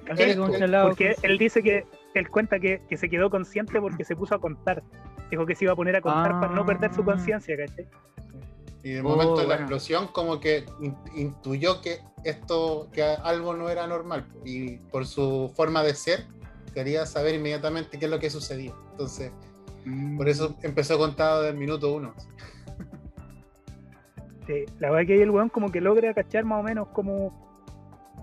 [0.06, 4.40] Porque él dice que él cuenta que, que, se quedó consciente porque se puso a
[4.40, 4.82] contar.
[5.30, 7.06] Dijo que se iba a poner a contar para no perder su ah.
[7.06, 7.88] conciencia, ¿cachai?
[8.82, 10.64] Y en el momento de la oh, explosión, como que
[11.16, 14.26] intuyó que esto, que algo no era normal.
[14.44, 16.26] Y por su forma de ser,
[16.76, 18.74] quería saber inmediatamente qué es lo que sucedía.
[18.90, 19.32] Entonces,
[20.18, 20.66] por eso mm.
[20.66, 22.12] empezó contado del minuto uno.
[24.46, 27.32] Sí, la verdad que ahí el weón como que logra cachar más o menos como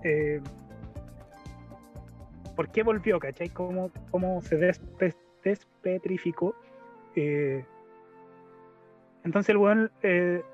[0.04, 0.40] eh,
[2.54, 3.48] por qué volvió, ¿cachai?
[3.48, 4.56] Cómo, cómo se
[5.42, 6.54] despetrificó.
[7.16, 7.64] Eh,
[9.24, 10.44] entonces el weón eh,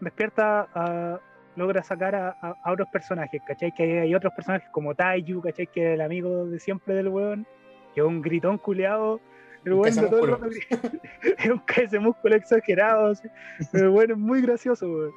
[0.00, 1.20] despierta a,
[1.56, 3.72] logra sacar a, otros personajes, ¿cachai?
[3.72, 5.66] Que hay, otros personajes como Taiyu, ¿cachai?
[5.66, 7.46] Que es el amigo de siempre del weón,
[7.94, 9.20] que es un gritón culeado.
[9.64, 10.56] El weón de todo el
[11.38, 13.12] es un ese músculo exagerado,
[13.72, 15.12] pero bueno, es muy gracioso, weón.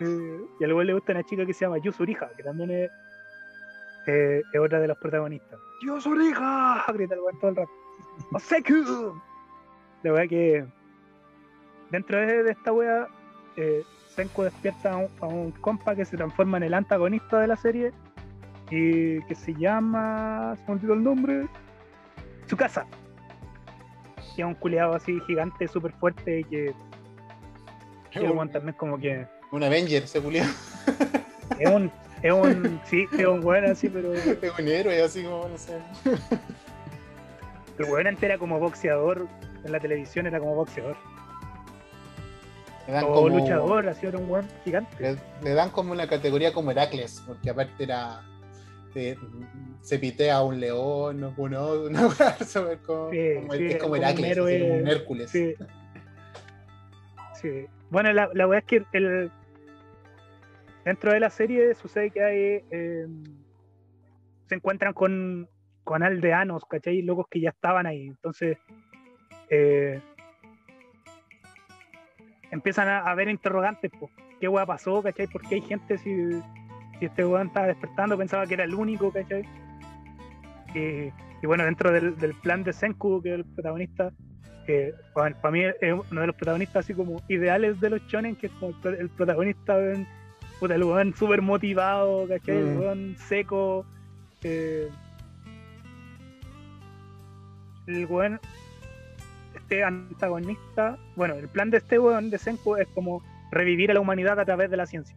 [0.00, 2.90] Eh, y al weón le gusta una chica que se llama Yusurija, que también es,
[4.06, 5.58] eh, es otra de los protagonistas.
[5.82, 6.84] ¡Yusurija!
[6.92, 7.72] Grita el weón todo el rato.
[8.32, 9.20] ¡Oseku!
[10.02, 10.66] La weá que
[11.90, 13.08] dentro de, esta weá
[13.56, 13.82] eh,
[14.16, 17.92] Senko despierta a un, compa que se transforma en el antagonista de la serie
[18.70, 21.46] y que se llama, se me olvidó el nombre,
[22.46, 22.86] su casa.
[24.34, 26.74] Que es un culeado así gigante, súper fuerte y que,
[28.10, 29.26] que un, también como que...
[29.52, 30.50] Un Avenger ese culeado.
[31.60, 31.90] Es un,
[32.22, 34.12] es un, sí, es un weón así, pero...
[34.12, 35.78] Es un héroe así como, no sé.
[37.78, 39.26] El weón antes era como boxeador,
[39.64, 40.96] en la televisión era como boxeador.
[42.88, 45.16] Le como, luchador, así era un weón gigante.
[45.42, 48.22] Le, dan como una categoría como Heracles, porque aparte era.
[49.80, 52.08] se pitea a un león, uno, una
[52.86, 55.30] como, es como Heracles, un, un Hércules.
[55.30, 55.54] Sí.
[57.90, 59.30] Bueno, la, la weá es que el,
[60.84, 62.64] dentro de la serie sucede que hay.
[62.70, 63.24] Em,
[64.48, 65.48] se encuentran con,
[65.82, 67.02] con aldeanos, ¿cachai?
[67.02, 68.06] Locos que ya estaban ahí.
[68.06, 68.58] Entonces.
[69.50, 70.00] Eh,
[72.50, 74.10] empiezan a haber interrogantes, pues,
[74.40, 75.26] ¿qué hueá pasó, cachai?
[75.26, 76.32] ¿Por qué hay gente si,
[76.98, 78.16] si este weón estaba despertando?
[78.16, 79.44] Pensaba que era el único, ¿cachai?
[80.74, 84.12] Y, bueno, dentro del, plan de Senku, que es el protagonista,
[84.66, 88.48] que para mí es uno de los protagonistas así como ideales de los shonen, que
[88.48, 89.76] es como el, protagonista,
[90.58, 92.56] puta, el weón súper motivado, ¿cachai?
[92.56, 92.78] El mm.
[92.78, 93.86] weón seco.
[94.42, 94.88] Eh,
[97.86, 98.40] el weón
[99.56, 104.00] este antagonista, bueno, el plan de este weón de Senku es como revivir a la
[104.00, 105.16] humanidad a través de la ciencia.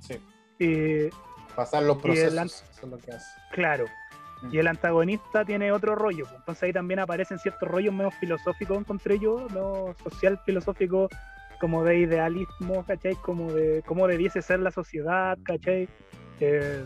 [0.00, 1.10] Sí.
[1.54, 3.26] Pasar los procesos, eso es lo que hace.
[3.52, 3.86] Claro.
[4.42, 4.54] Mm.
[4.54, 6.24] Y el antagonista tiene otro rollo.
[6.24, 6.36] Pues.
[6.36, 11.08] Entonces ahí también aparecen ciertos rollos menos filosóficos, encontré yo, no social filosófico,
[11.60, 13.14] como de idealismo, ¿cachai?
[13.16, 15.88] Como de cómo debiese ser la sociedad, ¿cachai?
[16.40, 16.84] Eh,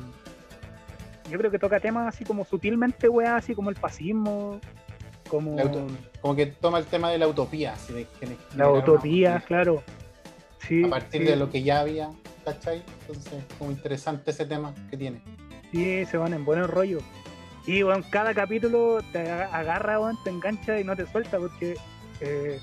[1.30, 4.60] yo creo que toca temas así como sutilmente, weá, así como el fascismo,
[5.28, 5.56] como...
[6.20, 7.74] como que toma el tema de la utopía.
[8.56, 9.82] la utopía, claro.
[10.66, 12.10] Sí, a partir de lo que ya había,
[12.44, 12.82] ¿cachai?
[13.02, 15.22] Entonces, como interesante ese tema que tiene.
[15.72, 16.98] Sí, se van en buen rollo.
[17.66, 21.76] Y bueno, cada capítulo te agarra, bueno, te engancha y no te suelta porque
[22.20, 22.58] eh,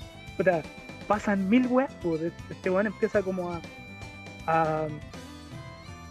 [1.06, 1.94] pasan mil weas.
[2.02, 3.60] Pues, este weón empieza como a,
[4.46, 4.88] a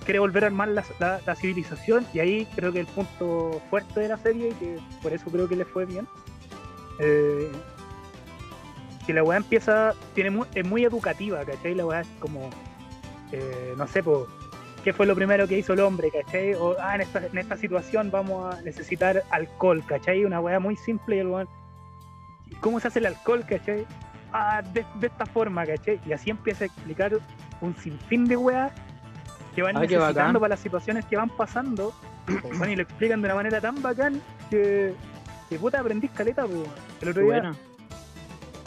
[0.05, 4.17] quiere volver a armar la, civilización y ahí creo que el punto fuerte de la
[4.17, 6.07] serie y que por eso creo que le fue bien
[6.99, 7.51] eh,
[9.05, 11.75] que la weá empieza, tiene es muy educativa, ¿cachai?
[11.75, 12.49] La weá es como,
[13.31, 14.27] eh, no sé, pues,
[14.83, 16.53] ¿qué fue lo primero que hizo el hombre, ¿cachai?
[16.53, 20.25] O, ah, en esta, en esta situación vamos a necesitar alcohol, ¿cachai?
[20.25, 21.47] Una weá muy simple y el weón,
[22.61, 23.85] ¿cómo se hace el alcohol, ¿cachai?
[24.33, 25.99] Ah, de, esta forma, ¿cachai?
[26.05, 27.13] Y así empieza a explicar
[27.61, 28.71] un sinfín de weas
[29.53, 31.93] que van ah, necesitando para las situaciones que van pasando.
[32.69, 34.19] y lo explican de una manera tan bacán
[34.49, 34.95] que
[35.49, 36.67] que puta aprendí caleta, pues.
[37.01, 37.53] El otro día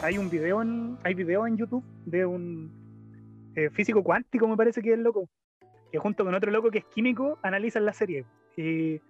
[0.01, 2.71] hay un video en, hay video en YouTube de un
[3.55, 5.29] eh, físico cuántico, me parece que es loco,
[5.91, 8.25] que junto con otro loco que es químico analizan la serie.
[8.55, 9.01] Y,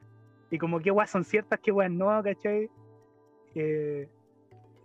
[0.51, 2.69] y como que guas son ciertas, que guas no, ¿cachai?
[3.55, 4.09] Eh,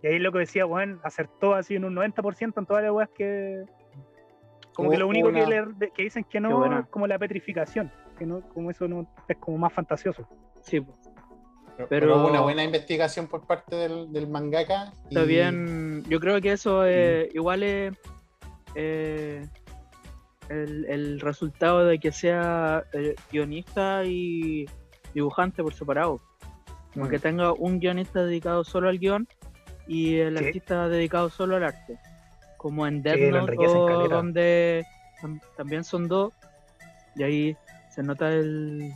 [0.03, 3.09] y ahí lo que decía, weón, acertó así en un 90% en todas las weas
[3.09, 3.65] que.
[4.73, 8.25] Como que lo único que, le, que dicen que no es como la petrificación, que
[8.25, 10.27] no, como eso no es como más fantasioso.
[10.61, 11.04] Sí, pues.
[11.89, 14.93] Pero, una buena investigación por parte del, mangaka.
[15.09, 17.93] Está bien, yo creo que eso eh, igual es
[18.75, 19.45] eh,
[20.49, 24.65] el, resultado de que sea eh, guionista y
[25.13, 26.21] dibujante por separado.
[26.93, 27.21] Como que mm.
[27.21, 29.27] tenga un guionista dedicado solo al guion
[29.87, 31.99] y el artista dedicado solo al arte.
[32.57, 33.55] Como en Death Note,
[34.09, 34.85] donde
[35.57, 36.33] también son dos,
[37.15, 37.57] y ahí
[37.89, 38.91] se nota el,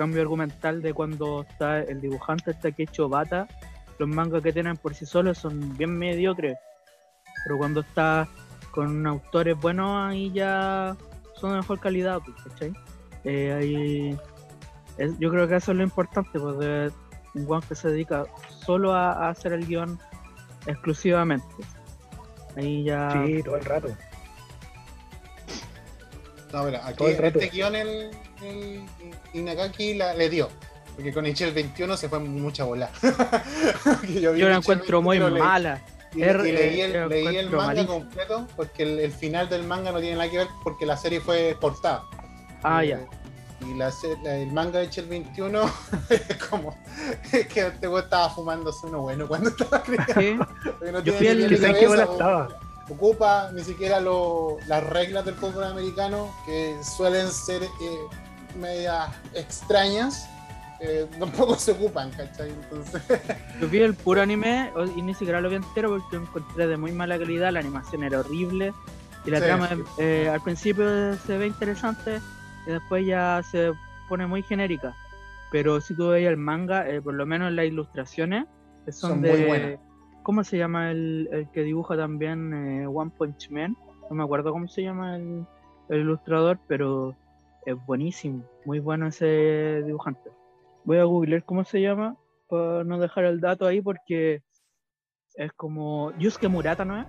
[0.00, 3.46] cambio argumental de cuando está el dibujante está que hecho bata,
[3.98, 6.56] los mangas que tienen por sí solos son bien mediocres.
[7.44, 8.26] Pero cuando está
[8.70, 10.96] con autores buenos ahí ya
[11.38, 12.72] son de mejor calidad, pues,
[13.24, 14.18] eh, ahí
[15.18, 16.90] yo creo que eso es lo importante, porque
[17.34, 18.24] un guan que se dedica
[18.64, 19.98] solo a, hacer el guion
[20.64, 21.46] exclusivamente.
[22.56, 23.22] Ahí ya.
[23.26, 23.88] Sí, todo el rato.
[26.54, 28.10] No, mira, aquí este guion el,
[28.42, 28.82] el
[29.32, 30.48] Inagaki la, le dio.
[30.94, 32.90] Porque con el 21 se fue mucha bola.
[34.08, 35.82] yo, la encuentro muy mala.
[36.12, 40.28] Y, leí el, leí el manga completo porque el, final del manga no tiene nada
[40.28, 42.02] que ver porque la serie fue cortada.
[42.64, 43.06] Ah, ya.
[43.60, 43.92] Y la,
[44.24, 45.72] el manga de el 21
[46.10, 46.76] es como
[47.32, 50.48] es que este güey estaba fumándose uno bueno cuando estaba creando.
[50.92, 52.48] No yo fui el que estaba
[52.90, 57.68] ocupa ni siquiera las reglas del fútbol americano, que suelen ser eh,
[58.56, 60.28] medias extrañas,
[60.80, 62.50] eh, tampoco se ocupan, ¿cachai?
[62.50, 63.02] Entonces...
[63.60, 66.76] Yo vi el puro anime y ni siquiera lo vi entero porque lo encontré de
[66.76, 68.72] muy mala calidad, la animación era horrible
[69.24, 69.68] y la trama
[69.98, 72.20] eh, al principio se ve interesante
[72.66, 73.72] y después ya se
[74.08, 74.94] pone muy genérica.
[75.52, 78.46] Pero si tú veías el manga, por lo menos las ilustraciones,
[78.88, 79.80] son, de, muy buenas
[80.22, 83.76] ¿Cómo se llama el, que dibuja también eh, One Punch Man?
[84.10, 85.46] No me acuerdo cómo se llama el,
[85.88, 87.16] ilustrador, pero
[87.70, 90.30] es buenísimo, muy bueno ese dibujante.
[90.84, 92.16] Voy a googlear cómo se llama
[92.48, 94.42] para no dejar el dato ahí porque
[95.34, 97.06] es como Yusuke Murata, ¿no es?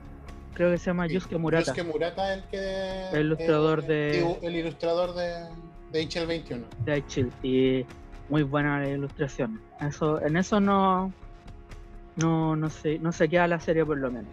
[0.53, 1.73] Creo que se llama Yusuke Murata.
[1.73, 5.47] Yusuke Murata el que el ilustrador de el ilustrador de
[5.91, 6.65] de 21.
[6.85, 7.85] De HL y
[8.29, 9.61] muy buena la ilustración.
[9.79, 11.11] Eso en eso no
[12.15, 14.31] no, no sé, no se queda la serie por lo menos.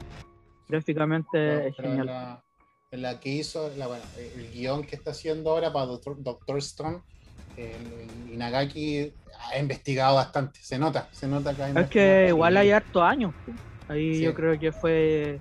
[0.68, 2.06] Gráficamente es genial.
[2.06, 2.44] la
[2.90, 7.00] que hizo la, bueno, el guion que está haciendo ahora para Doctor, Stone.
[7.56, 9.12] El, Inagaki
[9.50, 13.34] ha investigado bastante, se nota, se nota que Es que igual hay harto años.
[13.88, 15.40] Ahí yo creo que fue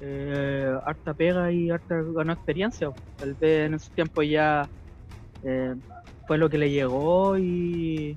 [0.00, 2.90] eh, harta pega y harta ganó experiencia.
[3.16, 4.68] Tal vez en ese tiempo ya
[5.42, 5.74] eh,
[6.26, 8.16] fue lo que le llegó y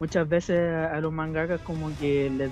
[0.00, 2.50] muchas veces a los mangakas como que les,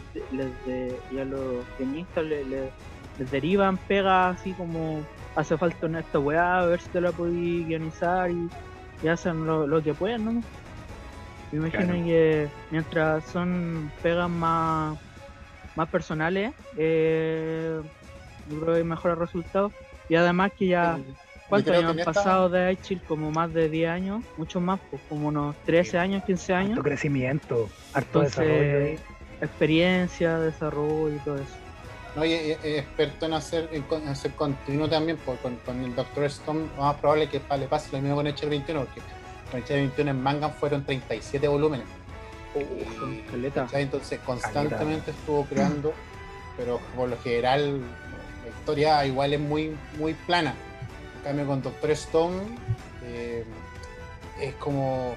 [1.13, 2.71] y a los guionistas les,
[3.19, 5.05] derivan pegas así como
[5.37, 8.49] hace falta en esta weá, a ver si te la podéis guionizar y,
[9.09, 10.33] hacen lo, que pueden, ¿no?
[11.53, 14.99] Me imagino que mientras son pegas más,
[15.77, 17.81] más personales, eh,
[18.49, 19.73] yo creo que hay mejores resultados.
[20.09, 20.99] Y además que ya,
[21.51, 23.03] ¿cuántos años han pasado de Aichil?
[23.03, 26.71] Como más de 10 años, mucho más, pues como unos 13 años, 15 años.
[26.71, 28.99] Harto crecimiento, harto desarrollo.
[29.43, 31.64] Experiencia, desarrollo y todo eso.
[32.17, 36.25] No, y es experto en hacer, en hacer continuo también, pues, con, con, el Doctor
[36.25, 39.01] Stone, lo más probable que le pase lo mismo con Eche 21, porque
[39.51, 41.87] con Eche 21 en manga fueron 37 volúmenes.
[43.81, 45.93] entonces constantemente estuvo creando,
[46.57, 50.55] pero por lo general la historia igual es muy, muy plana.
[51.17, 52.43] En cambio con Doctor Stone
[53.03, 53.45] eh,
[54.41, 55.17] es como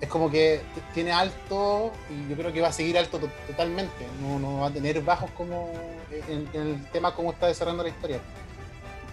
[0.00, 0.60] es como que
[0.92, 4.06] tiene alto y yo creo que va a seguir alto totalmente.
[4.20, 5.72] No, va a tener bajos como
[6.10, 8.20] en, el tema como está desarrollando la historia.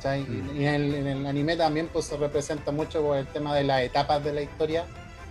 [0.04, 0.60] Mm.
[0.60, 4.34] Y, en, el, anime también pues se representa mucho el tema de las etapas de
[4.34, 4.86] la historia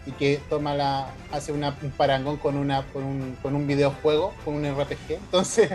[0.06, 4.32] y que toma la hace una, un parangón con una con un, con un videojuego
[4.44, 5.70] con un RPG entonces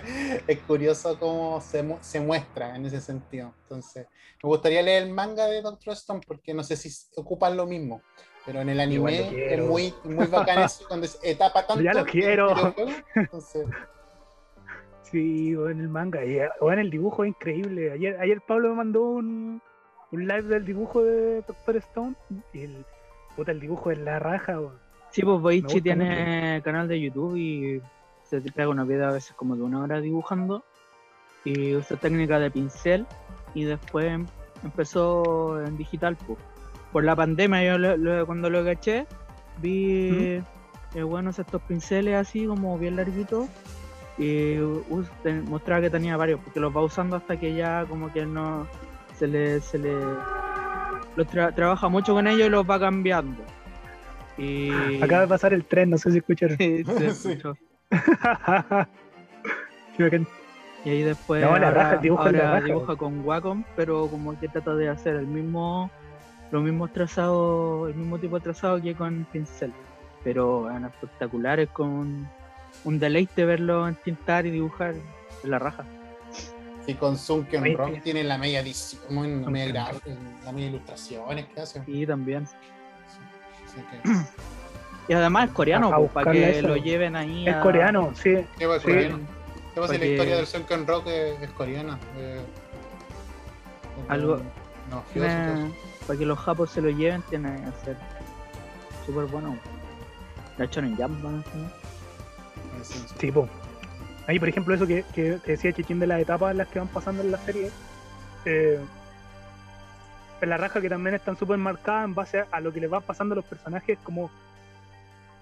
[0.47, 4.07] es curioso cómo se, se muestra en ese sentido entonces
[4.41, 8.01] me gustaría leer el manga de Doctor Stone porque no sé si ocupan lo mismo
[8.45, 12.05] pero en el anime es muy, muy bacán eso cuando es etapa tanto ya lo
[12.05, 12.73] quiero
[13.15, 13.67] entonces
[15.03, 16.19] sí o en el manga
[16.59, 19.61] o en el dibujo es increíble ayer ayer Pablo me mandó un,
[20.11, 22.15] un live del dibujo de Doctor Stone
[22.53, 22.85] y el
[23.35, 24.57] Puta, el dibujo es la raja,
[25.11, 27.81] Sí, pues Boichi tiene canal de YouTube y
[28.23, 30.63] se pega una vida a veces como de una hora dibujando
[31.45, 33.05] y usa técnica de pincel
[33.53, 34.25] y después em,
[34.63, 36.17] empezó en digital.
[36.27, 36.39] Pues.
[36.95, 39.05] Por la pandemia yo cuando lo caché
[39.61, 40.41] vi
[40.95, 43.49] eh, buenos estos pinceles así como bien larguitos
[44.17, 44.55] y
[45.49, 48.65] mostraba que tenía varios porque los va usando hasta que ya como que no
[49.19, 49.93] se le, se le
[51.25, 53.43] trabaja mucho con ellos y los va cambiando.
[54.37, 54.71] Y...
[55.03, 56.55] Acaba de pasar el tren, no sé si escucharon.
[56.57, 57.57] Sí, se escuchó.
[60.85, 61.45] y ahí después
[62.01, 65.91] dibuja, con Wacom, pero como que trata de hacer el mismo
[66.51, 69.73] los mismos trazados, el mismo tipo de trazado que con pincel.
[70.23, 72.27] Pero eran espectaculares con
[72.83, 74.95] un deleite verlo tintar y dibujar
[75.43, 75.85] en la raja.
[76.87, 79.91] Y con Sunken Rock tiene la media edición, la media
[80.43, 81.83] la media ilustraciones que hace.
[81.85, 82.47] Sí, también.
[85.07, 87.47] Y además es coreano, pues, para que lo lleven ahí.
[87.47, 88.37] Es coreano, sí.
[88.57, 89.19] ¿Qué pasa, coreano?
[89.73, 89.97] ¿Qué pasa?
[89.97, 91.99] La historia del Sunken Rock es, coreana.
[92.17, 92.41] Eh,
[94.07, 94.41] Algo.
[94.89, 95.03] No,
[96.05, 97.97] para que los japos se lo lleven, tiene que ser
[99.05, 99.57] súper bueno.
[100.57, 101.43] La en Jump, ¿no?
[103.19, 103.49] Sí, pues.
[104.27, 105.03] Ahí, por ejemplo, eso que,
[105.45, 107.69] decía Chichín de las etapas en las que van pasando en la serie,
[108.45, 108.79] eh,
[110.41, 113.01] en la raja que también están súper marcadas en base a, lo que les va
[113.01, 114.31] pasando a los personajes, como,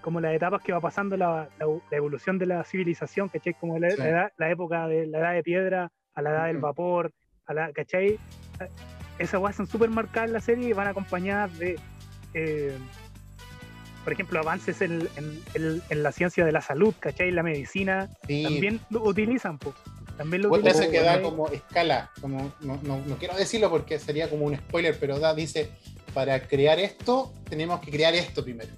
[0.02, 1.48] como las etapas que va pasando la,
[1.91, 3.53] evolución de la civilización, ¿cachai?
[3.53, 7.11] Como la, la, época de la edad de piedra, a la edad del vapor,
[7.45, 8.19] a la, ¿cachai?
[9.19, 11.80] Esas cosas son súper marcadas en la serie y van acompañadas de.
[12.34, 12.77] Eh,
[14.03, 15.10] por ejemplo, avances en,
[15.90, 17.31] la ciencia de la salud, ¿cachai?
[17.31, 19.76] La medicina, también lo utilizan, pues.
[20.18, 20.91] También lo utilizan.
[20.91, 25.34] que da como escala, como, no, quiero decirlo porque sería como un spoiler, pero da,
[25.34, 25.69] dice,
[26.14, 28.69] para crear esto, tenemos que crear esto primero.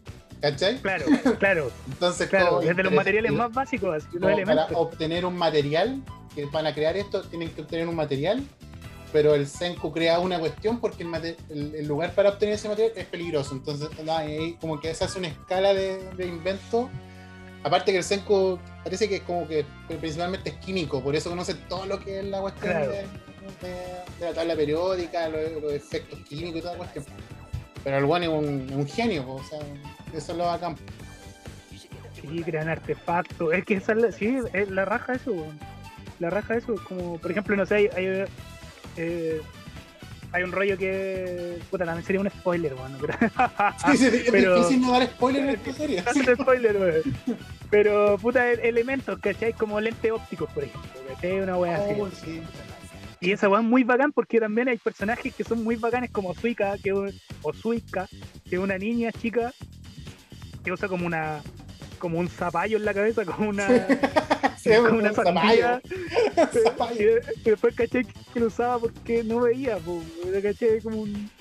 [0.42, 0.78] ¿Cachai?
[0.78, 1.06] Claro,
[1.40, 1.72] claro.
[1.88, 6.04] Entonces, claro, desde los materiales más básicos, así, para obtener un material,
[6.36, 8.44] que van a crear esto, tienen que obtener un material
[9.16, 11.04] pero el Senku crea una cuestión porque
[11.50, 13.56] el, lugar para obtener ese material es peligroso.
[13.56, 16.90] Entonces, ahí como que se hace una escala de, invento.
[17.64, 21.54] Aparte que el Senku parece que es como que principalmente es químico, por eso conoce
[21.54, 23.06] todo lo que es la cuestión de,
[24.20, 27.06] la tabla periódica, los, efectos químicos y toda la cuestión.
[27.86, 28.32] Pero el bueno es
[28.74, 29.60] un, genio, o sea,
[30.14, 30.76] eso es lo bacán.
[32.22, 33.54] Sí, crean artefactos.
[33.54, 35.34] Es que esa, sí, es la raja eso.
[36.20, 38.26] La raja eso, como por ejemplo, no sé, hay
[38.98, 39.42] eh,
[40.32, 41.60] hay un rollo que.
[41.72, 42.98] Puta, también sería un spoiler, bueno.
[43.00, 43.14] Pero,
[43.94, 46.04] es pero, difícil no dar spoiler en esta serie.
[46.42, 47.04] spoiler,
[47.70, 49.54] Pero, puta, elementos, ¿cachai?
[49.54, 51.40] Como lentes ópticos, por ejemplo, ¿cachai?
[51.40, 51.94] Una wea así.
[52.00, 52.10] Oh,
[53.22, 56.34] Y esa weá es muy bacán porque también hay personajes que son muy bacanes como
[56.34, 58.08] Suika, que, o Suika,
[58.50, 59.54] que es una niña chica
[60.66, 61.42] que usa como una
[62.06, 63.66] como un zapallo en la cabeza, como una,
[64.64, 65.82] como una zapallo.
[67.00, 70.04] Y, después caché que lo usaba porque no veía, pues,
[70.44, 71.32] caché como un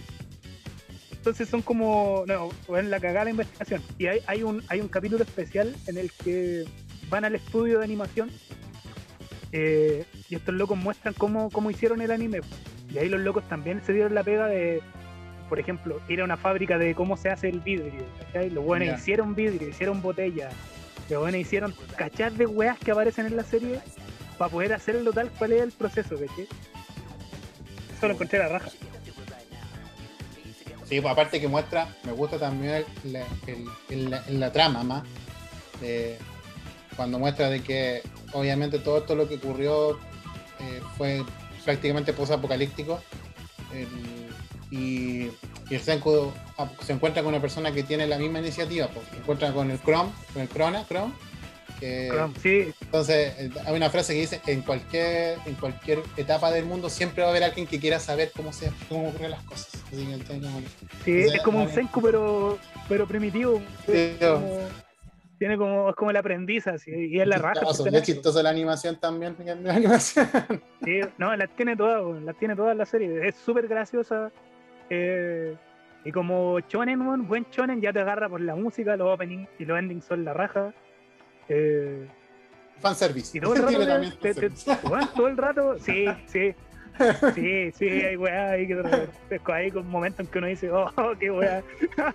[1.12, 3.82] entonces son como, no, en la cagada de investigación.
[3.98, 6.64] Y hay, hay, un, hay un capítulo especial en el que
[7.10, 8.30] van al estudio de animación
[9.52, 12.40] eh, y estos locos muestran cómo, cómo hicieron el anime.
[12.90, 14.80] Y ahí los locos también se dieron la pega de,
[15.48, 18.04] por ejemplo, ir a una fábrica de cómo se hace el vidrio.
[18.50, 20.50] Los buenos hicieron vidrio, hicieron botella.
[21.08, 23.80] Los buenos hicieron cachar de weas que aparecen en la serie
[24.38, 26.48] para poder hacerlo tal cual es el proceso, ¿cachai?
[27.96, 28.70] Eso lo encontré a la raja.
[30.84, 32.84] Sí, pues aparte que muestra, me gusta también
[33.88, 35.02] el, la, trama más,
[36.94, 38.02] cuando muestra de que
[38.32, 39.98] obviamente todo esto lo que ocurrió
[40.60, 41.24] eh, fue
[41.64, 43.00] prácticamente post-apocalíptico
[44.74, 45.30] y,
[45.70, 46.32] el Senku
[46.82, 49.80] se encuentra con una persona que tiene la misma iniciativa, pues, se encuentra con el
[49.80, 51.12] Chrome, con el Crona, Chrome,
[51.80, 57.22] entonces, eh, hay una frase que dice, en cualquier, en cualquier etapa del mundo siempre
[57.22, 59.82] va a haber alguien que quiera saber cómo se cómo ocurren las cosas.
[61.04, 63.60] sí, es como un Senku, pero, pero primitivo.
[65.38, 67.60] tiene como, es como el aprendiz, así, y es la raja.
[67.70, 69.36] Es chistosa la animación también.
[69.62, 70.28] La animación.
[70.84, 73.28] Sí, no, las tiene todas, las tiene todas la serie.
[73.28, 74.30] Es súper graciosa.
[74.90, 75.56] Eh,
[76.04, 79.78] y como Chonen, buen Chonen, ya te agarra por la música, los openings y los
[79.78, 80.72] endings son la raja.
[81.48, 82.06] Eh,
[82.80, 83.36] Fanservice.
[83.38, 86.54] Y todo el rato, todo el rato, sí, sí.
[87.34, 91.30] Sí, sí, hay weá ahí que hay un momento en que uno dice, oh, qué
[91.30, 91.62] weá.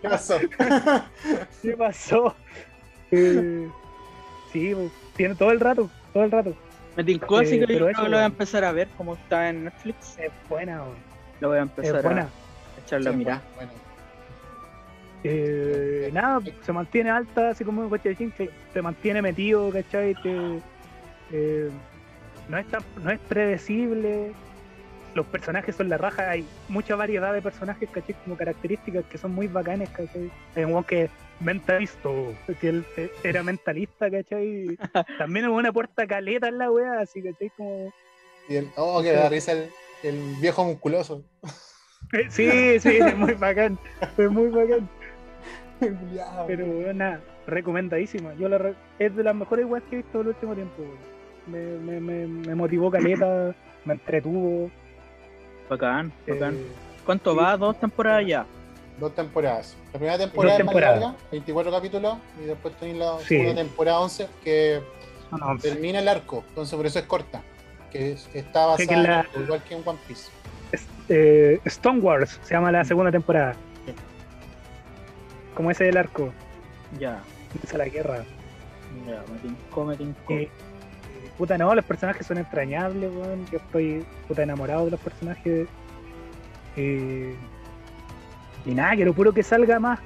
[0.02, 0.38] ¿Qué pasó?
[1.62, 2.34] ¿Qué pasó?
[3.12, 3.68] Eh,
[4.54, 4.74] sí,
[5.18, 6.56] tiene todo el rato, todo el rato.
[6.96, 9.66] Me tincó así eh, que yo lo voy a empezar a ver como está en
[9.66, 10.18] Netflix.
[10.18, 10.84] Es buena,
[11.42, 12.30] Lo voy a empezar a
[15.24, 20.16] Eh, nada, se mantiene alta, así como un coche de se mantiene metido, ¿cachai?
[21.32, 21.70] Eh,
[22.48, 22.66] no, es
[23.04, 24.32] no es predecible,
[25.16, 28.16] los personajes son la raja, hay mucha variedad de personajes, ¿cachai?
[28.24, 30.32] Como características que son muy bacanes, ¿cachai?
[30.56, 31.12] Hay un que es
[31.42, 32.10] mentalista,
[32.60, 34.78] que él eh, era mentalista, ¿cachai?
[35.18, 37.52] También hubo una puerta caleta en la wea, así, ¿cachai?
[37.58, 37.92] Como...
[38.48, 39.70] Y el, oh, que da risa el,
[40.04, 41.24] el viejo musculoso.
[42.30, 43.78] Sí, sí, es muy bacán,
[44.18, 44.90] es muy bacán.
[46.48, 48.34] Pero nada, recomendadísima.
[48.36, 50.84] Yo la es de las mejores weas que he visto en el último tiempo.
[51.48, 53.56] Me, me, me, me motivó caleta,
[53.86, 54.70] me entretuvo.
[55.70, 56.56] Bacán, bacán.
[56.56, 56.66] Eh,
[57.06, 57.56] ¿Cuánto va?
[57.58, 58.46] ¿Dos temporadas ya?
[59.00, 59.78] Dos temporadas.
[59.94, 64.28] La primera temporada es más larga, 24 capítulos, y después tenéis la segunda temporada 11,
[64.44, 64.82] que
[65.62, 67.42] termina el arco, entonces por eso es corta.
[67.92, 70.30] Que está basada igual que en One Piece.
[71.10, 73.56] Eh, Stone Wars se llama la segunda temporada
[75.60, 76.32] como ese del arco.
[76.98, 77.22] Ya.
[77.54, 78.24] Empieza la guerra.
[79.06, 80.34] Ya, me tincó, me tincó.
[80.34, 80.50] Eh,
[81.38, 83.46] puta, no, los personajes son entrañables, weón.
[83.52, 85.68] Yo estoy puta enamorado de los personajes.
[86.78, 87.36] Eh,
[88.66, 90.00] y nada, quiero puro que salga más.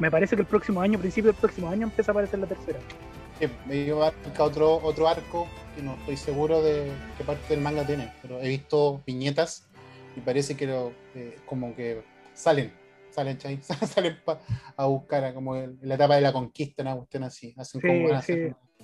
[0.00, 2.80] Me parece que el próximo año, principio del próximo año, empieza a aparecer la tercera.
[3.38, 4.00] Sí, me dio
[4.38, 5.46] otro, otro arco
[5.76, 9.68] que no estoy seguro de qué parte del manga tiene, pero he visto viñetas
[10.16, 12.02] y parece que lo, eh, como que
[12.34, 12.72] salen
[13.10, 14.16] salen, salen
[14.76, 17.54] a buscar como en la etapa de la conquista, una cuestión así.
[17.56, 18.08] Hacen como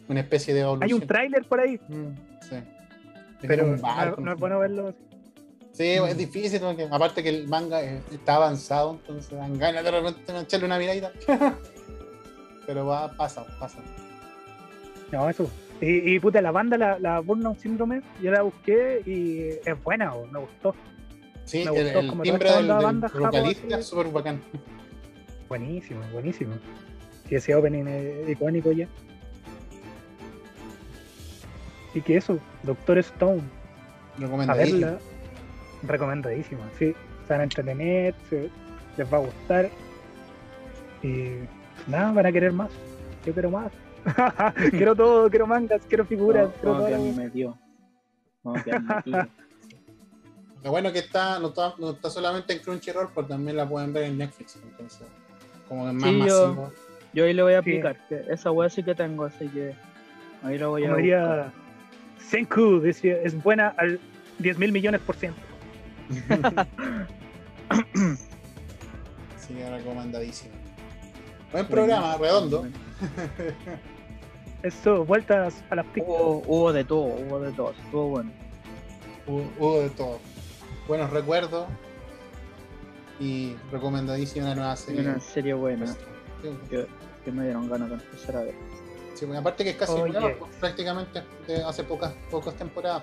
[0.09, 0.89] una especie de evolución.
[0.89, 1.81] Hay un tráiler por ahí.
[1.89, 2.57] Mm, sí.
[3.43, 4.95] Pero no, es bueno verlo
[5.73, 10.65] Sí, es difícil, aparte que el manga está avanzado, entonces dan ganas de repente echarle
[10.67, 11.13] una miradita.
[12.67, 13.79] Pero va, pasa, pasa.
[15.13, 15.51] No, eso.
[15.83, 20.15] Y, y puta, la banda, la, la Burnout Syndrome, yo la busqué y es buena,
[20.33, 20.75] me gustó.
[21.47, 24.41] Sí, el, el timbre del, del vocalista es súper bacán.
[25.49, 26.55] Buenísimo, buenísimo.
[27.31, 28.89] Y ese opening es icónico ya.
[31.95, 33.43] Y que eso, Doctor Stone.
[34.19, 34.87] Recomendadísimo.
[34.87, 34.99] A verla,
[35.85, 36.95] recomendadísima, sí.
[37.27, 38.15] Se van a entretener,
[38.97, 39.71] les va a gustar.
[41.03, 41.31] Y
[41.87, 42.71] nada, van a querer más.
[43.25, 43.71] Yo quiero más.
[44.71, 46.87] quiero todo, quiero mangas, quiero figuras, quiero todo.
[46.87, 47.57] Que me dio.
[48.43, 48.73] No, que
[50.63, 53.93] lo bueno que está no, está, no está solamente en Crunchyroll, pero también la pueden
[53.93, 54.57] ver en Netflix.
[54.57, 55.07] Entonces,
[55.69, 56.73] como es más sí, masivo.
[57.13, 57.97] Yo, ahí le voy a aplicar.
[58.29, 59.75] Esa web sí que tengo, así que
[60.43, 60.95] ahí lo voy a.
[60.95, 61.53] Diría,
[62.19, 64.01] Senku es buena al
[64.39, 65.41] 10 mil millones por ciento.
[69.39, 70.55] sí, recomendadísimo.
[71.53, 72.67] Buen programa, redondo.
[74.63, 78.33] Eso, vueltas a las hubo, hubo de todo, hubo de todo, estuvo bueno.
[79.27, 80.19] hubo, de todo.
[80.89, 81.67] Buenos recuerdos
[83.19, 85.01] y recomendadísima una nueva serie.
[85.01, 85.87] Una serie buena.
[86.71, 88.55] Que, me dieron ganas de empezar a ver.
[89.15, 91.23] Sí, bueno, aparte que es casi pues, prácticamente
[91.67, 93.03] hace pocas, pocas temporadas.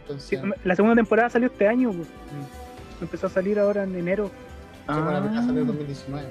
[0.00, 0.40] Entonces...
[0.64, 1.92] la segunda temporada salió este año.
[1.92, 2.08] Pues.
[2.08, 3.02] Mm.
[3.02, 4.28] Empezó a salir ahora en enero.
[4.86, 6.28] Sí, bueno, la primera salió en 2019.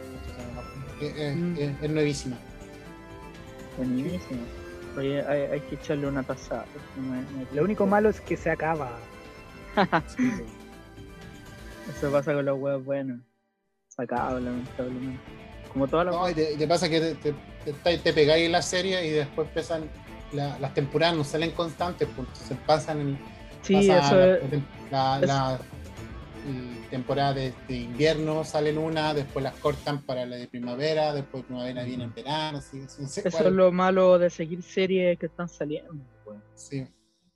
[1.36, 1.57] Mm.
[1.84, 2.38] es, nuevísima.
[3.78, 4.41] Buenísima.
[4.98, 6.65] Oye, hay, que echarle una pasada.
[7.53, 8.98] Lo único malo es que se acaba.
[11.89, 13.19] Eso pasa con los huevos buenos.
[13.88, 15.22] Se acaba, lamentablemente.
[15.72, 17.34] Como todas las No, y te, pasa que te,
[17.84, 19.89] te, te, pegáis en la serie y después empiezan
[20.31, 23.19] las temporadas no salen constantes, porque se pasan en.
[23.61, 24.15] Sí, eso
[24.91, 25.59] la, la,
[26.89, 32.05] temporada de, invierno salen una, después las cortan para la de primavera, después primavera viene
[32.05, 32.59] en verano.
[32.59, 35.93] Eso es lo malo de seguir series que están saliendo.
[36.23, 36.38] Pues.
[36.53, 36.88] Sí.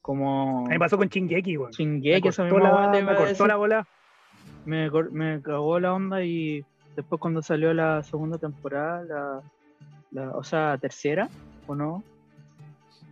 [0.02, 0.66] Como.
[0.68, 1.72] A mí pasó con Chingeki, güey.
[1.72, 3.88] Chingeki, esa misma la, me cortó la bola.
[4.66, 6.64] Me, me cagó la onda y
[6.96, 9.44] después cuando salió la segunda temporada,
[10.12, 11.30] la, o sea, tercera,
[11.68, 12.04] ¿o no?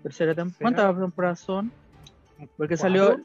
[0.03, 0.59] Tercera temporada.
[0.59, 1.71] ¿Cuántas temporadas son?
[2.57, 3.19] Porque salió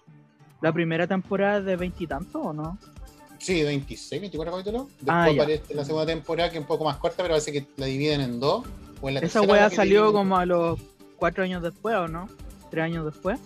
[0.60, 2.78] la primera temporada de veintitantos, ¿o no?
[3.38, 4.86] Sí, 26, 24 capítulos.
[5.06, 7.66] Ah, después aparece la segunda temporada, que es un poco más corta, pero parece que
[7.76, 8.64] la dividen en dos.
[9.20, 10.80] Esa weá salió como a los
[11.16, 12.28] cuatro años después, ¿o no?
[12.70, 13.38] ¿Tres años después?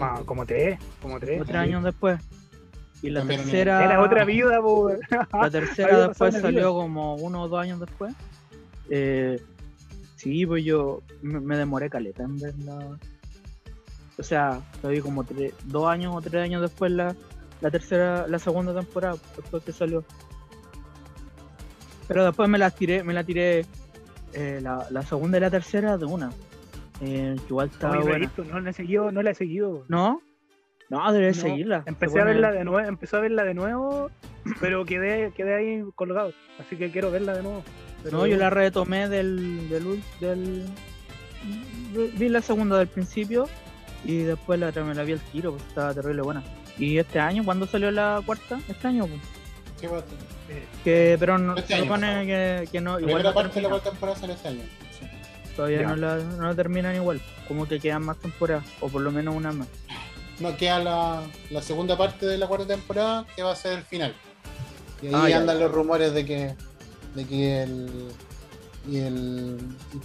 [0.00, 1.42] Ah, como tres, como tres.
[1.44, 2.20] tres años después.
[3.06, 3.84] Y la tercera.
[3.84, 4.60] Era otra vida,
[5.32, 8.12] La tercera después salió como uno o dos años después.
[8.90, 9.40] Eh,
[10.16, 12.98] sí, pues yo me, demoré caleta en verla.
[14.18, 15.24] O sea, lo vi como
[15.66, 17.14] dos años o tres años después la,
[17.60, 20.04] la tercera, la segunda temporada, después que salió.
[22.08, 23.66] Pero después me la tiré, me la tiré
[24.32, 26.32] eh, la, la, segunda y la tercera de una.
[27.00, 28.32] Eh, igual estaba buena.
[28.50, 29.84] no la he seguido, no la he seguido.
[29.86, 30.20] ¿No?
[30.88, 31.82] No, debe seguirla.
[31.86, 34.10] Empecé a verla de nuevo, empecé a verla de nuevo,
[34.60, 36.32] pero quedé, quedé ahí colgado.
[36.58, 37.64] Así que quiero verla de nuevo.
[38.12, 40.66] No, yo la retomé del, del, del,
[42.16, 43.48] Vi la segunda del principio
[44.04, 46.42] y después la, me la vi al tiro, pues estaba terrible buena.
[46.78, 47.44] ¿Y este año?
[47.44, 48.60] ¿Cuándo salió la cuarta?
[48.68, 49.06] ¿Este año?
[49.80, 49.88] ¿Qué
[50.84, 53.00] que, pero no, este se supone que, que, no.
[53.00, 54.62] Igual parte de la cuarta temporada sale este año.
[55.56, 57.20] Todavía no la, no la terminan igual.
[57.48, 59.68] Como que quedan más temporadas, o por lo menos una más.
[60.40, 63.84] No, queda la, la segunda parte de la cuarta temporada, que va a ser el
[63.84, 64.14] final.
[65.02, 66.54] Y ahí ah, andan los rumores de que,
[67.14, 68.08] de que el,
[68.88, 69.58] y el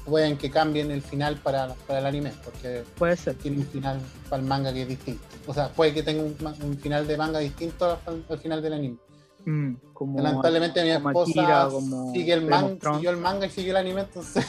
[0.06, 3.36] pueden que cambien el final para, para, el anime, porque puede ser.
[3.36, 4.00] tiene un final
[4.30, 5.24] para el manga que es distinto.
[5.48, 8.98] O sea, puede que tenga un, un final de manga distinto al, final del anime.
[9.46, 11.70] Mm, como, Lamentablemente mi esposa
[12.14, 14.46] sigue el manga, siguió el manga y siguió el anime, entonces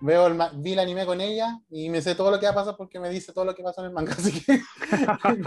[0.00, 2.54] veo el, vi el anime con ella y me sé todo lo que va a
[2.54, 4.60] pasar porque me dice todo lo que pasa en el manga, así que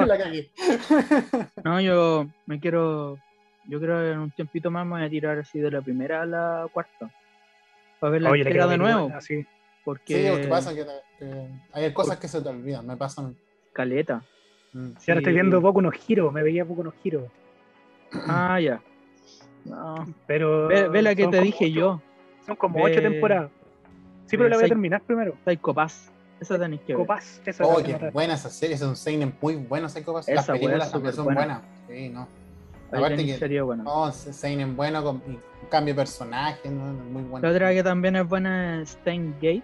[0.05, 0.51] la cagué.
[1.63, 3.17] no, yo me quiero,
[3.67, 6.21] yo creo que en un tiempito más me voy a tirar así de la primera
[6.21, 7.11] a la cuarta
[7.99, 9.11] para ver la Oye, de nuevo.
[9.21, 9.45] sí.
[9.83, 10.23] Porque...
[10.23, 10.85] Sí, porque pasa que,
[11.73, 13.35] hay cosas que se te olvidan, me pasan.
[13.73, 14.23] Caleta.
[14.73, 14.91] Mm.
[14.99, 17.23] Si ahora estoy viendo poco unos giros, me veía poco unos giros.
[18.27, 18.81] Ah, ya.
[19.65, 20.13] No.
[20.27, 20.67] Pero.
[20.67, 22.01] Ve, la que te dije yo.
[22.45, 23.51] Son como ocho temporadas.
[24.31, 25.35] Sí, pero la voy a terminar primero.
[25.43, 26.09] Psycho Pass.
[26.39, 27.05] Esa tenéis que ver.
[27.05, 27.41] Pass.
[27.45, 28.75] Esa oh, qué buena esa serie.
[28.75, 30.29] Es un seinen muy bueno, Psycho Pass.
[30.29, 31.61] Las películas también son buenas.
[31.89, 32.29] Sí, no.
[32.93, 33.37] Aparte que.
[33.37, 33.83] Sería bueno.
[33.83, 35.21] No, seinen bueno con
[35.69, 36.93] cambio de personaje, ¿no?
[36.93, 37.45] Muy bueno.
[37.45, 39.63] La otra que también es buena es Steins Gate.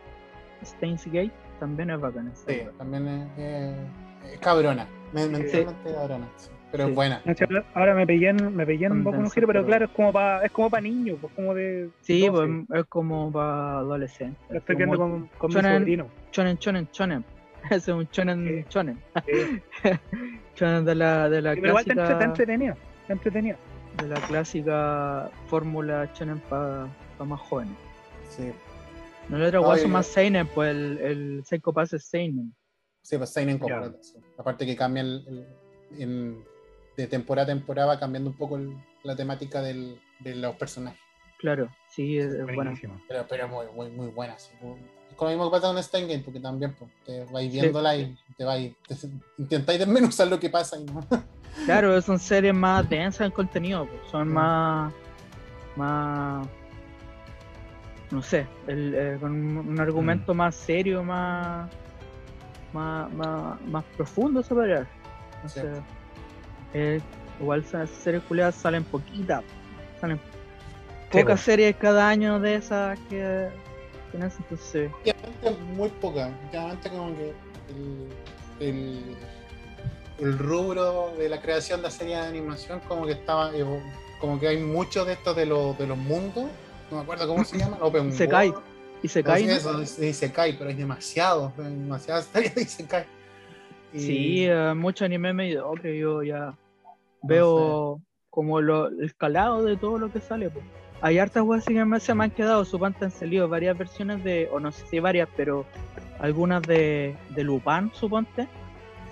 [0.66, 1.32] Steins Gate
[1.62, 2.32] también es bacana.
[2.46, 3.08] Sí, también
[3.38, 4.86] es, es cabrona.
[5.14, 6.28] Mentalmente cabrona.
[6.36, 7.22] Sí pero es buena.
[7.74, 10.52] Ahora me pillan, me pillan un poco un giro, pero claro, es como para es
[10.52, 14.40] como para niños, pues como de Sí, pues es como para adolescentes.
[14.50, 16.08] Lo estoy viendo con, con chonen, mi sobrino.
[16.32, 17.26] Chonen, chonen, chonen.
[17.72, 19.00] es un chonen, chonen.
[20.56, 21.94] chonen de la de la clásica.
[21.94, 23.58] Igual está entretenido, está entretenido.
[24.02, 26.88] De la clásica fórmula chonen para
[27.18, 27.76] pa más jóvenes.
[28.30, 28.52] Sí.
[29.30, 32.54] No, el otro no, más seinen, pues el, el Psycho Pass es seinen.
[33.02, 33.98] Sí, pues seinen completo.
[34.38, 35.46] Aparte que cambia el,
[35.98, 36.38] el
[36.98, 38.60] de temporada a temporada va cambiando un poco
[39.04, 41.00] la temática del, de los personajes.
[41.38, 42.74] Claro, sí, es, buena.
[43.08, 44.34] Pero, pero muy, muy, muy buena.
[44.34, 44.52] Es
[45.16, 48.18] con lo mismo que pasa con Stein Game, porque también pues, te vais viéndola y
[48.36, 48.74] te vais.
[49.38, 51.06] intentáis desmenuzar lo que pasa y no.
[51.66, 54.94] Claro, son series más densas en contenido, pues, son más.
[55.76, 56.48] más.
[58.12, 60.38] no sé, el, eh, con un argumento mm.
[60.38, 61.70] más serio, más.
[62.74, 64.88] más, más, más profundo, se podría
[65.44, 65.82] decir.
[66.74, 67.00] Eh,
[67.40, 69.44] igual esas series culiadas salen poquitas.
[70.00, 70.20] Salen
[71.12, 71.42] pocas pues.
[71.42, 73.50] series cada año de esas que,
[74.14, 74.92] nacen, entonces.
[75.76, 76.32] muy pocas.
[76.46, 77.34] Últimamente como que
[77.70, 79.18] el, el,
[80.20, 83.66] el rubro de la creación de series de animación, como que estaba, eh,
[84.20, 86.46] como que hay muchos de estos de, los de los mundos,
[86.90, 88.54] no me acuerdo cómo se llama, Open se cae.
[89.04, 89.44] Y se cae.
[89.46, 93.06] Eso, y se cae, pero hay demasiados, demasiadas series y se cae.
[93.94, 96.54] Sí, uh, mucho anime que yo ya
[97.24, 100.50] veo como lo, el escalado de todo lo que sale.
[100.50, 100.64] Pues.
[101.02, 104.60] Hay hartas weas que se me han quedado, suponte han salido varias versiones de, o
[104.60, 105.66] no sé si varias, pero
[106.20, 108.48] algunas de, de Lupin, suponte.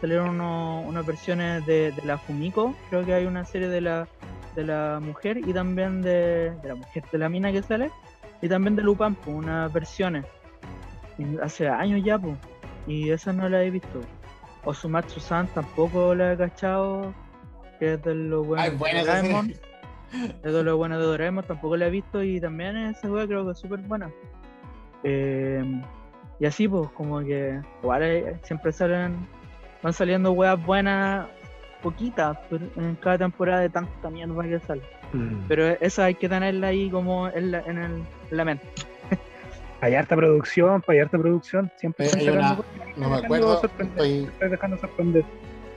[0.01, 4.07] Salieron unas versiones de, de, la Fumiko, creo que hay una serie de la,
[4.55, 7.91] de la mujer y también de, de la mujer, de la mina que sale,
[8.41, 10.25] y también de Lupin, pues, unas versiones.
[11.41, 12.37] hace años ya, pues,
[12.87, 14.01] y esa no la he visto.
[14.65, 17.13] Osumatsu-san tampoco la he cachado,
[17.79, 19.53] que es de lo bueno de Doraemon.
[20.43, 23.45] Es de lo bueno de Doraemon, tampoco la he visto y también esa wea creo
[23.45, 24.09] que es súper buena.
[25.03, 25.81] Eh,
[26.39, 29.27] y así pues, como que igual eh, siempre salen,
[29.81, 31.27] van saliendo weas buenas,
[31.81, 32.37] poquitas
[32.75, 34.81] en cada temporada de tanta mierda que sale.
[35.13, 35.47] Mm.
[35.47, 37.91] Pero esa hay que tenerla ahí como en la, en el,
[38.31, 38.67] en la mente.
[39.81, 42.57] hay harta producción, hay harta producción, siempre hay una,
[42.97, 45.25] no me acuerdo, estoy, dejando sorprender.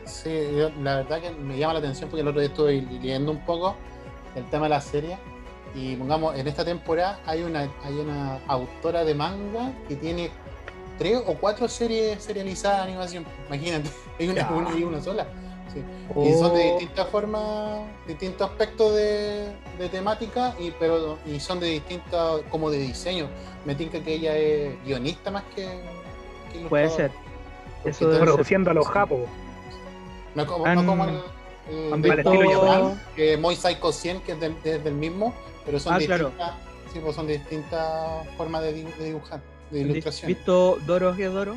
[0.05, 0.49] Sí,
[0.83, 3.77] la verdad que me llama la atención porque el otro día estuve leyendo un poco
[4.35, 5.19] el tema de la serie
[5.75, 10.31] y pongamos, en esta temporada hay una, hay una autora de manga que tiene
[10.97, 15.27] tres o cuatro series serializadas de animación, imagínate, hay una, una, y una sola.
[16.25, 16.79] Y son de oh.
[16.79, 19.53] distintas formas, distintos aspectos de,
[19.91, 23.29] temática, y, pero, y son de distintas, como de diseño.
[23.65, 25.69] Me tinca que ella es guionista más que.
[26.69, 27.11] Puede ser.
[27.85, 29.21] Eso produciendo a los japos.
[30.35, 35.35] No, como, no como el, el, estilo que Moy Psycho 100, que es del, mismo,
[35.65, 36.53] pero son, ah, distintas,
[36.93, 39.41] sí, pues son distintas formas de, dibujar,
[39.71, 40.29] de ilustración.
[40.29, 41.57] ¿Visto Doro Doro?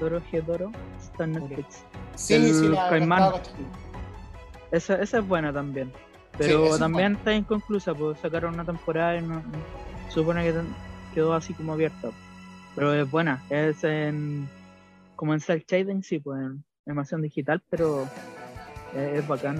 [0.00, 1.84] Doro Doro está en Netflix.
[2.14, 3.40] Sí, sí, la,
[4.72, 5.92] esa, esa es buena también.
[6.38, 9.42] Pero también está inconclusa, pues sacaron una temporada y no,
[10.10, 10.52] supone que
[11.16, 12.10] quedó así como abierta.
[12.74, 14.46] Pero es buena, es en
[15.16, 18.06] como en cel shading, sí, pues en animación digital, pero
[18.94, 19.56] es, bacán.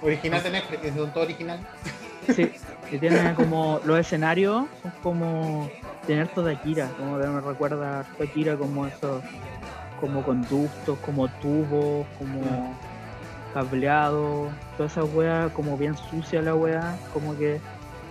[0.00, 1.58] Original de Netflix, es un todo original.
[2.32, 2.52] Sí,
[2.92, 5.68] y tiene como los escenarios son como
[6.06, 9.24] tener toda Akira, como que me recuerda a Akira como esos
[10.00, 12.76] como conductos, como tubos, como
[13.52, 17.60] cableados, toda esa wea como bien sucia la wea, como que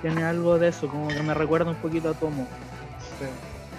[0.01, 2.45] tiene algo de eso, como que me recuerda un poquito a Tomo.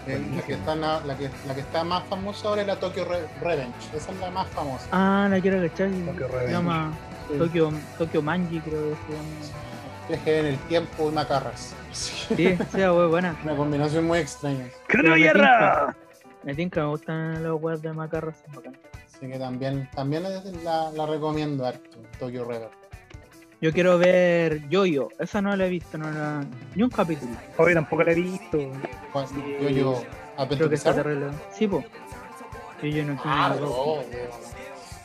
[0.06, 3.06] Eh, la, que está, la, que, la que está más famosa ahora es la Tokyo
[3.40, 4.86] Revenge, esa es la más famosa.
[4.90, 6.92] Ah, la quiero cachar, se llama
[7.38, 9.28] Tokyo, Tokyo Manji creo que se llama.
[10.08, 11.74] Viaje en el tiempo y macarras.
[11.92, 12.26] Sí,
[12.72, 13.36] sí, muy buena.
[13.44, 14.66] Una combinación muy extraña.
[14.88, 15.94] ¡Cronoyerra!
[16.42, 18.32] Me tinca, me gustan los webs de Macarra,
[19.06, 20.24] Así que también, también
[20.64, 22.81] la, la recomiendo harto, Tokyo River.
[23.62, 26.44] Yo quiero ver Yo-Yo, esa no la he visto, no la...
[26.74, 27.30] ni un capítulo.
[27.56, 28.58] Hoy tampoco la he visto.
[29.60, 30.02] Yo-Yo,
[30.48, 31.28] Creo que está terrible.
[31.56, 31.84] Sí, po.
[32.82, 34.02] Yo-Yo no ah, no,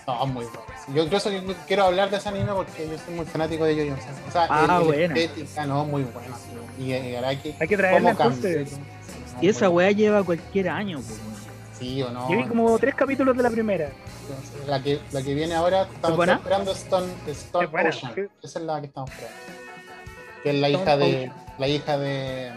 [0.08, 0.62] no, muy bueno.
[0.92, 1.30] Yo incluso
[1.68, 3.94] quiero hablar de ese anime porque yo soy muy fanático de Yo-Yo.
[4.28, 6.36] O sea, ah, el, estética, no, muy bueno.
[6.80, 8.80] Y, y Araki, Hay que traerla entonces.
[9.40, 11.20] Y esa weá lleva cualquier año, pues.
[11.78, 12.28] Sí o no.
[12.28, 13.92] Yo vi como tres capítulos de la primera.
[14.68, 18.30] La que, la que viene ahora, estamos esperando Stone, Stone Ocean.
[18.44, 19.38] Esa es la que estamos esperando.
[20.44, 21.32] Que es la hija de.
[21.58, 22.52] La hija de.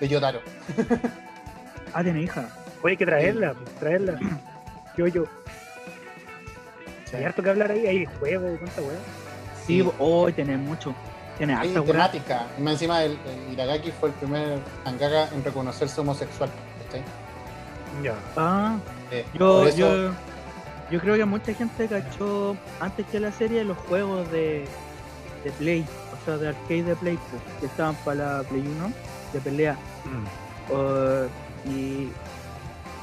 [0.00, 0.40] de Yotaro.
[1.94, 2.48] ah, tiene hija.
[2.82, 3.72] Oye, hay que traerla, sí.
[3.78, 4.18] traerla.
[4.96, 5.24] Yo, yo.
[7.12, 8.96] Hay harto que hablar ahí, hay juegos, cuánta weá.
[9.66, 10.94] Sí, hoy oh, tiene mucho.
[11.36, 12.46] Tiene harta temática.
[12.58, 16.48] Encima, el, el, Iragaki fue el primer mangaka en reconocerse homosexual.
[16.90, 17.00] ¿sí?
[18.02, 18.14] Ya.
[18.36, 18.78] Ah,
[19.10, 20.12] eh, yo, yo,
[20.90, 24.64] yo creo que mucha gente cachó antes que la serie los juegos de,
[25.44, 28.92] de Play, o sea, de arcade de Play, pues, que estaban para la Play 1
[29.32, 29.76] de pelea.
[30.04, 31.70] Mm.
[31.70, 32.08] y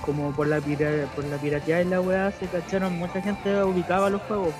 [0.06, 4.22] como por la, por la pirateada y la weá se cacharon, mucha gente ubicaba los
[4.24, 4.54] juegos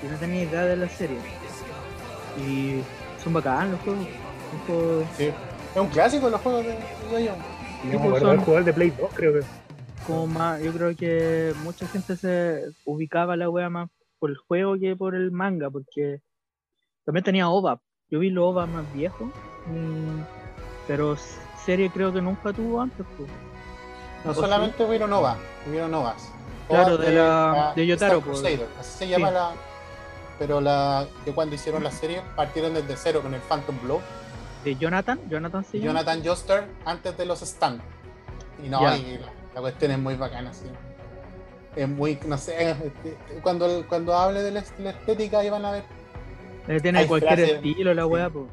[0.00, 1.18] pues, y no tenía idea de la serie.
[2.38, 2.80] Y
[3.22, 4.06] son bacán los juegos.
[5.16, 5.32] Sí.
[5.74, 8.40] Es un clásico los juegos de, de pues, son...
[8.40, 9.40] jugar de Play 2, creo que.
[10.06, 14.76] Como más, yo creo que mucha gente se ubicaba la wea más por el juego
[14.78, 16.20] que por el manga, porque
[17.04, 17.80] también tenía OVA.
[18.10, 19.28] Yo vi los OVA más viejos,
[19.66, 20.20] mm,
[20.86, 21.16] pero
[21.64, 23.06] serie creo que nunca tuvo antes.
[23.16, 23.28] Pues.
[24.24, 25.36] No solamente hubieron OVA,
[25.68, 26.32] hubieron OVAs.
[26.68, 28.20] Claro, de, la, de Yotaro.
[28.20, 28.44] Pues.
[28.78, 29.52] así se llama la.
[30.38, 34.00] Pero la que cuando hicieron la serie partieron desde cero con el Phantom Blow.
[34.64, 35.80] De Jonathan, Jonathan sí.
[35.80, 37.80] Jonathan Joster antes de los Stand.
[38.64, 39.18] Y no, y
[39.54, 40.66] la, cuestión es muy bacana, sí.
[41.76, 45.84] es muy, no sé, este, cuando, cuando hable de la, estética ahí van a ver.
[46.68, 48.46] Eh, tiene cualquier estilo la weá, pues.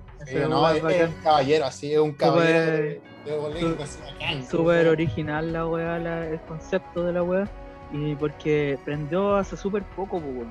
[0.49, 3.01] no, es, un caballero, así, es un caballero
[4.49, 7.47] Súper original la weá, el concepto de la weá.
[7.91, 10.47] Y porque prendió hace súper poco, pues,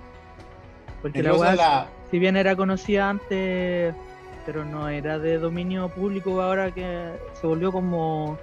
[1.02, 3.94] Porque la weá, si bien era conocida antes,
[4.44, 8.38] pero no era de dominio público, ahora que se volvió como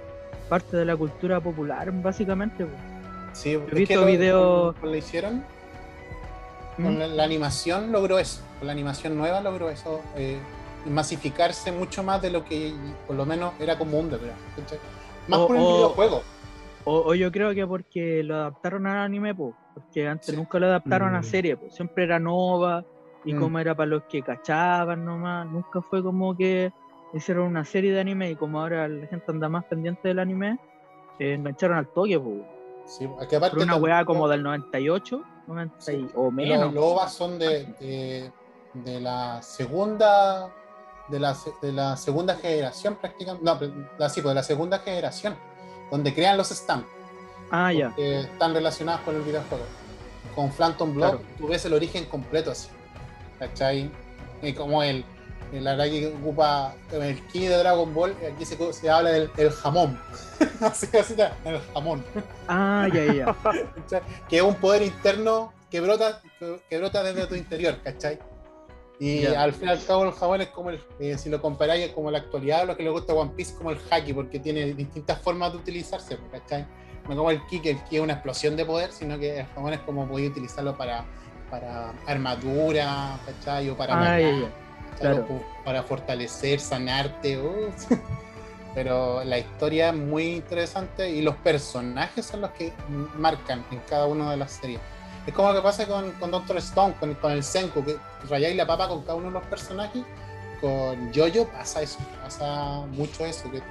[0.48, 2.64] parte de la cultura popular, básicamente.
[2.64, 2.78] Pues.
[3.32, 4.76] Sí, he visto videos.
[4.82, 5.44] Lo, hicieron.
[6.76, 7.16] Con ¿Mm?
[7.16, 8.42] la, animación logró eso.
[8.58, 10.00] Con la animación nueva logró eso.
[10.16, 10.38] Eh,
[10.86, 12.74] masificarse mucho más de lo que
[13.06, 14.36] por lo menos era común de verdad.
[15.28, 16.22] Más por el videojuego.
[16.86, 21.14] O, yo creo que porque lo adaptaron al anime, pues, porque antes nunca lo adaptaron
[21.14, 21.24] a mm.
[21.24, 22.84] serie, pues, siempre era nova
[23.24, 23.40] y mm.
[23.40, 26.72] como era para los que cachaban nomás, nunca fue como que
[27.14, 30.58] hicieron una serie de anime y como ahora la gente anda más pendiente del anime,
[31.18, 32.42] eh, engancharon al toque, pues.
[32.86, 35.22] Sí, que aparte una weá como del 98,
[36.14, 36.74] o menos.
[36.74, 38.30] Los OVA son de,
[38.74, 40.52] de, la segunda
[41.08, 43.58] de la, de la segunda generación prácticamente, no,
[43.98, 45.34] la, sí, pues de la segunda generación,
[45.90, 46.86] donde crean los stamps.
[47.50, 47.94] Ah, ya.
[47.96, 49.64] Están relacionados con el videojuego.
[50.34, 52.68] Con Phantom Block tú ves el origen completo así.
[53.38, 53.90] ¿Cachai?
[54.42, 55.04] Y como el,
[55.52, 59.98] el Araki ocupa el ki de Dragon Ball, aquí se, se habla del jamón.
[60.60, 61.14] así, así,
[61.44, 62.04] el jamón.
[62.48, 63.36] Ah, ya, ya.
[64.28, 66.20] que es un poder interno que brota,
[66.68, 68.18] que brota desde tu interior, ¿cachai?
[69.00, 71.90] Y al fin y al cabo el jamón es como el, eh, si lo comparáis
[71.90, 74.72] como la actualidad, lo que le gusta a One Piece como el haki, porque tiene
[74.72, 76.64] distintas formas de utilizarse, ¿cachai?
[77.08, 79.46] No como el ki, que el ki es una explosión de poder, sino que el
[79.46, 81.04] jamón es como podéis utilizarlo para,
[81.50, 83.68] para armadura, ¿cachai?
[83.68, 84.48] O para, ah,
[85.64, 87.38] para fortalecer, sanarte.
[88.74, 92.72] Pero la historia es muy interesante y los personajes son los que
[93.16, 94.80] marcan en cada una de las series.
[95.26, 97.96] Es como lo que pasa con, con Doctor Stone, con, con el Senku, que
[98.28, 100.02] rayáis la papa con cada uno de los personajes.
[100.60, 103.62] Con Jojo pasa eso, pasa mucho eso, que,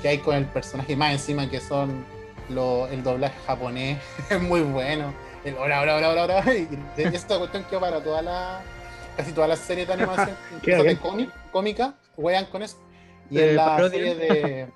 [0.00, 2.04] que hay con el personaje más encima que son
[2.48, 3.98] el doblaje japonés,
[4.30, 5.12] es muy bueno.
[5.44, 8.62] El ora, ora, ora, ora, Y esta cuestión que para toda la,
[9.16, 10.98] casi todas las series de animación, de
[11.50, 12.78] cómica, juegan con eso.
[13.30, 14.68] Y en la serie de,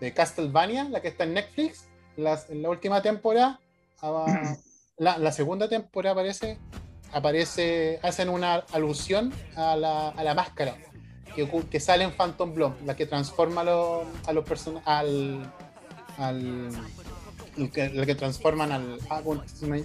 [0.00, 1.86] de Castlevania, la que está en Netflix,
[2.16, 3.60] en la última temporada,
[4.02, 4.56] ah,
[4.96, 6.58] la, segunda temporada aparece,
[7.12, 10.76] aparece, hacen una alusión a la, a la máscara
[11.34, 15.52] que, que, sale en Phantom Bloom, la que transforma a los, a los personajes al,
[16.18, 16.70] al
[17.72, 18.98] que, la que transforman al.
[19.10, 19.82] Ah, se, me,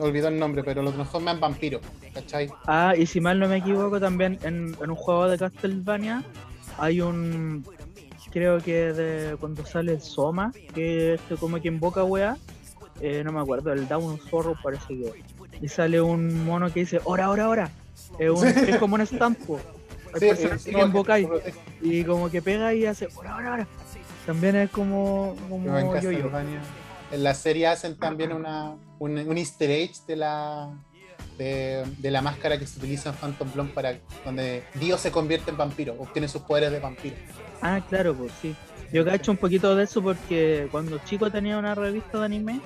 [0.00, 1.80] olvidó el nombre, pero lo transforman en vampiro,
[2.14, 2.50] ¿cachai?
[2.66, 6.22] Ah, y si mal no me equivoco, también en, en un juego de Castlevania
[6.78, 7.64] hay un.
[8.30, 12.36] Creo que de cuando sale el Soma, que es como que invoca weá,
[13.00, 15.12] eh, no me acuerdo, el Down Zorro parece que.
[15.60, 17.70] Y sale un mono que dice, ora, ora, ora.
[18.18, 19.58] Es, un, es como un estampo.
[20.20, 21.28] El sí, que invocáis.
[21.82, 23.66] Y como que pega y hace, ora, ora, ora.
[24.24, 26.30] También es como, como yo, yo.
[27.10, 30.70] En la serie hacen también una, un, un easter egg de la,
[31.38, 35.56] de, la máscara que se utiliza en Phantom Bloom para donde Dios se convierte en
[35.56, 37.16] vampiro, obtiene sus poderes de vampiro.
[37.62, 38.54] Ah, claro, pues sí.
[38.92, 42.60] Yo hecho un poquito de eso porque cuando chico tenía una revista de anime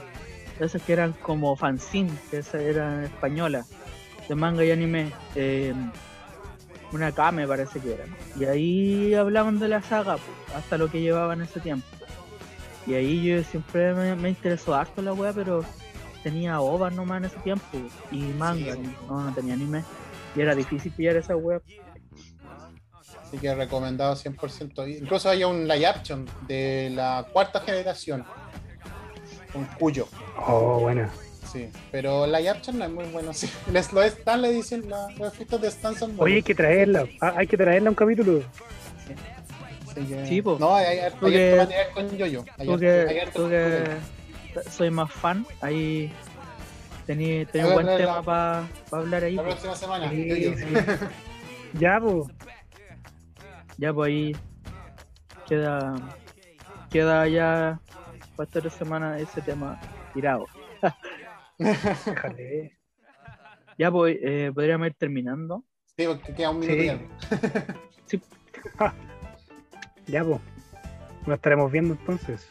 [0.61, 3.69] esas que eran como fanzine, que esas eran españolas,
[4.29, 5.13] de manga y anime.
[5.35, 5.75] Eh,
[6.93, 8.05] una K parece que era.
[8.39, 11.87] Y ahí hablaban de la saga, pues, hasta lo que llevaban ese tiempo.
[12.87, 15.65] Y ahí yo siempre me, interesó harto la wea, pero
[16.23, 17.79] tenía ovas nomás en ese tiempo
[18.11, 18.77] y manga,
[19.09, 19.85] no, no tenía anime.
[20.35, 21.63] Y era difícil pillar esa web.
[23.23, 25.01] Así que recomendado 100%.
[25.01, 28.25] Incluso hay un live action de la cuarta generación
[29.53, 30.09] con Cuyo.
[30.37, 31.11] Oh, buena.
[31.53, 33.33] Sí, pero la action no es muy bueno.
[33.35, 33.49] Sí.
[33.71, 37.07] Les, lo están la edición, los efectos de Stan son Oye, hay que traerla.
[37.21, 38.43] Ah, hay que traerla un capítulo.
[39.07, 39.15] Sí,
[40.43, 40.61] pues.
[40.61, 42.45] No, hay, hay, porque, material con yo-yo.
[42.67, 43.85] Porque, porque
[44.71, 46.13] soy más fan, ahí
[47.07, 49.35] tenía, tenía buen tema para pa hablar ahí.
[49.35, 50.11] La próxima semana.
[50.11, 50.67] Sí, sí.
[51.79, 52.27] ya, pues.
[53.79, 54.37] Ya, pues ahí
[55.49, 55.95] queda,
[56.91, 57.81] queda ya
[58.37, 59.81] para esta semana ese tema
[60.15, 60.47] tirado.
[63.79, 65.65] ya pues, eh, podríamos ir terminando.
[65.97, 67.05] Sí, porque queda un minuto.
[68.07, 68.21] Sí.
[68.79, 68.95] ya,
[70.07, 70.41] pues.
[71.27, 72.49] Nos estaremos viendo entonces.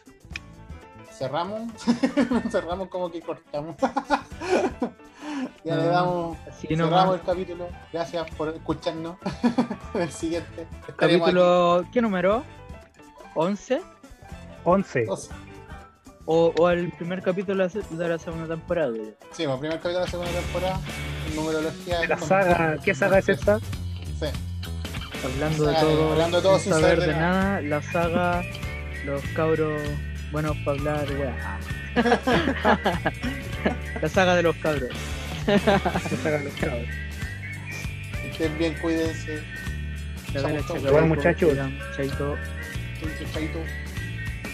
[1.11, 1.71] Cerramos.
[2.51, 3.75] Cerramos como que cortamos.
[5.63, 6.37] ya le damos.
[6.59, 7.67] cerramos el capítulo.
[7.91, 9.17] Gracias por escucharnos.
[9.93, 10.67] el siguiente.
[10.97, 11.85] Capítulo.
[11.91, 12.43] ¿Qué número?
[13.35, 13.81] ¿11?
[14.63, 15.07] 11.
[16.25, 18.93] O, o el primer capítulo de la segunda temporada.
[19.31, 20.79] Sí, el primer capítulo de la segunda temporada,
[21.35, 22.07] numerología.
[22.07, 23.59] La saga, ¿qué saga es esta?
[23.59, 24.27] Sí.
[25.23, 27.61] Hablando de todo, hablando de todo sin saber de nada.
[27.61, 28.43] la saga,
[29.05, 29.81] los cabros
[30.31, 31.59] buenos para hablar, weá.
[34.01, 34.89] la saga de los cabros.
[35.45, 36.87] la saga de los cabros.
[38.31, 39.43] Estén bien, cuídense.
[40.91, 41.53] Bueno, muchachos.
[41.95, 42.37] Chaito.
[43.33, 43.59] Chaito.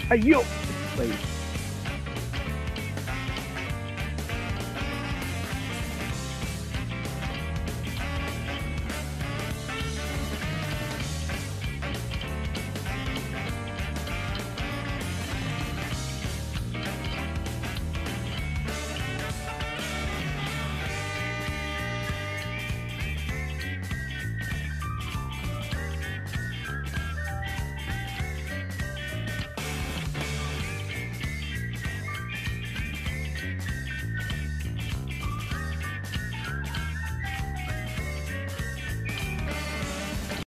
[0.10, 0.44] Adiós.